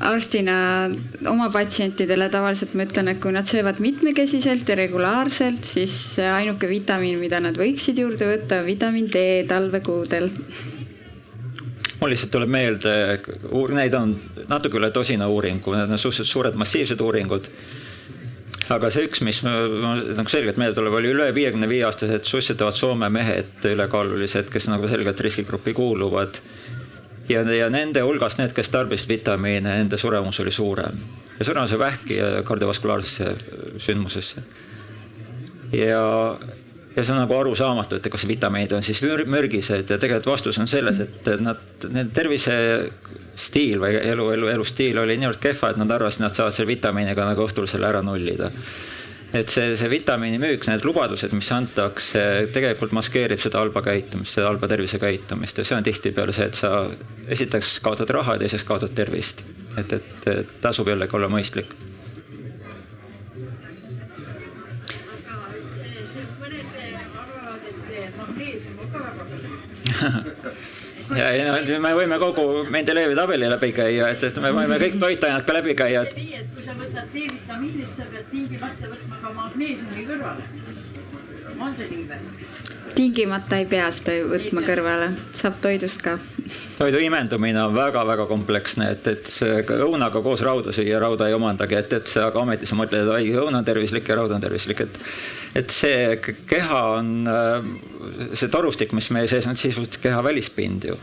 [0.08, 0.54] arstina
[1.28, 7.18] oma patsientidele tavaliselt ma ütlen, et kui nad söövad mitmekesiselt ja regulaarselt, siis ainuke vitamiin,
[7.20, 10.30] mida nad võiksid juurde võtta, on vitamiin D talvekuudel.
[12.00, 12.94] Mul lihtsalt tuleb meelde,
[13.76, 14.14] neid on
[14.48, 17.48] natuke üle tosina uuringu, need on suhteliselt suured massiivsed uuringud
[18.74, 23.10] aga see üks, mis nagu selgelt meelde tuleb, oli üle viiekümne viie aastased suitsetavad Soome
[23.12, 26.40] mehed, ülekaalulised, kes nagu selgelt riskigruppi kuuluvad.
[27.28, 31.01] ja, ja nende hulgas need, kes tarbisid vitamiine, nende suremus oli suurem
[31.38, 33.36] ja suremuse vähki ja kardiovaskulaarsesse
[33.78, 34.43] sündmusesse.
[35.72, 36.38] ja
[36.97, 40.68] ja see on nagu arusaamatu, et kas vitamiinid on siis mürgised ja tegelikult vastus on
[40.70, 41.60] selles, et nad,
[41.90, 46.73] nende tervisestiil või elu, elu, elustiil oli niivõrd kehva, et nad arvasid, nad saavad selle
[46.73, 48.51] vitamiiniga nagu õhtul selle ära nullida.
[49.36, 52.23] et see, see vitamiini müük, need lubadused, mis antakse,
[52.55, 56.86] tegelikult maskeerib seda halba käitumist, seda halba tervisekäitumist ja see on tihtipeale see, et sa
[57.28, 59.44] esiteks kaotad raha ja teiseks kaotad tervist.
[59.77, 61.77] et, et, et tasub jällegi olla mõistlik
[71.20, 75.47] ja, ja me võime kogu Mendelejevi tabeli läbi käia, et, et me võime kõik toitained
[75.47, 76.05] ka läbi käia.
[76.16, 80.51] nii, et kui sa võtad D-vitamiinid, sa pead tingimata võtma ka magneesiumi kõrvale.
[81.56, 82.55] on see nii või?
[82.97, 86.16] Tingimata ei pea seda võtma kõrvale, saab toidust ka.
[86.78, 91.78] toidu imendumine on väga-väga kompleksne, et, et see õunaga koos rauda süüa, rauda ei omandagi,
[91.78, 94.85] et, et see, aga ometi sa mõtled, ai, õun on tervislik ja raud on tervislik,
[94.86, 95.01] et.
[95.56, 96.16] et see
[96.48, 97.12] keha on,
[98.36, 100.97] see torustik, mis meie sees on, sisuliselt keha välispind ju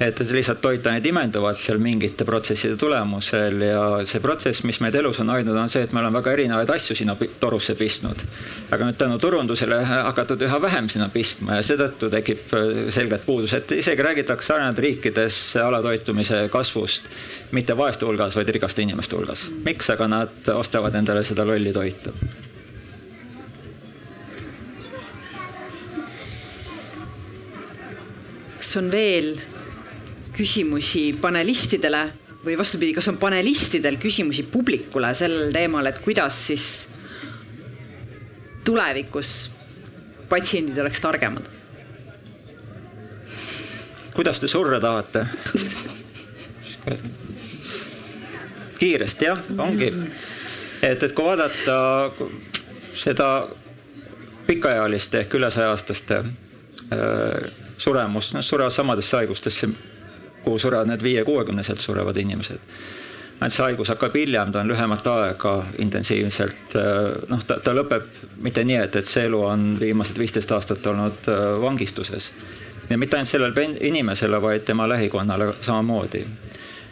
[0.00, 5.30] et lihtsalt toitained imenduvad seal mingite protsesside tulemusel ja see protsess, mis meid elus on
[5.30, 8.24] hoidnud, on see, et me oleme väga erinevaid asju sinna torusse pistnud.
[8.74, 13.54] aga nüüd tänu turundusele hakatud üha vähem sinna pistma ja seetõttu tekib äh, selgelt puudus,
[13.54, 17.06] et isegi räägitakse arenenud riikides alatoitumise kasvust
[17.54, 19.48] mitte vaeste hulgas, vaid rikaste inimeste hulgas.
[19.64, 22.14] miks aga nad ostavad endale seda lolli toitu?
[28.74, 29.36] on veel
[30.34, 32.04] küsimusi panelistidele
[32.44, 36.68] või vastupidi, kas on panelistidel küsimusi publikule sellel teemal, et kuidas siis
[38.64, 39.50] tulevikus
[40.28, 41.50] patsiendid oleks targemad?
[44.14, 45.24] kuidas te surra tahate
[48.78, 49.88] kiiresti jah, ongi.
[50.82, 51.76] et, et kui vaadata
[52.94, 53.28] seda
[54.46, 59.70] pikaealiste ehk üle saja aastaste äh, suremust, nad surevad samadesse haigustesse
[60.44, 62.60] kuhu surevad need viie-kuuekümneselt surevad inimesed.
[63.44, 68.06] et see haigus hakkab hiljem, ta on lühemat aega intensiivselt, äh, noh, ta, ta lõpeb
[68.40, 72.32] mitte nii, et, et see elu on viimased viisteist aastat olnud äh, vangistuses.
[72.90, 76.24] ja mitte ainult sellele inimesele, vaid tema lähikonnale samamoodi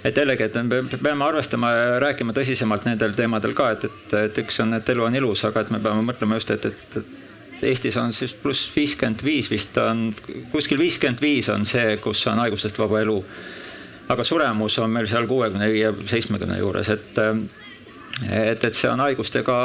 [0.05, 4.39] et jällegi, et me peame arvestama ja rääkima tõsisemalt nendel teemadel ka, et, et, et
[4.43, 7.22] üks on, et elu on ilus, aga et me peame mõtlema just, et, et, et
[7.63, 10.09] Eestis on siis pluss viiskümmend viis vist on,
[10.53, 13.19] kuskil viiskümmend viis on see, kus on haigustest vaba elu.
[14.13, 17.21] Aga suremus on meil seal kuuekümne viie, seitsmekümne juures, et
[18.31, 19.57] et, et see on haigustega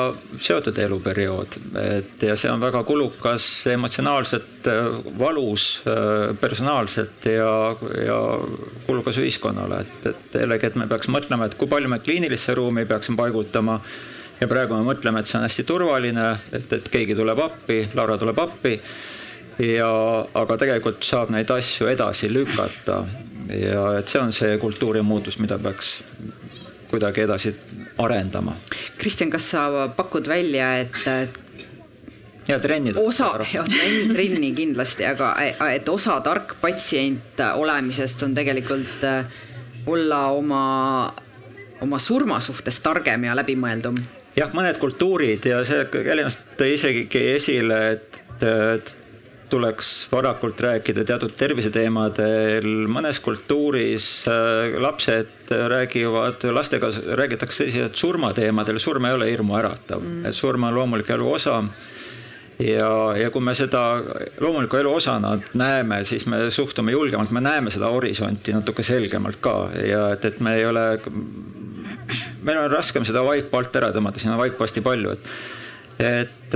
[0.41, 4.69] seotud eluperiood, et ja see on väga kulukas emotsionaalselt,
[5.19, 5.68] valus
[6.41, 7.52] personaalselt ja,
[8.07, 8.19] ja
[8.88, 12.88] kulukas ühiskonnale, et, et jällegi, et me peaks mõtlema, et kui palju me kliinilisse ruumi
[12.90, 13.82] peaksime paigutama.
[14.41, 18.18] Ja praegu me mõtleme, et see on hästi turvaline, et, et keegi tuleb appi, Laura
[18.22, 18.76] tuleb appi
[19.64, 19.89] ja,
[20.38, 23.01] aga tegelikult saab neid asju edasi lükata
[23.53, 25.97] ja et see on see kultuurimuutus, mida peaks
[26.88, 27.51] kuidagi edasi
[27.99, 28.55] arendama.
[28.97, 31.38] Kristjan, kas sa pakud välja, et
[32.47, 32.95] ja trennid.
[32.97, 35.34] osa, jah, trenn, trenni kindlasti, aga
[35.73, 39.26] et osa tark patsient olemisest on tegelikult äh,
[39.88, 40.64] olla oma,
[41.81, 43.99] oma surma suhtes targem ja läbimõeldum.
[44.38, 48.95] Jah, mõned kultuurid ja see Helenas tõi isegi esile, et, et
[49.49, 59.07] tuleks varakult rääkida teatud terviseteemadel, mõnes kultuuris äh, lapsed räägivad, lastega räägitakse sellised surmateemadel, surm
[59.07, 61.61] ei ole hirmuäratav mm., et surm on loomulik elu osa
[62.60, 63.84] ja, ja kui me seda
[64.40, 69.58] loomuliku elu osana näeme, siis me suhtume julgemalt, me näeme seda horisonti natuke selgemalt ka
[69.84, 70.88] ja et, et me ei ole,
[72.42, 75.32] meil on raskem seda vaipa alt ära tõmmata, siin on vaipa hästi palju, et
[75.98, 76.56] et,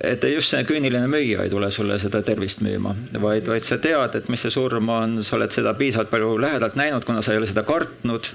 [0.00, 4.16] et just see küüniline müüja ei tule sulle seda tervist müüma, vaid, vaid sa tead,
[4.16, 7.42] et mis see surm on, sa oled seda piisavalt palju lähedalt näinud, kuna sa ei
[7.42, 8.30] ole seda kartnud.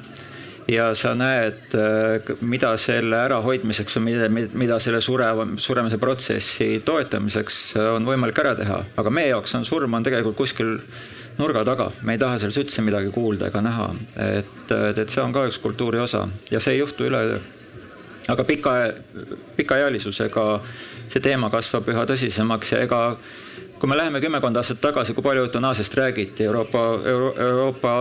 [0.71, 1.75] Ja sa näed,
[2.41, 7.59] mida selle ärahoidmiseks või mida, mida selle sureva, suremise protsessi toetamiseks
[7.95, 10.77] on võimalik ära teha, aga meie jaoks on surm on tegelikult kuskil
[11.37, 13.89] nurga taga, me ei taha selles üldse midagi kuulda ega näha,
[14.39, 16.23] et, et see on ka üks kultuuri osa.
[16.51, 17.41] Ja see ei juhtu üleöö
[18.31, 18.75] aga pika,
[19.57, 20.45] pikaealisusega
[21.11, 23.01] see teema kasvab üha tõsisemaks ja ega
[23.79, 27.95] kui me läheme kümmekond aastat tagasi, kui palju eutanaasiast räägiti Euroopa Euro,, Euroopa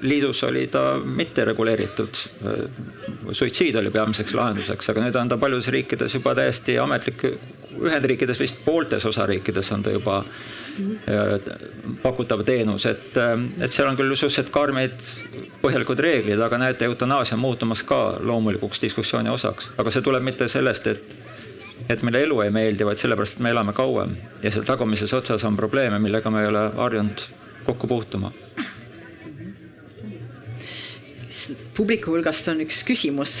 [0.00, 2.22] Liidus oli ta mitte reguleeritud.
[3.32, 7.26] suitsiid oli peamiseks lahenduseks, aga nüüd on ta paljudes riikides juba täiesti ametlik.
[7.78, 10.22] Ühendriikides vist pooltes osariikides on ta juba
[12.02, 13.16] pakutav teenus, et,
[13.60, 14.98] et seal on küll suhteliselt karmid
[15.62, 20.48] põhjalikud reeglid, aga näete, eutanaasia on muutumas ka loomulikuks diskussiooni osaks, aga see tuleb mitte
[20.50, 21.27] sellest, et
[21.88, 24.16] et meile elu ei meeldi, vaid sellepärast, et me elame kauem.
[24.42, 27.24] Ja seal tagumises otsas on probleeme, millega me ei ole harjunud
[27.66, 28.32] kokku puutuma
[31.76, 33.34] publiku hulgast on üks küsimus.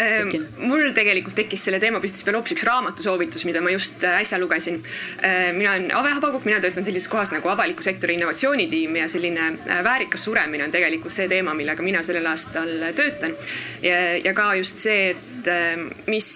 [0.00, 0.30] Ehm,
[0.62, 4.80] mul tegelikult tekkis selle teemapüstituse peale hoopis üks raamatusoovitus, mida ma just äh, äsja lugesin.
[5.22, 9.48] Ehm, mina olen Ave Habakuk, mina töötan sellises kohas nagu avaliku sektori innovatsioonitiim ja selline
[9.66, 13.36] äh, väärikas suremine on tegelikult see teema, millega mina sellel aastal töötan.
[13.82, 15.76] ja, ka just see, et äh,
[16.06, 16.30] mis,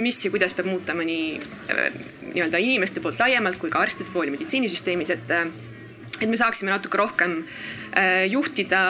[0.00, 1.40] mis ja kuidas peab muutama nii
[2.32, 5.34] nii-öelda inimeste poolt laiemalt kui ka arstide poolt ja meditsiinisüsteemis, et
[6.22, 8.82] et me saaksime natuke rohkem äh, juhtida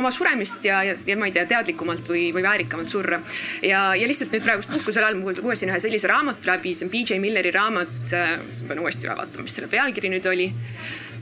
[0.00, 3.20] oma suremist ja, ja, ja ma ei tea, teadlikumalt või, või väärikamalt surra.
[3.62, 6.92] ja, ja lihtsalt nüüd praegust puhkusel all ma lugesin ühe sellise raamatu läbi, see on
[6.94, 8.36] BJ Milleri raamat, äh,
[8.68, 10.50] pean uuesti üle vaatama, mis selle pealkiri nüüd oli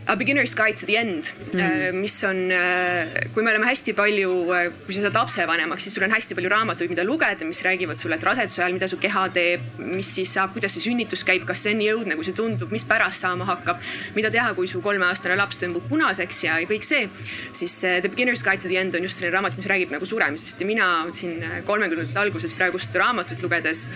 [0.07, 1.95] A beginner's guide to the end mm, -hmm.
[1.95, 6.03] mis on, äh, kui me oleme hästi palju, äh, kui sa saad lapsevanemaks, siis sul
[6.03, 9.29] on hästi palju raamatuid, mida lugeda, mis räägivad sulle, et raseduse ajal, mida su keha
[9.29, 12.35] teeb, mis siis saab, kuidas see sünnitus käib, kas see on nii õudne, kui see
[12.35, 13.77] tundub, mis pärast saama hakkab.
[14.15, 17.09] mida teha, kui su kolmeaastane laps tõmbub punaseks ja, kõik see.
[17.53, 20.61] siis The beginner's guide to the end on just selline raamat, mis räägib nagu suremisest
[20.61, 23.91] ja mina siin kolmekümnendate alguses praegust raamatut lugedes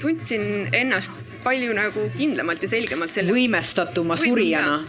[0.00, 1.12] tundsin ennast
[1.44, 3.32] palju nagu kindlamalt ja selgemalt selle.
[3.32, 4.82] võimestatuma surijana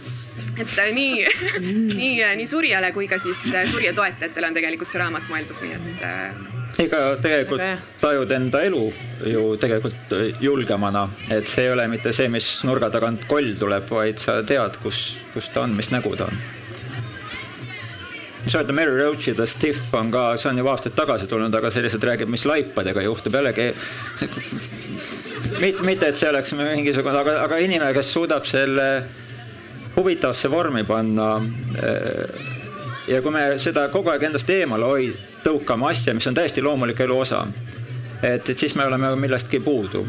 [0.60, 1.26] et äh, nii
[2.00, 5.60] nii, äh, nii surijale kui ka siis äh, surija toetajatele on tegelikult see raamat mõeldud,
[5.64, 7.64] nii et ega tegelikult
[8.00, 8.84] tajud enda elu
[9.32, 14.22] ju tegelikult julgemana, et see ei ole mitte see, mis nurga tagant koll tuleb, vaid
[14.22, 16.40] sa tead, kus, kus ta on, mis nägu ta on.
[18.44, 21.72] mis öelda, Mary Roach'i The Stiff on ka, see on juba aastaid tagasi tulnud, aga
[21.74, 23.72] see lihtsalt räägib, mis laipadega juhtub, jällegi
[25.90, 28.88] mitte, et see oleks mingisugune, aga, aga inimene, kes suudab selle
[29.96, 31.32] huvitavasse vormi panna.
[31.82, 32.48] Eh,
[33.08, 37.00] ja kui me seda kogu aeg endast eemale hoid-, tõukame asja, mis on täiesti loomulik
[37.00, 37.44] elu osa
[38.22, 40.02] et, et siis me oleme millestki puudu,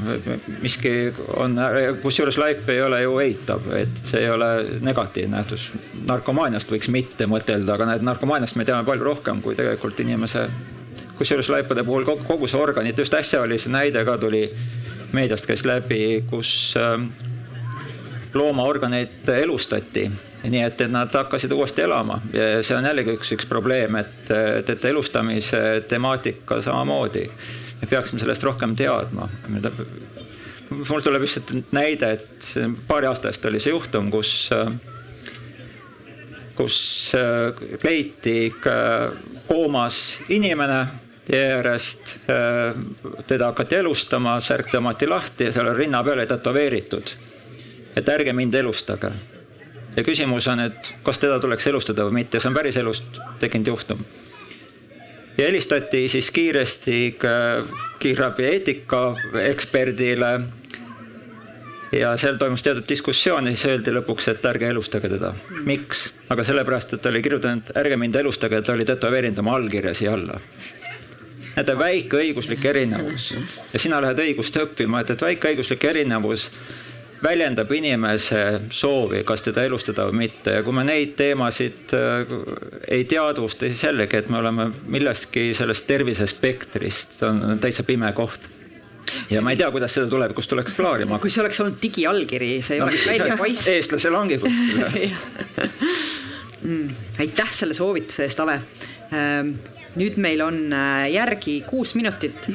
[0.61, 0.91] miski
[1.39, 1.57] on,
[2.01, 4.49] kusjuures laip ei ole ju eitav, et see ei ole
[4.83, 5.69] negatiivne nähtus.
[6.07, 10.47] narkomaaniast võiks mitte mõtelda, aga näed, narkomaaniast me teame palju rohkem kui tegelikult inimese.
[11.17, 14.49] kusjuures laipade puhul kogu, kogu see organit, just äsja oli see näide ka tuli
[15.13, 16.97] meediast käis läbi, kus äh,
[18.33, 20.05] loomaorganeid elustati,
[20.43, 24.31] nii et, et nad hakkasid uuesti elama ja see on jällegi üks, üks probleem, et,
[24.31, 27.27] et, et elustamise temaatika samamoodi.
[27.81, 29.29] me peaksime sellest rohkem teadma.
[30.69, 32.53] mul tuleb lihtsalt näide, et
[32.87, 34.49] paari aasta eest oli see juhtum, kus
[36.55, 37.11] kus
[37.83, 38.53] leiti
[39.47, 40.85] koomas inimene
[41.25, 42.15] tee äärest,
[43.27, 47.13] teda hakati elustama, särk tõmmati lahti ja seal rinna peal oli tätoveeritud,
[47.95, 49.11] et ärge mind elustage.
[49.95, 54.05] ja küsimus on, et kas teda tuleks elustada või mitte, see on päriselust tekkinud juhtum
[55.37, 57.17] ja helistati siis kiiresti
[57.99, 60.41] kiirabi eetikaeksperdile.
[61.91, 65.33] ja seal toimus teatud diskussioon ja siis öeldi lõpuks, et ärge elustage teda.
[65.65, 66.13] miks?
[66.29, 70.13] aga sellepärast, et ta oli kirjutanud, ärge mind elustage, ta oli tätoveerinud oma allkirja siia
[70.13, 70.39] alla.
[71.55, 73.33] näete, väike õiguslik erinevus
[73.73, 76.49] ja sina lähed õigust õppima, et, et väike õiguslik erinevus
[77.23, 82.33] väljendab inimese soovi, kas teda elustada või mitte ja kui me neid teemasid äh,
[82.87, 88.49] ei teadvusta, siis jällegi, et me oleme millestki sellest tervisespektrist, see on täitsa pime koht
[89.31, 91.19] ja ma ei tea, kuidas seda tulevikus tuleks klaarima.
[91.21, 93.73] kui see oleks olnud digiallkiri, see ei no, oleks välja paistnud.
[93.75, 95.15] eestlasel ongi kuskil
[96.67, 96.89] mm,
[97.25, 98.59] aitäh selle soovituse eest, Ave.
[99.11, 99.55] Ähm,
[99.99, 102.47] nüüd meil on äh, järgi kuus minutit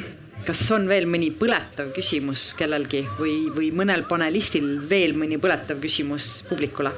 [0.47, 6.41] kas on veel mõni põletav küsimus kellelgi või, või mõnel panelistil veel mõni põletav küsimus
[6.49, 6.93] publikule?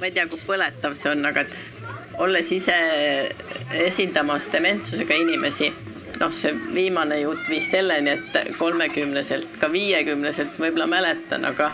[0.00, 1.44] ma ei tea, kui põletav see on, aga
[2.24, 2.74] olles ise
[3.84, 5.68] esindamas dementsusega inimesi,
[6.18, 11.70] noh, see viimane jutt viis selleni, et kolmekümneselt, ka viiekümneselt võib-olla mäletan, aga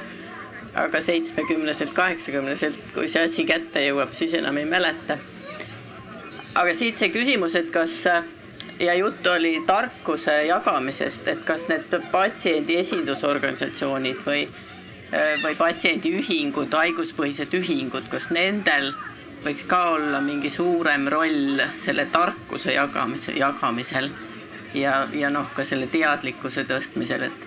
[0.78, 5.16] aga seitsmekümneselt, kaheksakümneselt, kui see asi kätte jõuab, siis enam ei mäleta
[6.54, 8.04] aga siit see küsimus, et kas
[8.80, 14.46] ja juttu oli tarkuse jagamisest, et kas need patsiendi esindusorganisatsioonid või,
[15.42, 18.92] või patsiendiühingud, haiguspõhised ühingud, kas nendel
[19.44, 24.10] võiks ka olla mingi suurem roll selle tarkuse jagamise, jagamisel?
[24.74, 27.46] Ja, ja noh, ka selle teadlikkuse tõstmisel, et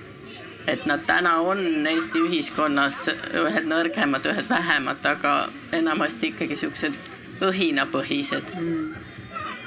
[0.70, 7.11] et nad täna on Eesti ühiskonnas ühed nõrgemad, ühed vähemad, aga enamasti ikkagi siuksed
[7.42, 9.10] õhinapõhised mm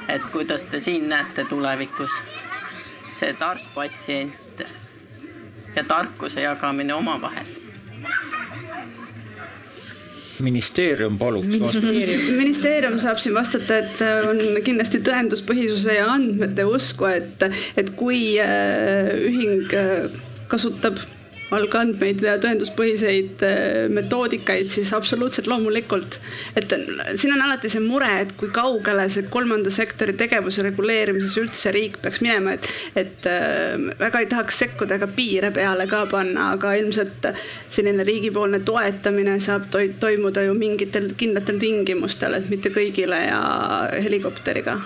[0.09, 2.13] et kuidas te siin näete tulevikus
[3.13, 4.65] see tark patsient
[5.77, 7.47] ja tarkuse jagamine omavahel?
[10.45, 12.23] ministeerium paluks ministeerium.
[12.37, 17.45] ministeerium saab siin vastata, et on kindlasti tõenduspõhisuse ja andmete usku, et,
[17.79, 20.19] et kui äh, ühing äh,
[20.51, 20.99] kasutab
[21.53, 23.59] algandmeid ja tõenduspõhiseid äh,
[23.93, 26.19] metoodikaid, siis absoluutselt loomulikult.
[26.57, 26.73] et
[27.21, 32.01] siin on alati see mure, et kui kaugele see kolmanda sektori tegevuse reguleerimises üldse riik
[32.03, 36.75] peaks minema, et, et äh, väga ei tahaks sekkuda ega piire peale ka panna, aga
[36.81, 37.31] ilmselt
[37.75, 39.69] selline riigipoolne toetamine saab
[40.01, 43.41] toimuda ju mingitel kindlatel tingimustel, et mitte kõigile ja
[44.05, 44.81] helikopteriga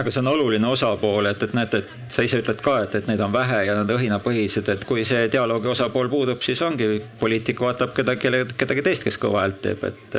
[0.00, 3.08] aga see on oluline osapool, et, et näete, et sa ise ütled ka, et, et
[3.10, 7.60] neid on vähe ja nad õhinapõhised, et kui see dialoogi osapool puudub, siis ongi poliitik
[7.60, 10.16] vaatab keda, kelle, kedagi teist, kes kõva häält teeb, et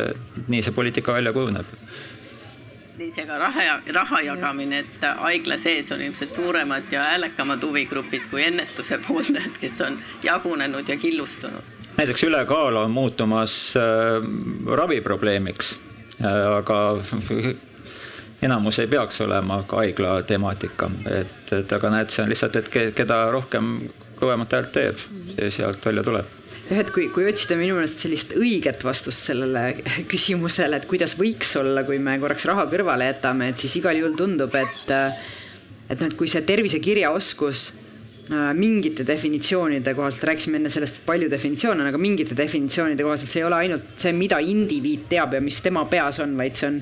[0.47, 1.77] nii see poliitika välja kujuneb
[2.97, 8.27] nii see ka raha, raha jagamine, et haigla sees on ilmselt suuremad ja häälekamad huvigrupid
[8.31, 11.71] kui ennetuse pooldajad, kes on jagunenud ja killustunud.
[11.97, 14.21] näiteks ülekaal on muutumas äh,
[14.77, 15.79] raviprobleemiks
[16.21, 16.79] äh,, aga
[18.43, 20.89] enamus ei peaks olema haigla temaatika,
[21.21, 23.75] et, et aga näed, see on lihtsalt, et keda rohkem
[24.19, 25.03] kõvemat häält teeb,
[25.33, 26.39] see sealt välja tuleb.
[26.63, 29.65] Jah, et kui, kui otsida minu meelest sellist õiget vastust sellele
[30.11, 34.15] küsimusele, et kuidas võiks olla, kui me korraks raha kõrvale jätame, et siis igal juhul
[34.19, 34.93] tundub, et
[35.91, 37.63] et noh, et kui see tervisekirjaoskus
[38.31, 43.33] äh, mingite definitsioonide kohaselt, rääkisime enne sellest, et palju definitsioone on, aga mingite definitsioonide kohaselt
[43.33, 46.71] see ei ole ainult see, mida indiviid teab ja mis tema peas on, vaid see
[46.71, 46.79] on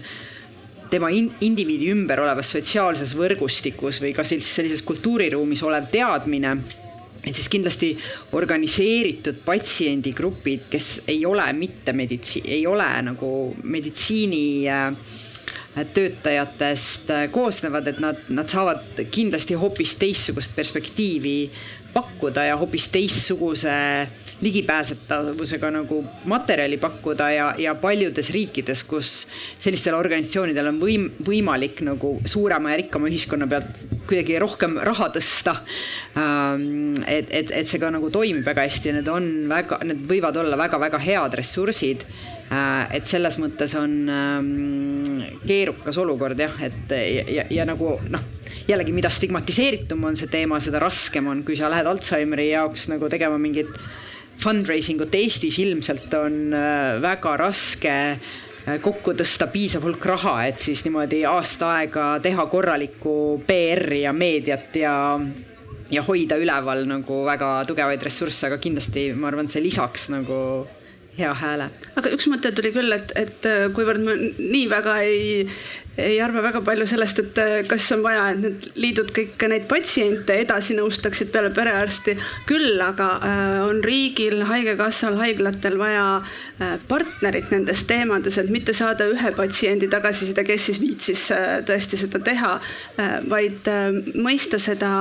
[0.91, 6.55] tema in, indiviidi ümber olevas sotsiaalses võrgustikus või ka sellises, sellises kultuuriruumis olev teadmine
[7.22, 7.91] et siis kindlasti
[8.34, 13.31] organiseeritud patsiendigrupid, kes ei ole mitte meditsi-, ei ole nagu
[13.61, 15.19] meditsiini äh,
[15.93, 21.38] töötajatest äh, koosnevad, et nad, nad saavad kindlasti hoopis teistsugust perspektiivi
[21.93, 23.72] pakkuda ja hoopis teistsuguse
[24.41, 29.27] ligipääsetavusega nagu materjali pakkuda ja, ja paljudes riikides, kus
[29.60, 33.69] sellistel organisatsioonidel on võim-, võimalik nagu suurema ja rikkama ühiskonna pealt
[34.10, 35.56] kuidagi rohkem raha tõsta.
[36.18, 40.07] Ähm, et, et, et see ka nagu toimib väga hästi ja need on väga, need
[40.10, 42.07] võivad olla väga-väga head ressursid
[42.51, 48.25] et selles mõttes on ähm, keerukas olukord jah, et ja, ja, ja nagu noh,
[48.67, 53.07] jällegi, mida stigmatiseeritum on see teema, seda raskem on, kui sa lähed Alžeimeri jaoks nagu
[53.11, 53.71] tegema mingit
[54.41, 55.15] fundraising ut.
[55.15, 61.23] Eestis ilmselt on äh, väga raske äh, kokku tõsta piisav hulk raha, et siis niimoodi
[61.29, 63.15] aasta aega teha korralikku
[63.47, 64.95] PR-i ja meediat ja
[65.91, 70.37] ja hoida üleval nagu väga tugevaid ressursse, aga kindlasti ma arvan, see lisaks nagu
[71.17, 71.69] hea hääle.
[71.99, 75.47] aga üks mõte tuli küll, et, et kuivõrd ma nii väga ei
[75.99, 79.65] ei arva väga palju sellest, et äh, kas on vaja, et need liidud kõik neid
[79.68, 82.15] patsiente edasi nõustaksid peale perearsti.
[82.47, 89.09] küll aga äh, on riigil, Haigekassal, haiglatel vaja äh, partnerit nendes teemades, et mitte saada
[89.11, 91.26] ühe patsiendi tagasiside, kes siis viitsis
[91.68, 92.51] tõesti seda teha,
[93.30, 93.68] vaid
[94.15, 94.91] mõista seda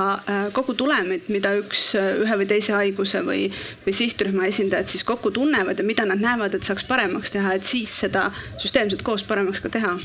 [0.55, 3.47] kogu tulemit, mida üks ühe või teise haiguse või,
[3.85, 7.67] või sihtrühma esindajad siis kokku tunnevad ja mida nad näevad, et saaks paremaks teha, et
[7.67, 8.29] siis seda
[8.61, 9.97] süsteemselt koos paremaks ka teha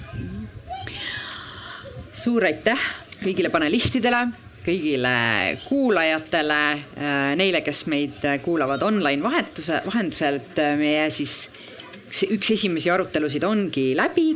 [2.17, 2.81] suur aitäh
[3.21, 4.23] kõigile panelistidele,
[4.67, 5.15] kõigile
[5.67, 6.61] kuulajatele,
[6.97, 11.39] äh, neile, kes meid kuulavad online vahetuse, vahendusel, et meie siis
[12.07, 14.31] üks, üks esimesi arutelusid ongi läbi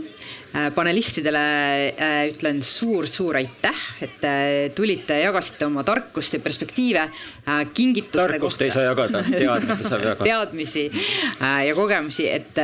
[0.75, 1.41] panelistidele
[1.95, 7.05] äh, ütlen suur-suur aitäh, et äh, tulite ja jagasite oma tarkust ja perspektiive.
[8.11, 8.65] tarkust kohta.
[8.65, 10.25] ei saa jagada, teadmisi saab jagada.
[10.25, 10.85] teadmisi
[11.67, 12.59] ja kogemusi, et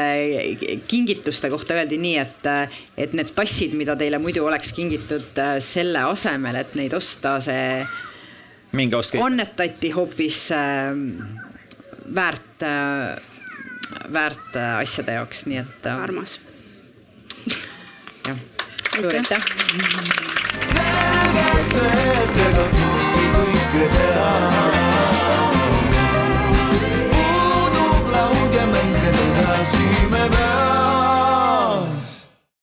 [0.88, 2.50] kingituste kohta öeldi nii, et,
[2.96, 7.84] et need tassid, mida teile muidu oleks kingitud selle asemel, et neid osta, see
[8.76, 9.22] minge ostke.
[9.22, 10.40] annetati hoopis
[12.14, 12.66] väärt,
[14.12, 15.90] väärt asjade jaoks, nii et.
[15.94, 16.38] armas
[18.26, 18.38] jah,
[18.94, 19.42] suur aitäh.
[20.72, 24.85] selge see, et ega kõike kõike teha